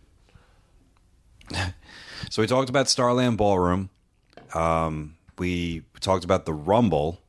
[2.28, 3.89] So we talked about Starland Ballroom.
[4.53, 7.20] Um, we talked about the Rumble.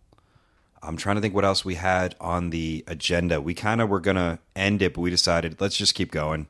[0.87, 3.41] I'm trying to think what else we had on the agenda.
[3.41, 6.47] We kind of were gonna end it, but we decided let's just keep going.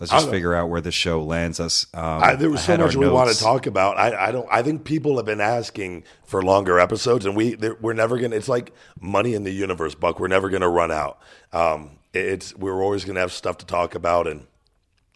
[0.00, 1.86] Let's just figure out where the show lands us.
[1.94, 3.96] Um, I, there was I so much we want to talk about.
[3.96, 4.48] I, I don't.
[4.50, 8.34] I think people have been asking for longer episodes, and we we're never gonna.
[8.34, 10.18] It's like money in the universe, Buck.
[10.18, 11.20] We're never gonna run out.
[11.52, 14.48] Um, it's we're always gonna have stuff to talk about, and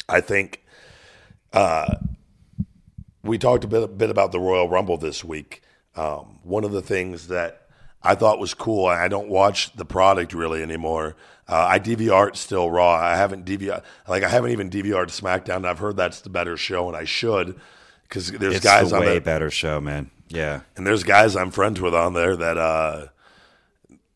[0.09, 0.62] I think
[1.52, 1.97] uh,
[3.24, 5.60] we talked a bit, a bit about the Royal Rumble this week.
[5.97, 7.68] Um, one of the things that
[8.09, 11.14] I thought was cool, I don't watch the product really anymore.
[11.47, 12.94] Uh, I DVR it still Raw.
[12.94, 15.66] I haven't DVR like I haven't even DVR'd SmackDown.
[15.66, 17.60] I've heard that's the better show, and I should
[18.02, 20.10] because there's It's guys the on way better show, man.
[20.28, 20.60] Yeah.
[20.76, 23.06] and there's guys I'm friends with on there that uh,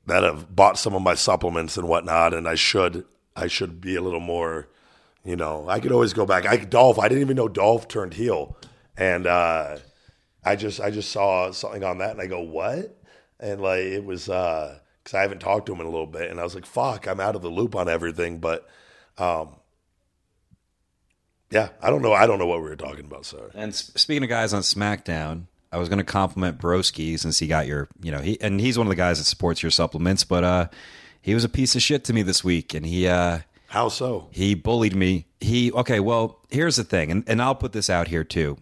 [0.07, 3.05] that have bought some of my supplements and whatnot, and I should
[3.37, 4.69] I should be a little more,
[5.25, 5.67] you know.
[5.69, 6.47] I could always go back.
[6.47, 6.99] I Dolph.
[6.99, 8.57] I didn't even know Dolph turned heel,
[8.97, 9.79] and uh,
[10.45, 12.97] I just I just saw something on that, and I go what?
[13.43, 16.41] And like it was because I haven't talked to him in a little bit, and
[16.41, 18.67] I was like, fuck, I'm out of the loop on everything, but.
[19.19, 19.57] um
[21.51, 22.15] yeah, I don't know.
[22.15, 23.27] I don't know what we were talking about.
[23.27, 23.51] Sorry.
[23.55, 27.67] And speaking of guys on SmackDown, I was going to compliment Broski since he got
[27.67, 30.45] your, you know, he and he's one of the guys that supports your supplements, but
[30.45, 30.69] uh
[31.21, 34.29] he was a piece of shit to me this week and he uh How so?
[34.31, 35.27] he bullied me.
[35.41, 38.57] He okay, well, here's the thing, and, and I'll put this out here too.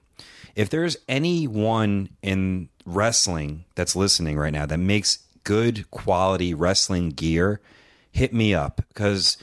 [0.56, 7.60] If there's anyone in wrestling that's listening right now that makes good quality wrestling gear,
[8.10, 9.36] hit me up because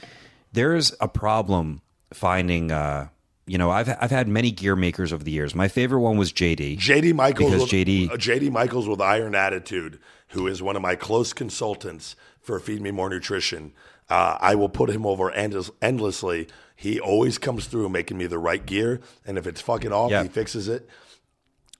[0.52, 1.80] there's a problem
[2.12, 3.08] finding uh
[3.48, 5.54] you know, I've I've had many gear makers over the years.
[5.54, 6.78] My favorite one was JD.
[6.78, 9.98] JD Michaels Because with, JD uh, JD Michaels with Iron Attitude,
[10.28, 13.72] who is one of my close consultants for Feed Me More Nutrition.
[14.10, 16.48] Uh, I will put him over endless, endlessly.
[16.76, 20.28] He always comes through making me the right gear, and if it's fucking off, he
[20.28, 20.88] fixes it.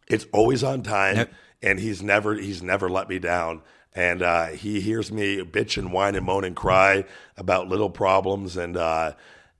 [0.09, 1.33] It's always on time, Yep.
[1.63, 3.63] And he's never he's never let me down.
[3.95, 7.05] And uh, he hears me bitch and whine and moan and cry
[7.37, 9.13] about little problems, and uh,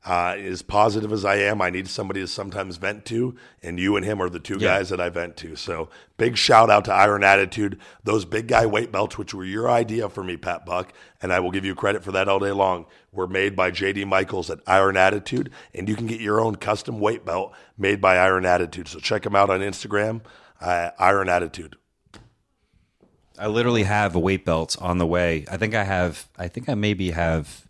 [0.07, 3.97] uh, as positive as I am, I need somebody to sometimes vent to, and you
[3.97, 4.77] and him are the two Yeah.
[4.79, 5.57] guys that I vent to.
[5.57, 5.89] So
[6.19, 10.09] big shout out to Iron Attitude, those big guy weight belts, which were your idea
[10.09, 12.87] for me, Pat Buck, and I will give you credit for that all day long.
[13.13, 17.01] Were made by JD Michaels at Iron Attitude, and you can get your own custom
[17.01, 18.87] weight belt made by Iron Attitude.
[18.89, 20.21] So check them out on Instagram,
[20.61, 21.77] uh, Iron Attitude.
[23.39, 25.45] I literally have a weight belt on the way.
[25.51, 26.27] I think I have.
[26.37, 27.67] I think I maybe have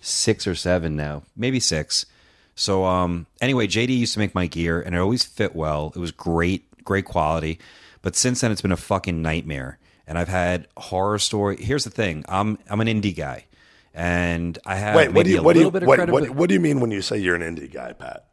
[0.00, 2.06] six or seven now, maybe six.
[2.54, 5.92] So, um, anyway, JD used to make my gear, and it always fit well.
[5.96, 7.58] It was great, great quality.
[8.02, 9.78] But since then, it's been a fucking nightmare.
[10.06, 11.56] And I've had horror story.
[11.56, 13.46] Here's the thing: I'm I'm an indie guy,
[13.94, 16.10] and I have Wait, what maybe do you a what do you bit of what,
[16.10, 18.26] what, what do you mean when you say you're an indie guy, Pat?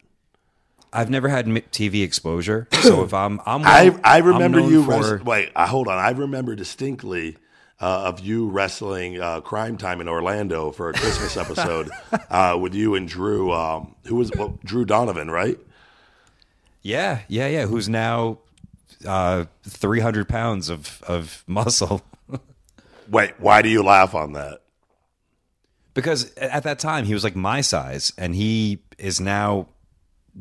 [0.91, 4.83] I've never had TV exposure, so if I'm I'm well- I I'm remember known you.
[4.83, 5.97] for- wait, uh, hold on.
[5.97, 7.37] I remember distinctly
[7.79, 11.89] uh, of you wrestling uh, Crime Time in Orlando for a Christmas episode
[12.29, 13.51] uh, with you and Drew.
[13.53, 15.57] Um, who was well, Drew Donovan, right?
[16.81, 17.65] Yeah, yeah, yeah.
[17.65, 18.39] Who's now
[19.05, 22.01] uh, 300 pounds of, of muscle.
[23.09, 24.61] Wait, why do you laugh on that?
[25.95, 29.67] because at that time, he was like my size, and he is now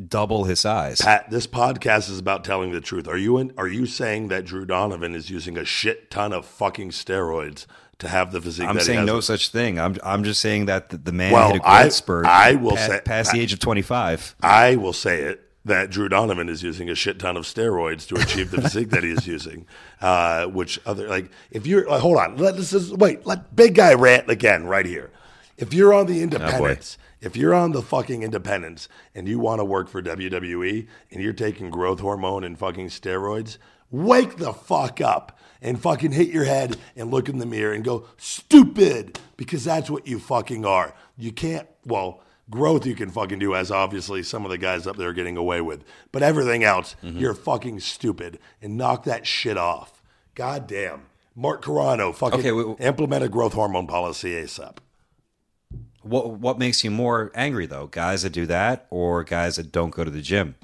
[0.09, 1.01] double his size.
[1.01, 3.07] Pat, this podcast is about telling the truth.
[3.09, 6.45] Are you in, are you saying that Drew Donovan is using a shit ton of
[6.47, 7.67] fucking steroids
[7.99, 8.67] to have the physique?
[8.69, 9.79] I'm that he saying no such thing.
[9.79, 12.55] I'm, I'm just saying that the, the man Well, hit a growth I- spurt I
[12.55, 14.37] will pa- say- past the age of 25.
[14.43, 18.15] I will say it that Drew Donovan is using a shit ton of steroids to
[18.15, 19.67] achieve the physique that he is using.
[20.01, 23.75] Uh, which other like if you're like, hold on, let this is wait, let big
[23.75, 25.11] guy rant again right here.
[25.57, 29.65] If you're on the independents, if you're on the fucking independence and you want to
[29.65, 33.59] work for WWE and you're taking growth hormone and fucking steroids,
[33.91, 37.85] wake the fuck up and fucking hit your head and look in the mirror and
[37.85, 40.95] go stupid because that's what you fucking are.
[41.17, 44.97] You can't well growth you can fucking do as obviously some of the guys up
[44.97, 47.19] there are getting away with but everything else mm-hmm.
[47.19, 50.03] you're fucking stupid and knock that shit off.
[50.35, 51.03] God damn
[51.35, 54.79] mark carrano fucking Okay, we- implement a growth hormone policy asap
[56.09, 57.87] What, what makes you more angry, though?
[57.89, 60.55] Guys that do that or guys that don't go to the gym?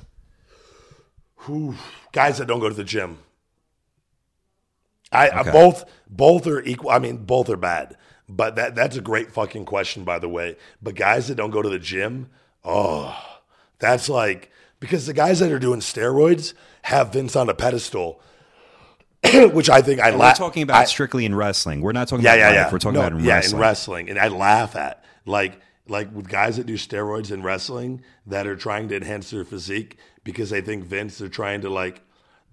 [2.12, 3.18] guys that don't go to the gym
[5.12, 7.98] I, I both both are equal i mean both are bad
[8.28, 11.60] but that that's a great fucking question by the way but guys that don't go
[11.60, 12.30] to the gym
[12.64, 13.14] oh
[13.78, 14.50] that's like
[14.80, 16.54] because the guys that are doing steroids
[16.84, 18.22] have vince on a pedestal
[19.52, 20.38] which I think I We're laugh.
[20.38, 21.80] talking about strictly in wrestling.
[21.82, 22.54] We're not talking yeah, about yeah, life.
[22.68, 22.72] yeah.
[22.72, 23.54] We're talking No, about in yeah, wrestling.
[23.54, 28.02] in wrestling, and I laugh at like like with guys that do steroids in wrestling
[28.26, 32.00] that are trying to enhance their physique because they think Vince they're trying to like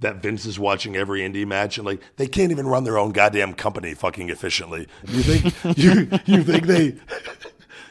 [0.01, 3.11] that Vince is watching every indie match and like they can't even run their own
[3.11, 4.87] goddamn company fucking efficiently.
[5.07, 6.97] You think you you think they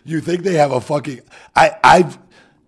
[0.05, 1.21] you think they have a fucking
[1.57, 2.19] I I've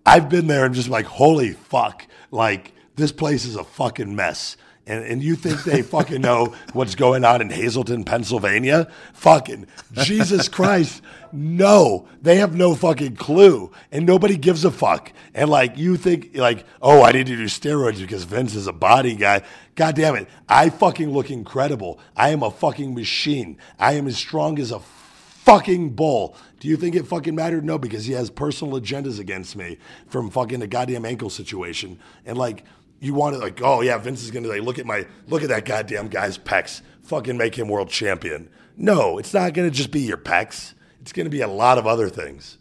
[0.05, 4.57] I've been there and just like holy fuck like this place is a fucking mess.
[4.85, 8.91] And, and you think they fucking know what's going on in Hazleton, Pennsylvania?
[9.13, 11.01] Fucking Jesus Christ.
[11.31, 13.71] No, they have no fucking clue.
[13.93, 15.13] And nobody gives a fuck.
[15.33, 18.73] And like, you think, like, oh, I need to do steroids because Vince is a
[18.73, 19.43] body guy.
[19.75, 20.27] God damn it.
[20.49, 21.99] I fucking look incredible.
[22.15, 23.57] I am a fucking machine.
[23.79, 26.35] I am as strong as a fucking bull.
[26.59, 27.65] Do you think it fucking mattered?
[27.65, 29.77] No, because he has personal agendas against me
[30.07, 31.99] from fucking the goddamn ankle situation.
[32.25, 32.63] And like,
[33.03, 35.49] you want to like, oh yeah, Vince is gonna like look at my look at
[35.49, 38.49] that goddamn guy's pecs, fucking make him world champion.
[38.77, 40.73] No, it's not gonna just be your pecs.
[41.01, 42.57] It's gonna be a lot of other things.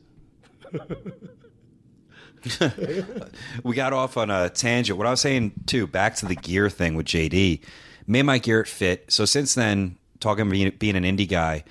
[3.62, 4.98] we got off on a tangent.
[4.98, 7.60] What I was saying too, back to the gear thing with JD,
[8.08, 9.12] made my gear fit.
[9.12, 11.62] So since then, talking being, being an indie guy,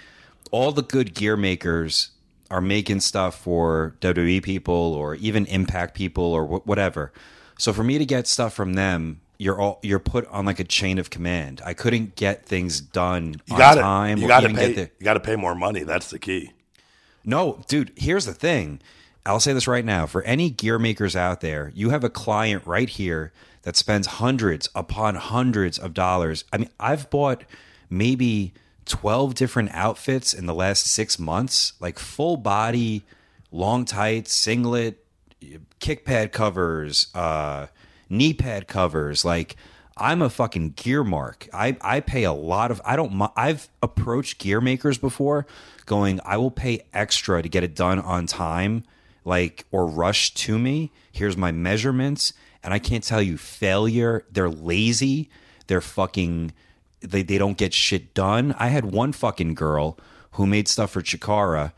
[0.49, 2.11] all the good gear makers
[2.49, 7.11] are making stuff for WWE people or even Impact people or wh- whatever.
[7.61, 10.63] So for me to get stuff from them, you're all you're put on like a
[10.63, 11.61] chain of command.
[11.63, 14.17] I couldn't get things done You on got time.
[14.17, 14.73] You got to pay.
[14.73, 15.83] the, you got to pay more money.
[15.83, 16.53] That's the key.
[17.23, 18.81] no, dude, here's the thing.
[19.27, 20.07] I'll say this right now.
[20.07, 23.31] For any gear makers out there, you have a client right here
[23.61, 26.45] that spends hundreds upon hundreds of dollars.
[26.51, 27.43] I mean, I've bought
[27.91, 28.55] maybe
[28.85, 33.03] 12 different outfits in the last six months, like full body,
[33.51, 35.00] long tights, singlet,
[35.79, 37.67] kick pad covers, uh,
[38.09, 39.25] knee pad covers.
[39.25, 39.55] Like,
[39.97, 41.47] I'm a fucking gear mark.
[41.53, 45.45] I, I pay a lot of I don't I've approached gear makers before
[45.85, 48.83] going I will pay extra to get it done on time
[49.25, 50.91] like or rush to me.
[51.11, 54.25] Here's my measurements and I can't tell you failure.
[54.31, 55.29] They're lazy.
[55.67, 56.53] They're fucking
[57.01, 58.55] they they don't get shit done.
[58.57, 59.97] I had one fucking girl
[60.31, 61.73] who made stuff for Chikara.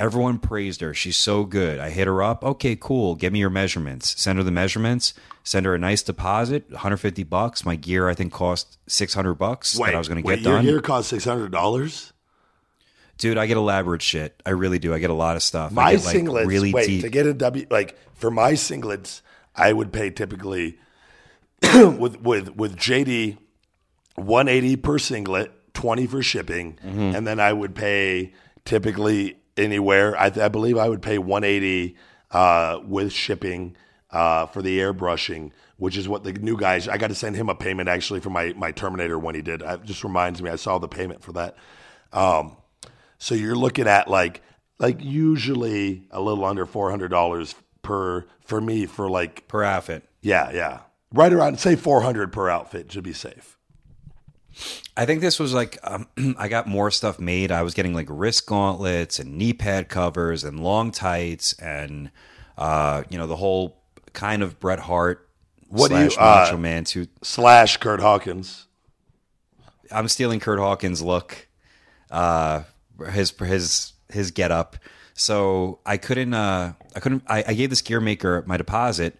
[0.00, 0.94] Everyone praised her.
[0.94, 1.78] She's so good.
[1.78, 2.42] I hit her up.
[2.44, 3.14] Okay, cool.
[3.14, 4.20] Give me your measurements.
[4.20, 5.14] Send her the measurements.
[5.44, 7.64] Send her a nice deposit, 150 bucks.
[7.64, 10.64] My gear I think cost 600 bucks that I was going to get your done.
[10.64, 12.12] Your gear cost six hundred dollars.
[13.18, 14.40] Dude, I get elaborate shit.
[14.46, 14.94] I really do.
[14.94, 15.72] I get a lot of stuff.
[15.72, 16.46] I My get, like, singlets.
[16.46, 17.02] really wait, deep.
[17.02, 19.20] to get a W, like for my singlets,
[19.54, 20.78] I would pay typically
[21.62, 23.36] with with with JD,
[24.14, 27.16] one eighty per singlet, twenty for shipping, Mm-hmm.
[27.16, 28.32] and then I would pay
[28.64, 30.16] typically anywhere.
[30.18, 31.96] I, I believe I would pay one eighty
[32.30, 33.76] uh, with shipping
[34.10, 36.88] uh, for the airbrushing, which is what the new guys.
[36.88, 39.62] I got to send him a payment actually for my my Terminator when he did.
[39.62, 40.50] It just reminds me.
[40.50, 41.56] I saw the payment for that.
[42.12, 42.56] Um,
[43.18, 44.42] so you're looking at like
[44.78, 50.08] like usually a little under four hundred dollars per for me for like per outfit.
[50.22, 50.80] yeah yeah
[51.14, 53.56] right around say four hundred per outfit should be safe.
[55.00, 56.06] I think this was like um,
[56.38, 57.50] I got more stuff made.
[57.50, 62.10] I was getting like wrist gauntlets and knee pad covers and long tights and
[62.58, 63.78] uh, you know the whole
[64.12, 65.26] kind of Bret Hart
[65.68, 68.66] What do you, slash uh, Macho Man to Slash Curt Hawkins.
[69.90, 71.48] I'm stealing Curt Hawkins' look,
[72.10, 72.64] uh,
[73.10, 74.76] his his his get up.
[75.14, 79.18] So I couldn't uh, I couldn't I, I gave this gear maker my deposit,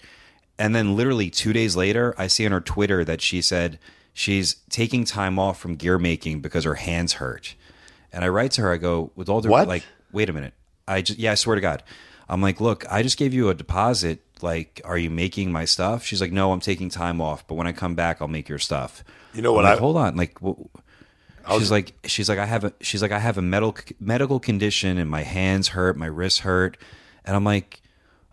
[0.58, 3.78] and then literally two days later, I see on her Twitter that she said
[4.12, 7.54] she's taking time off from gear making because her hands hurt.
[8.12, 9.68] And I write to her, I go, with all the What?
[9.68, 10.54] like, wait a minute.
[10.88, 11.82] I just yeah, I swear to God.
[12.28, 14.20] I'm like, look, I just gave you a deposit.
[14.42, 16.04] Like, are you making my stuff?
[16.04, 18.58] She's like, no, I'm taking time off, but when I come back, I'll make your
[18.58, 19.04] stuff.
[19.34, 20.60] You know what I'm like, I- hold on, like, wh-
[21.58, 24.98] she's like, she's like, I have a, she's like, I have a medical medical condition,
[24.98, 26.76] and my hands hurt, my wrists hurt,
[27.24, 27.80] and I'm like,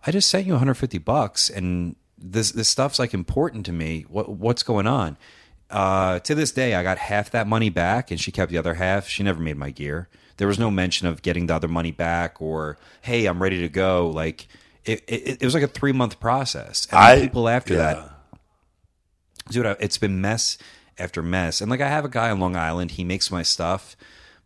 [0.06, 4.06] I just sent you 150 bucks, and this this stuff's like important to me.
[4.10, 5.18] What what's going on?
[5.69, 8.76] Uh, to this day, I got half that money back, and she kept the other
[8.76, 9.07] half.
[9.07, 10.07] She never made my gear.
[10.38, 13.69] There was no mention of getting the other money back, or hey, I'm ready to
[13.69, 14.10] go.
[14.10, 14.48] Like
[14.85, 16.88] it, it, it was like a three month process.
[16.91, 17.94] And I people after yeah.
[17.94, 18.18] that
[19.49, 20.57] dude it's been mess
[20.98, 23.95] after mess and like i have a guy on long island he makes my stuff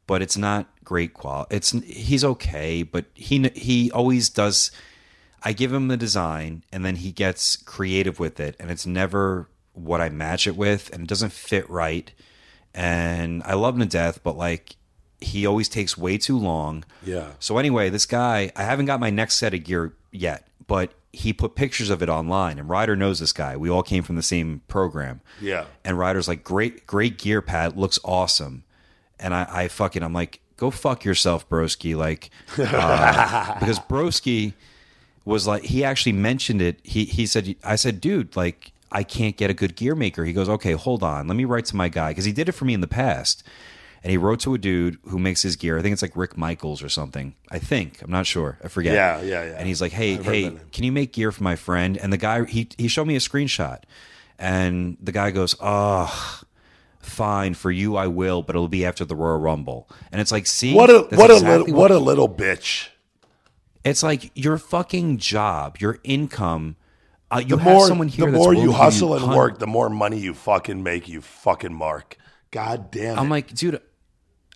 [0.07, 4.72] but it's not great quality it's he's okay but he he always does
[5.43, 9.49] i give him the design and then he gets creative with it and it's never
[9.73, 12.11] what i match it with and it doesn't fit right
[12.73, 14.76] and i love him to death but like
[15.19, 17.34] he always takes way too long Yeah.
[17.39, 21.31] so anyway, this guy, I haven't got my next set of gear yet, but he
[21.31, 23.56] put pictures of it online, and Ryder knows this guy.
[23.56, 25.22] We all came from the same program.
[25.39, 25.65] Yeah.
[25.85, 28.64] And Ryder's like, great, great gear pad, looks awesome.
[29.19, 31.95] And I, I fucking, I'm like, go fuck yourself, broski.
[31.95, 34.53] Like, uh, because broski
[35.23, 36.80] was like, he actually mentioned it.
[36.81, 40.26] He he said, I said, dude, like, I can't get a good gear maker.
[40.26, 42.54] He goes, okay, hold on, let me write to my guy because he did it
[42.54, 43.44] for me in the past.
[44.04, 45.78] And he wrote to a dude who makes his gear.
[45.78, 47.36] I think it's like Rick Michaels or something.
[47.52, 48.58] I think I'm not sure.
[48.64, 48.96] I forget.
[48.96, 49.56] Yeah, yeah, yeah.
[49.60, 52.18] And he's like, "Hey, I've hey, can you make gear for my friend?" And the
[52.18, 53.84] guy he he showed me a screenshot,
[54.40, 56.42] and the guy goes, "Oh,
[56.98, 60.48] fine for you, I will, but it'll be after the Royal Rumble." And it's like,
[60.48, 62.88] see, What a what a exactly little what a little bitch.
[63.84, 66.76] It's like your fucking job, your income.
[67.32, 70.20] Uh, you The more someone here the more you hustle and work, the more money
[70.20, 71.08] you fucking make.
[71.08, 72.18] You fucking mark.
[72.52, 73.22] God damn it.
[73.22, 73.82] I'm like, dude,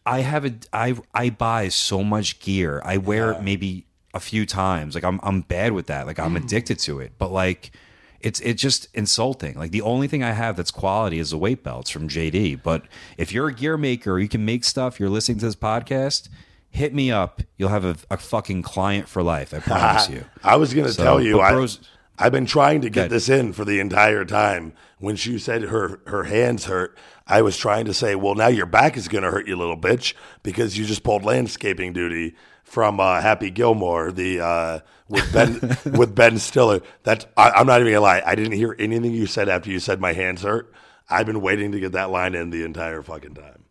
[0.05, 2.81] I have a I I buy so much gear.
[2.83, 4.93] I wear it maybe a few times.
[4.95, 6.05] Like I'm I'm bad with that.
[6.05, 6.25] Like Mm.
[6.25, 7.13] I'm addicted to it.
[7.17, 7.71] But like
[8.19, 9.55] it's it's just insulting.
[9.55, 12.61] Like the only thing I have that's quality is the weight belts from JD.
[12.61, 12.83] But
[13.17, 14.99] if you're a gear maker, you can make stuff.
[14.99, 16.27] You're listening to this podcast.
[16.69, 17.41] Hit me up.
[17.57, 19.53] You'll have a, a fucking client for life.
[19.53, 20.25] I promise you.
[20.43, 21.79] I was going to So, tell you, but I, bros-
[22.17, 23.11] I've been trying to get Good.
[23.11, 24.73] this in for the entire time.
[24.99, 26.97] When she said her her hands hurt,
[27.27, 29.77] I was trying to say, well, now your back is going to hurt you, little
[29.77, 35.77] bitch, because you just pulled landscaping duty from uh, Happy Gilmore, the uh, with Ben
[35.97, 36.81] with Ben Stiller.
[37.03, 38.23] That's I, I'm not even gonna lie.
[38.25, 40.73] I didn't hear anything you said after you said my hands hurt.
[41.09, 43.63] I've been waiting to get that line in the entire fucking time.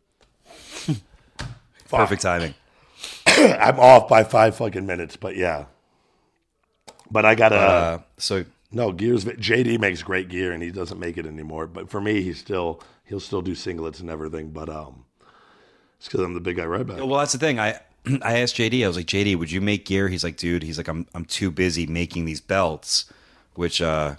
[1.88, 2.54] Perfect timing.
[3.26, 5.66] I'm off by five fucking minutes, but yeah.
[7.14, 7.54] But I gotta.
[7.54, 9.24] Uh, so No, gears.
[9.24, 11.68] JD makes great gear, and he doesn't make it anymore.
[11.68, 14.50] But for me, he's still he'll still do singlets and everything.
[14.50, 15.04] But um,
[15.96, 17.06] it's because I'm the big guy Ryback.
[17.06, 17.60] Well, that's the thing.
[17.60, 17.78] I
[18.22, 18.84] I asked JD.
[18.84, 20.08] I was like, JD, would you make gear?
[20.08, 20.64] He's like, dude.
[20.64, 23.04] He's like, I'm I'm too busy making these belts,
[23.54, 24.16] which uh,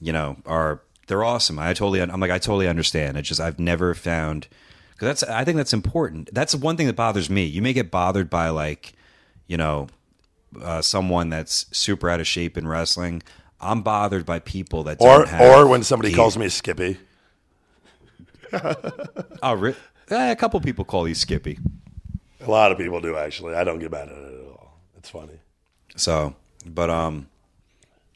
[0.00, 1.58] you know, are they're awesome.
[1.58, 2.00] I totally.
[2.00, 3.18] I'm like, I totally understand.
[3.18, 4.48] It's just I've never found
[4.92, 6.30] because that's I think that's important.
[6.32, 7.44] That's one thing that bothers me.
[7.44, 8.94] You may get bothered by like,
[9.46, 9.88] you know,
[10.60, 13.22] uh, someone that's super out of shape in wrestling.
[13.60, 16.98] I'm bothered by people that Or don't have or when somebody calls me Skippy.
[19.42, 19.74] Oh, re-
[20.10, 21.58] eh, a couple people call you Skippy.
[22.42, 23.54] A lot of people do actually.
[23.54, 24.78] I don't get mad at it at all.
[24.98, 25.40] It's funny.
[25.96, 26.34] So,
[26.66, 27.28] but um,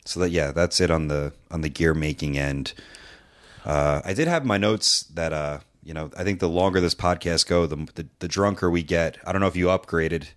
[0.04, 2.74] so that yeah, that's it on the on the gear making end.
[3.64, 6.94] Uh, I did have my notes that uh, you know, I think the longer this
[6.94, 9.18] podcast go, the the, the drunker we get.
[9.26, 10.28] I don't know if you upgraded.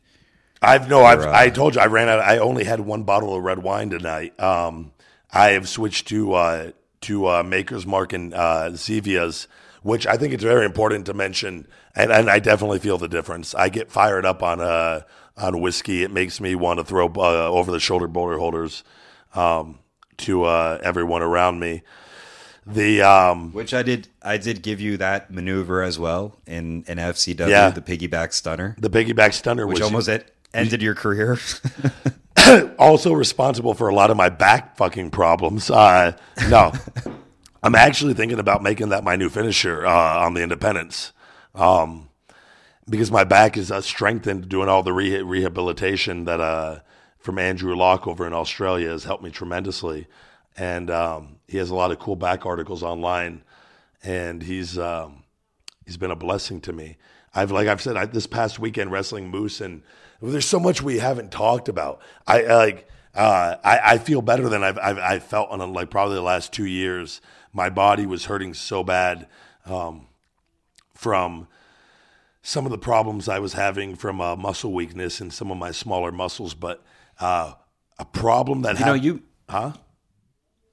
[0.62, 1.04] I've no.
[1.04, 2.20] I've uh, I told you I ran out.
[2.20, 4.38] I only had one bottle of red wine tonight.
[4.40, 4.92] Um,
[5.32, 6.72] I have switched to uh,
[7.02, 9.48] to uh, Maker's Mark and uh, Zevia's,
[9.84, 13.56] which I think it's very important to mention, and, and I definitely feel the difference.
[13.56, 15.02] I get fired up on uh,
[15.38, 16.04] on whiskey.
[16.04, 18.84] It makes me want to throw uh, over the shoulder boulder holders
[19.36, 19.80] um,
[20.18, 21.84] to uh, everyone around me.
[22.68, 24.10] The um, Which I did.
[24.22, 27.70] I did give you that maneuver as well in in FCW, Yeah.
[27.70, 31.38] the piggyback stunner, the piggyback stunner, which was almost et- ended your career.
[32.80, 35.70] also responsible for a lot of my back fucking problems.
[35.70, 36.14] Uh,
[36.50, 36.72] no,
[37.64, 41.12] I'm actually thinking about making that my new finisher uh, on the independents,
[41.56, 42.10] um,
[42.90, 46.80] because my back is uh, strengthened doing all the reha- rehabilitation that uh,
[47.18, 50.08] from Andrew Locke over in Australia has helped me tremendously,
[50.58, 53.44] and um, he has a lot of cool back articles online,
[54.04, 55.24] and he's um,
[55.86, 56.98] he's been a blessing to me.
[57.36, 59.84] I've like I've said I, this past weekend wrestling Moose and
[60.22, 62.02] there's so much we haven't talked about.
[62.28, 65.90] I I, like uh, I I feel better than I've I've, I've felt in like
[65.90, 67.22] probably the last two years.
[67.52, 69.28] My body was hurting so bad
[69.66, 70.08] um,
[70.94, 71.48] from
[72.42, 75.72] some of the problems I was having from uh, muscle weakness and some of my
[75.72, 76.84] smaller muscles, but
[77.20, 77.54] uh,
[77.98, 79.74] a problem that you know, you huh?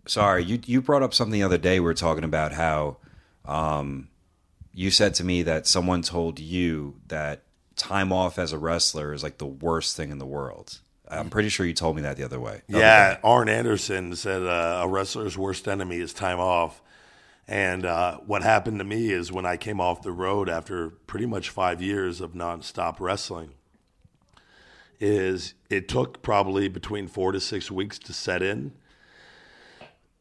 [0.06, 1.80] Sorry, you you brought up something the other day.
[1.80, 2.98] We were talking about how
[3.44, 4.08] um,
[4.72, 7.42] you said to me that someone told you that
[7.76, 10.80] time off as a wrestler is like the worst thing in the world.
[11.08, 12.62] I'm pretty sure you told me that the other way.
[12.68, 13.20] the Yeah, day.
[13.22, 16.82] Arn Anderson said uh, a wrestler's worst enemy is time off.
[17.46, 21.26] And uh, what happened to me is when I came off the road after pretty
[21.26, 23.54] much five years of nonstop wrestling,
[24.98, 28.72] is it took probably between four to six weeks to set in.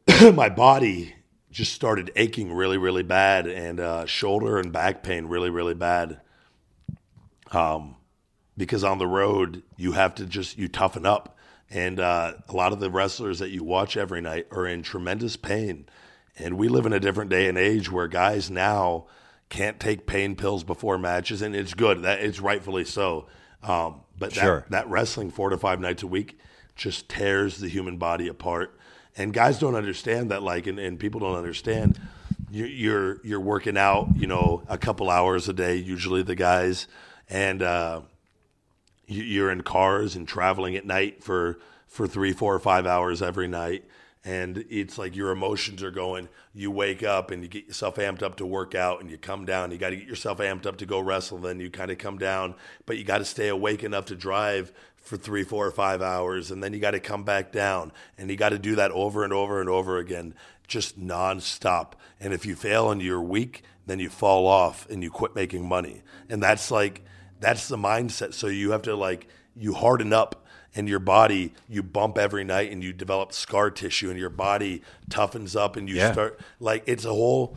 [0.34, 1.16] My body
[1.50, 6.20] just started aching really, really bad, and uh, shoulder and back pain really, really bad
[7.50, 11.36] because on the road you have to just you toughen up
[11.70, 15.36] and uh, a lot of the wrestlers that you watch every night are in tremendous
[15.36, 15.86] pain
[16.38, 19.06] and we live in a different day and age where guys now
[19.48, 23.26] can't take pain pills before matches and it's good that it's rightfully so
[23.62, 24.64] um, but that, Sure.
[24.70, 26.38] that wrestling four to five nights a week
[26.76, 28.78] just tears the human body apart.
[29.16, 31.98] And guys don't understand that, like, and, and people don't understand.
[32.50, 35.76] You're, you're you're working out, you know, a couple hours a day.
[35.76, 36.86] Usually, the guys,
[37.28, 38.00] and uh,
[39.06, 41.58] you- you're in cars and traveling at night for
[41.88, 43.84] for three, four, or five hours every night.
[44.24, 46.28] And it's like your emotions are going.
[46.52, 49.44] You wake up and you get yourself amped up to work out, and you come
[49.44, 49.70] down.
[49.70, 51.38] You got to get yourself amped up to go wrestle.
[51.38, 54.72] Then you kind of come down, but you got to stay awake enough to drive
[54.96, 58.28] for three, four, or five hours, and then you got to come back down, and
[58.28, 60.34] you got to do that over and over and over again,
[60.66, 61.92] just nonstop.
[62.18, 65.66] And if you fail and you're weak, then you fall off and you quit making
[65.68, 66.02] money.
[66.28, 67.04] And that's like
[67.40, 68.34] that's the mindset.
[68.34, 70.44] So you have to like you harden up
[70.74, 74.82] and your body you bump every night and you develop scar tissue and your body
[75.10, 76.12] toughens up and you Yeah.
[76.12, 77.56] start like it's a whole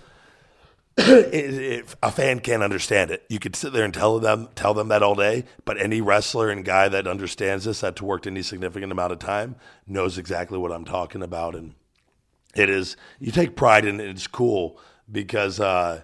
[0.98, 3.24] it, it, a fan can't understand it.
[3.30, 6.50] You could sit there and tell them tell them that all day, but any wrestler
[6.50, 9.56] and guy that understands this, that's worked any significant amount of time,
[9.88, 11.56] knows exactly what I'm talking about.
[11.56, 11.76] And
[12.54, 14.10] it is you take pride in it.
[14.10, 14.78] It's cool
[15.10, 16.02] because, uh,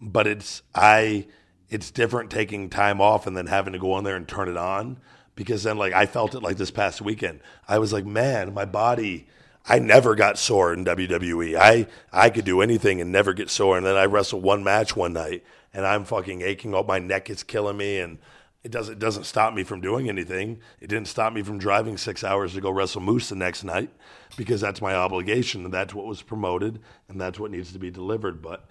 [0.00, 1.26] but it's I
[1.74, 4.56] it's different taking time off and then having to go on there and turn it
[4.56, 4.96] on
[5.34, 7.40] because then like I felt it like this past weekend.
[7.66, 9.26] I was like, man, my body.
[9.66, 11.56] I never got sore in WWE.
[11.56, 13.76] I I could do anything and never get sore.
[13.76, 15.42] And then I wrestled one match one night,
[15.72, 16.76] and I'm fucking aching.
[16.76, 18.18] Up my neck is killing me, and
[18.62, 20.60] it doesn't it doesn't stop me from doing anything.
[20.80, 23.90] It didn't stop me from driving six hours to go wrestle Moose the next night
[24.36, 26.78] because that's my obligation and that's what was promoted
[27.08, 28.42] and that's what needs to be delivered.
[28.42, 28.68] But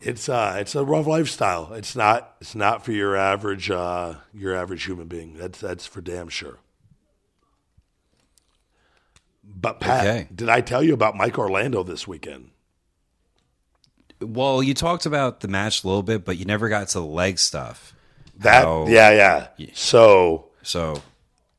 [0.00, 1.72] it's uh it's a rough lifestyle.
[1.72, 5.36] It's not it's not for your average uh your average human being.
[5.36, 6.58] That's that's for damn sure.
[9.44, 10.28] But Pat, Okay.
[10.34, 12.50] did I tell you about Mike Orlando this weekend?
[14.20, 17.06] Well, you talked about the match a little bit, but you never got to the
[17.06, 17.94] leg stuff.
[18.38, 19.66] That How- yeah yeah.
[19.74, 21.02] So So,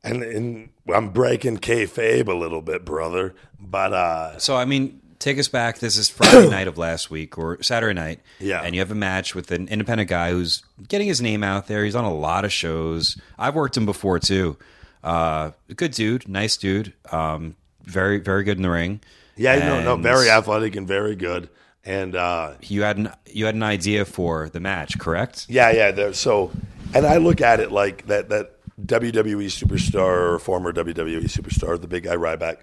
[0.04, 3.34] and and I'm breaking kayfabe a little bit, brother.
[3.58, 5.78] But uh so I mean, take us back.
[5.78, 8.20] This is Friday night of last week or Saturday night.
[8.40, 8.62] Yeah.
[8.62, 11.84] And you have a match with an independent guy who's getting his name out there.
[11.84, 13.16] He's on a lot of shows.
[13.38, 14.56] I've worked him before too.
[15.02, 16.92] Uh, good dude, nice dude.
[17.10, 19.00] Um, very, very good in the ring.
[19.36, 21.48] yeah, no, no, very athletic and very good.
[21.84, 25.46] And uh You had an you had an idea for the match, correct?
[25.48, 25.90] Yeah, yeah.
[25.92, 26.50] There, so,
[26.92, 31.88] and I look at it like that that WWE superstar or former WWE superstar, the
[31.88, 32.58] big guy Ryback.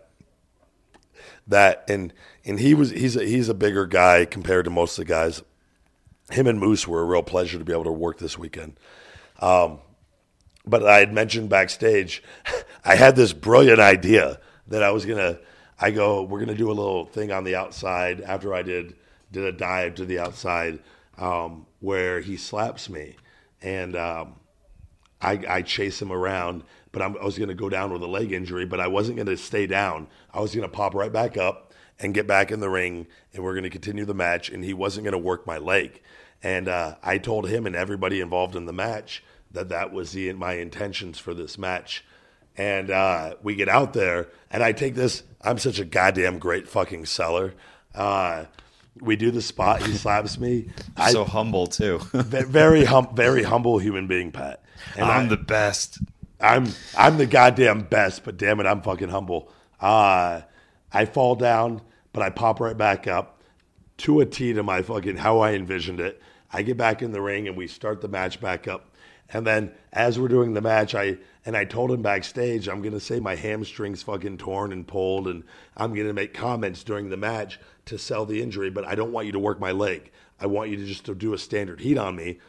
[1.47, 2.13] That and
[2.43, 5.43] and he was he's a, he's a bigger guy compared to most of the guys.
[6.31, 8.79] Him and Moose were a real pleasure to be able to work this weekend.
[9.39, 9.79] Um,
[10.65, 12.23] but I had mentioned backstage,
[12.85, 15.39] I had this brilliant idea that I was gonna.
[15.79, 18.95] I go, we're gonna do a little thing on the outside after I did
[19.31, 20.79] did a dive to the outside
[21.17, 23.15] um, where he slaps me,
[23.61, 24.35] and um,
[25.21, 26.63] I, I chase him around.
[26.91, 29.37] But I'm, I was gonna go down with a leg injury, but I wasn't gonna
[29.37, 30.07] stay down.
[30.35, 33.55] I was gonna pop right back up and get back in the ring, and we're
[33.55, 34.49] gonna continue the match.
[34.49, 36.01] And he wasn't gonna work my leg.
[36.43, 40.31] And uh, I told him and everybody involved in the match that that was the,
[40.33, 42.03] my intentions for this match.
[42.57, 45.23] And uh, we get out there, and I take this.
[45.41, 47.53] I'm such a goddamn great fucking seller.
[47.93, 48.45] Uh,
[48.99, 49.83] we do the spot.
[49.83, 50.67] He slaps me.
[50.97, 51.99] I, so humble too.
[52.13, 54.63] very hum, very humble human being, Pat.
[54.95, 55.99] And I- the best.
[56.41, 56.67] I'm
[56.97, 59.51] I'm the goddamn best, but damn it, I'm fucking humble.
[59.85, 60.41] Uh,
[60.91, 61.79] I fall down,
[62.11, 63.43] but I pop right back up
[63.97, 66.19] to a T to my fucking how I envisioned it.
[66.51, 68.95] I get back in the ring and we start the match back up.
[69.29, 72.99] And then as we're doing the match, I and I told him backstage, I'm gonna
[72.99, 75.43] say my hamstrings fucking torn and pulled, and
[75.77, 79.27] I'm gonna make comments during the match to sell the injury, but I don't want
[79.27, 80.11] you to work my leg.
[80.39, 82.39] I want you to just to do a standard heat on me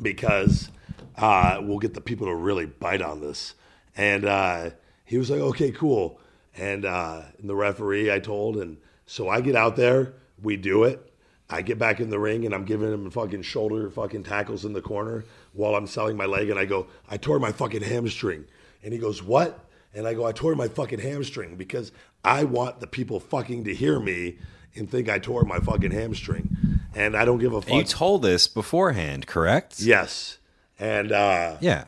[0.00, 0.70] because
[1.16, 3.54] uh, we'll get the people to really bite on this.
[3.96, 4.70] And uh,
[5.04, 6.20] he was like, okay, cool.
[6.56, 10.84] And, uh, and the referee, I told, and so I get out there, we do
[10.84, 11.12] it.
[11.48, 14.72] I get back in the ring and I'm giving him fucking shoulder fucking tackles in
[14.72, 16.50] the corner while I'm selling my leg.
[16.50, 18.46] And I go, I tore my fucking hamstring.
[18.82, 19.60] And he goes, what?
[19.94, 21.92] And I go, I tore my fucking hamstring because
[22.24, 24.38] I want the people fucking to hear me
[24.74, 26.56] and think I tore my fucking hamstring.
[26.94, 27.70] And I don't give a fuck.
[27.70, 29.78] And you told this beforehand, correct?
[29.80, 30.38] yes.
[30.78, 31.84] And, uh, Yeah.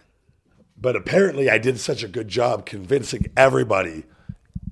[0.81, 4.05] but apparently I did such a good job convincing everybody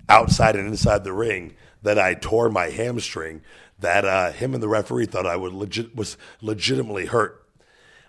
[0.09, 3.43] outside and inside the ring that I tore my hamstring
[3.79, 7.45] that uh, him and the referee thought I would legit was legitimately hurt.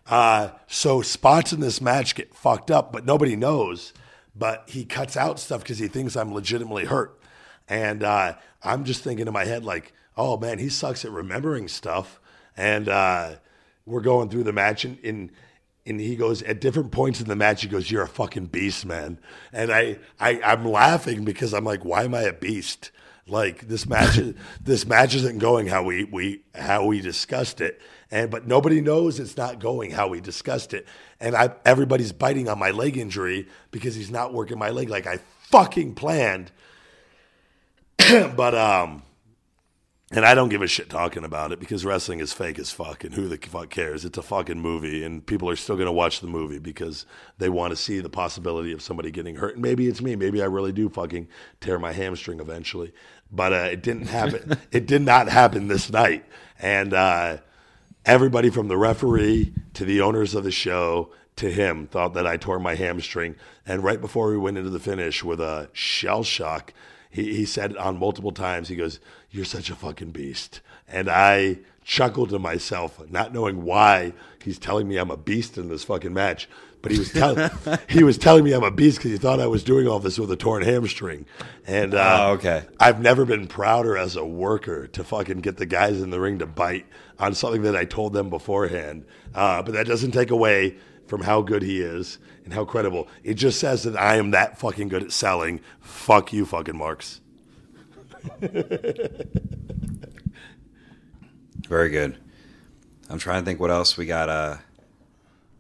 [0.06, 3.94] Uh, so spots in this match get fucked up, but nobody knows.
[4.36, 7.19] But he cuts out stuff because he thinks I'm legitimately hurt,
[7.68, 11.68] and uh, I'm just thinking in my head like, oh man, he sucks at remembering
[11.68, 12.19] stuff.
[12.56, 13.36] And uh,
[13.86, 15.32] we're going through the match, and, and
[15.88, 17.61] and he goes at different points in the match.
[17.61, 19.19] He goes, "You're a fucking beast, man."
[19.51, 22.91] And I, I I'm laughing because I'm like, "Why am I a beast?"
[23.27, 24.19] Like this match,
[24.61, 27.81] this match isn't going how we we how we discussed it,
[28.11, 30.88] and but nobody knows it's not going how we discussed it,
[31.19, 35.07] and I everybody's biting on my leg injury because he's not working my leg like
[35.07, 35.19] I
[35.49, 36.51] fucking planned.
[37.97, 39.03] but um,
[40.09, 43.03] and I don't give a shit talking about it because wrestling is fake as fuck,
[43.03, 44.05] and who the fuck cares?
[44.05, 47.05] It's a fucking movie, and people are still going to watch the movie because
[47.39, 49.55] they want to see the possibility of somebody getting hurt.
[49.55, 50.15] And maybe it's me.
[50.15, 51.27] Maybe I really do fucking
[51.59, 52.93] tear my hamstring eventually.
[53.29, 54.57] But uh, it didn't happen.
[54.71, 56.23] it did not happen this night.
[56.57, 57.38] And uh,
[58.05, 62.38] everybody from the referee to the owners of the show to him thought that I
[62.38, 63.35] tore my hamstring.
[63.65, 66.73] And right before we went into the finish with a shell shock,
[67.09, 68.69] he, he said it on multiple times.
[68.69, 68.99] He goes,
[69.31, 70.61] You're such a fucking beast.
[70.88, 74.13] And I chuckled to myself, not knowing why
[74.43, 76.47] he's telling me I'm a beast in this fucking match.
[76.81, 77.49] But he was telling
[77.89, 80.19] he was telling me I'm a beast because he thought I was doing all this
[80.19, 81.25] with a torn hamstring.
[81.65, 82.65] And uh, Oh, okay.
[82.79, 86.39] I've never been prouder as a worker to fucking get the guys in the ring
[86.39, 86.85] to bite
[87.19, 89.05] on something that I told them beforehand.
[89.34, 90.75] Uh, but that doesn't take away
[91.07, 93.10] from how good he is and how credible.
[93.26, 95.60] It just says that I am that fucking good at selling.
[95.82, 97.19] Fuck you, fucking marks.
[101.68, 102.18] Very good.
[103.10, 104.30] I'm trying to think what else we got.
[104.30, 104.56] Uh,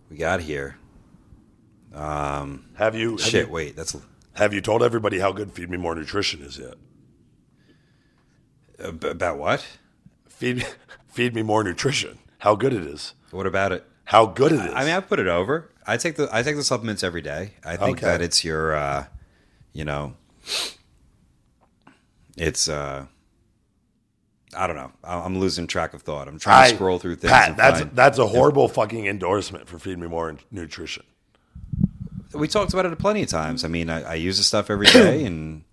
[0.09, 0.77] we got here.
[1.93, 3.47] Have you have Shit.
[3.47, 3.97] you, Wait, that's
[4.35, 6.75] have you told everybody how good Feed Me More Nutrition is yet?
[8.79, 9.67] about what?
[10.29, 10.65] Feed
[11.09, 12.19] Feed Me More Nutrition.
[12.37, 13.13] How good it is.
[13.31, 13.83] What about it?
[14.05, 14.71] How good it is.
[14.73, 15.69] I mean, I put it over.
[15.87, 17.51] I take the I take the supplements every day.
[17.63, 18.07] I think Okay.
[18.07, 19.05] that it's your, uh,
[19.73, 20.13] you know,
[22.37, 22.67] it's.
[22.69, 23.05] uh
[24.55, 24.91] I don't know.
[25.03, 26.27] I- I'm losing track of thought.
[26.27, 27.31] I'm trying to scroll through things.
[27.31, 31.03] Pat, that's find- that's a horrible fucking endorsement for Feed Me More Nutrition.
[32.33, 33.63] we talked about it plenty of times.
[33.63, 35.63] I mean, I, I use the stuff every day, and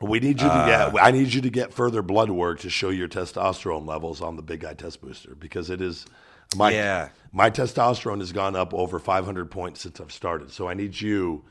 [0.00, 1.02] We need you to Uh, get.
[1.02, 4.42] I need you to get further blood work to show your testosterone levels on the
[4.42, 6.04] Big Guy Test Booster because it is
[6.56, 7.08] my Yeah.
[7.36, 10.50] My testosterone has gone up over 500 points since I've started.
[10.50, 11.44] So I need you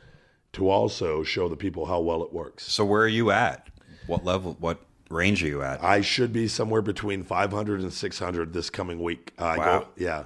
[0.54, 2.64] to also show the people how well it works.
[2.64, 3.68] so where are you at?
[4.08, 4.58] What level?
[4.60, 4.80] What
[5.12, 5.84] range are you at?
[5.84, 9.32] I should be somewhere between 500 and 600 this coming week.
[9.38, 9.80] Uh, I Wow.
[9.80, 10.24] go, yeah.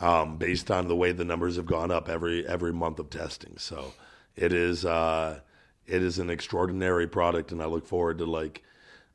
[0.00, 3.54] Um, based on the way the numbers have gone up every every month of testing,
[3.56, 3.94] so
[4.34, 5.40] it is uh,
[5.86, 8.62] it is an extraordinary product, and I look forward to like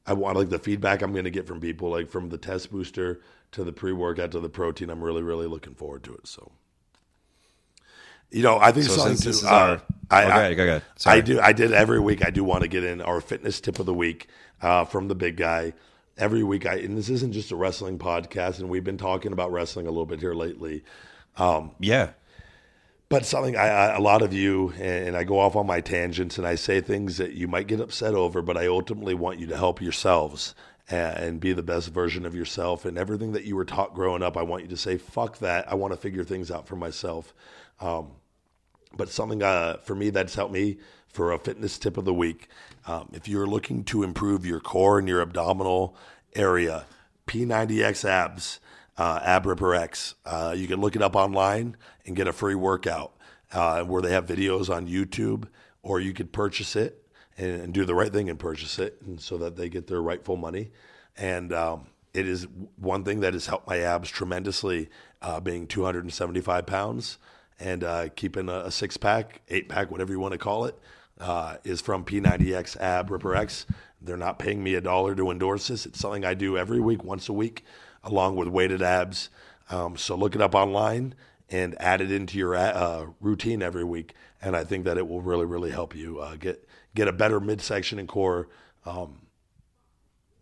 [0.08, 2.72] I want like the feedback I'm going to get from people, like from the test
[2.72, 3.22] booster
[3.52, 4.90] to the pre workout to the protein.
[4.90, 6.28] I'm really really looking forward to it.
[6.28, 6.52] So.
[8.34, 9.80] You know, I think So something since to, this is uh,
[10.10, 10.84] I, Oh, go I- ahead, go ahead.
[10.96, 11.18] Sorry.
[11.18, 11.40] I do.
[11.42, 12.26] I did every week.
[12.26, 14.28] I do want to get in our fitness tip of the week
[14.62, 15.74] uh, from the big guy
[16.18, 16.66] every week.
[16.66, 19.90] I and this isn't just a wrestling podcast, and we've been talking about wrestling a
[19.90, 20.84] little bit here lately.
[21.80, 22.12] yeah,
[23.10, 26.38] But something I, I, a lot of you, and I go off on my tangents,
[26.38, 29.48] and I say things that you might get upset over, but I ultimately want you
[29.48, 30.56] to help yourselves
[30.92, 32.86] and, be the best version of yourself.
[32.86, 35.72] And everything that you were taught growing up, I want you to say, "Fuck that!
[35.72, 37.34] I want to figure things out for myself."
[37.80, 38.12] Um,
[38.96, 40.78] but something uh, for me that's helped me
[41.08, 42.48] for a fitness tip of the week.
[42.88, 45.96] Um, if you're looking to improve your core and your abdominal
[46.36, 46.86] area,
[47.28, 48.60] P90X abs,
[48.98, 52.56] uh, Ab Ripper X, uh, you can look it up online and get a free
[52.56, 53.14] workout
[53.54, 55.48] uh, where they have videos on YouTube,
[55.82, 57.01] or you could purchase it
[57.42, 60.02] and, and do the right thing and purchase it, and so that they get their
[60.02, 60.72] rightful money.
[61.18, 62.48] And um, it is
[62.78, 64.90] one thing that has helped my abs tremendously,
[65.22, 67.18] uh, being 275 pounds
[67.60, 70.78] and uh, keeping a, a six pack, eight pack, whatever you want to call it,
[71.20, 73.66] uh, is from P90X Ab Ripper X.
[74.02, 75.86] They're not paying me a dollar to endorse this.
[75.86, 77.64] It's something I do every week, once a week,
[78.04, 79.30] along with weighted abs.
[79.70, 81.14] Um, so look it up online
[81.50, 85.22] and add it into your uh, routine every week, and I think that it will
[85.22, 88.48] really, really help you uh, get get a better midsection and core.
[88.86, 89.22] Um,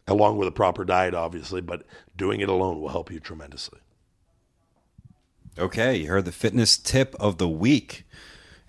[0.07, 1.83] along with a proper diet, obviously, but
[2.17, 3.79] doing it alone will help you tremendously.
[5.57, 8.05] Okay, you heard the fitness tip of the week.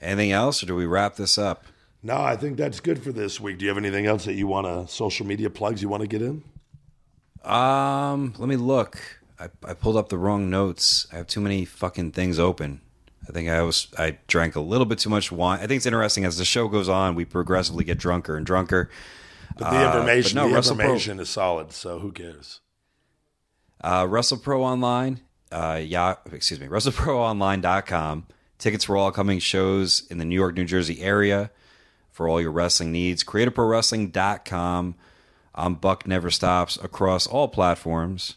[0.01, 1.65] Anything else, or do we wrap this up?
[2.03, 3.59] No, I think that's good for this week.
[3.59, 6.07] Do you have anything else that you want to social media plugs you want to
[6.07, 6.43] get in?
[7.45, 8.99] Um, let me look.
[9.39, 11.07] I, I pulled up the wrong notes.
[11.13, 12.81] I have too many fucking things open.
[13.31, 15.59] I think I was I drank a little bit too much wine.
[15.61, 18.91] I think it's interesting as the show goes on, we progressively get drunker and drunker.
[19.57, 21.73] But the Uh, information, but no, the WrestlePro- information is solid.
[21.73, 22.61] So who cares?
[23.83, 25.21] Uh, WrestlePro Online,
[25.53, 28.27] uh, yeah, excuse me, WrestleProOnline.com.
[28.59, 31.51] Tickets for all upcoming shows in the New York, New Jersey area
[32.11, 33.23] for all your wrestling needs.
[33.25, 34.95] CreateAProWrestling.com.
[35.55, 38.37] I'm Buck Never Stops across all platforms.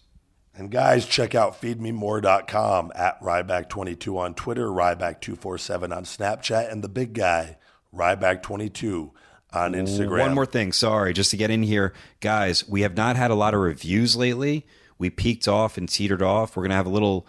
[0.55, 7.13] And guys, check out feedmemore.com at Ryback22 on Twitter, Ryback247 on Snapchat, and the big
[7.13, 7.57] guy,
[7.93, 9.11] Ryback22
[9.51, 10.19] on Instagram.
[10.19, 12.67] One more thing, sorry, just to get in here, guys.
[12.67, 14.67] We have not had a lot of reviews lately.
[14.99, 16.55] We peaked off and teetered off.
[16.55, 17.25] We're gonna have a little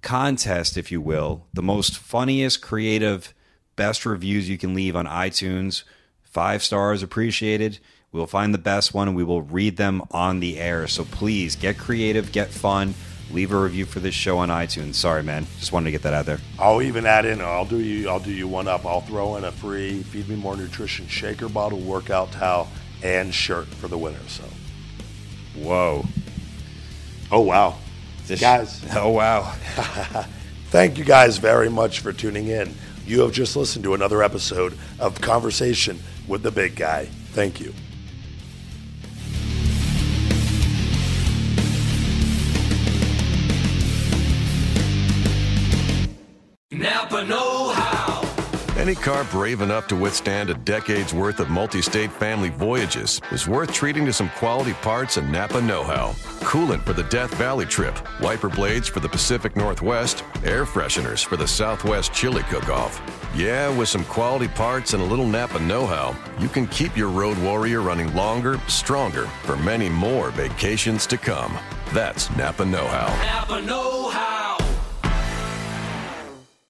[0.00, 3.34] contest, if you will, the most funniest, creative,
[3.76, 5.84] best reviews you can leave on iTunes.
[6.22, 7.78] Five stars appreciated.
[8.12, 10.86] We'll find the best one and we will read them on the air.
[10.86, 12.92] So please get creative, get fun,
[13.30, 14.96] leave a review for this show on iTunes.
[14.96, 15.46] Sorry, man.
[15.58, 16.38] Just wanted to get that out there.
[16.58, 17.40] I'll even add in.
[17.40, 18.10] I'll do you.
[18.10, 18.84] I'll do you one up.
[18.84, 22.68] I'll throw in a free Feed Me More Nutrition shaker bottle, workout towel,
[23.02, 24.18] and shirt for the winner.
[24.28, 24.44] So,
[25.56, 26.04] Whoa.
[27.30, 27.76] oh wow,
[28.26, 29.42] This- guys, Oh, wow.
[30.70, 32.74] thank you guys very much for tuning in.
[33.06, 35.98] You have just listened to another episode of Conversation
[36.28, 37.06] with the Big Guy.
[37.32, 37.72] Thank you.
[48.82, 53.46] Any car brave enough to withstand a decade's worth of multi state family voyages is
[53.46, 56.14] worth treating to some quality parts and Napa know how.
[56.40, 61.36] Coolant for the Death Valley trip, wiper blades for the Pacific Northwest, air fresheners for
[61.36, 63.00] the Southwest chili cook off.
[63.36, 67.08] Yeah, with some quality parts and a little Napa know how, you can keep your
[67.08, 71.56] Road Warrior running longer, stronger for many more vacations to come.
[71.92, 73.06] That's Napa Know How.
[73.24, 74.71] Napa Know How.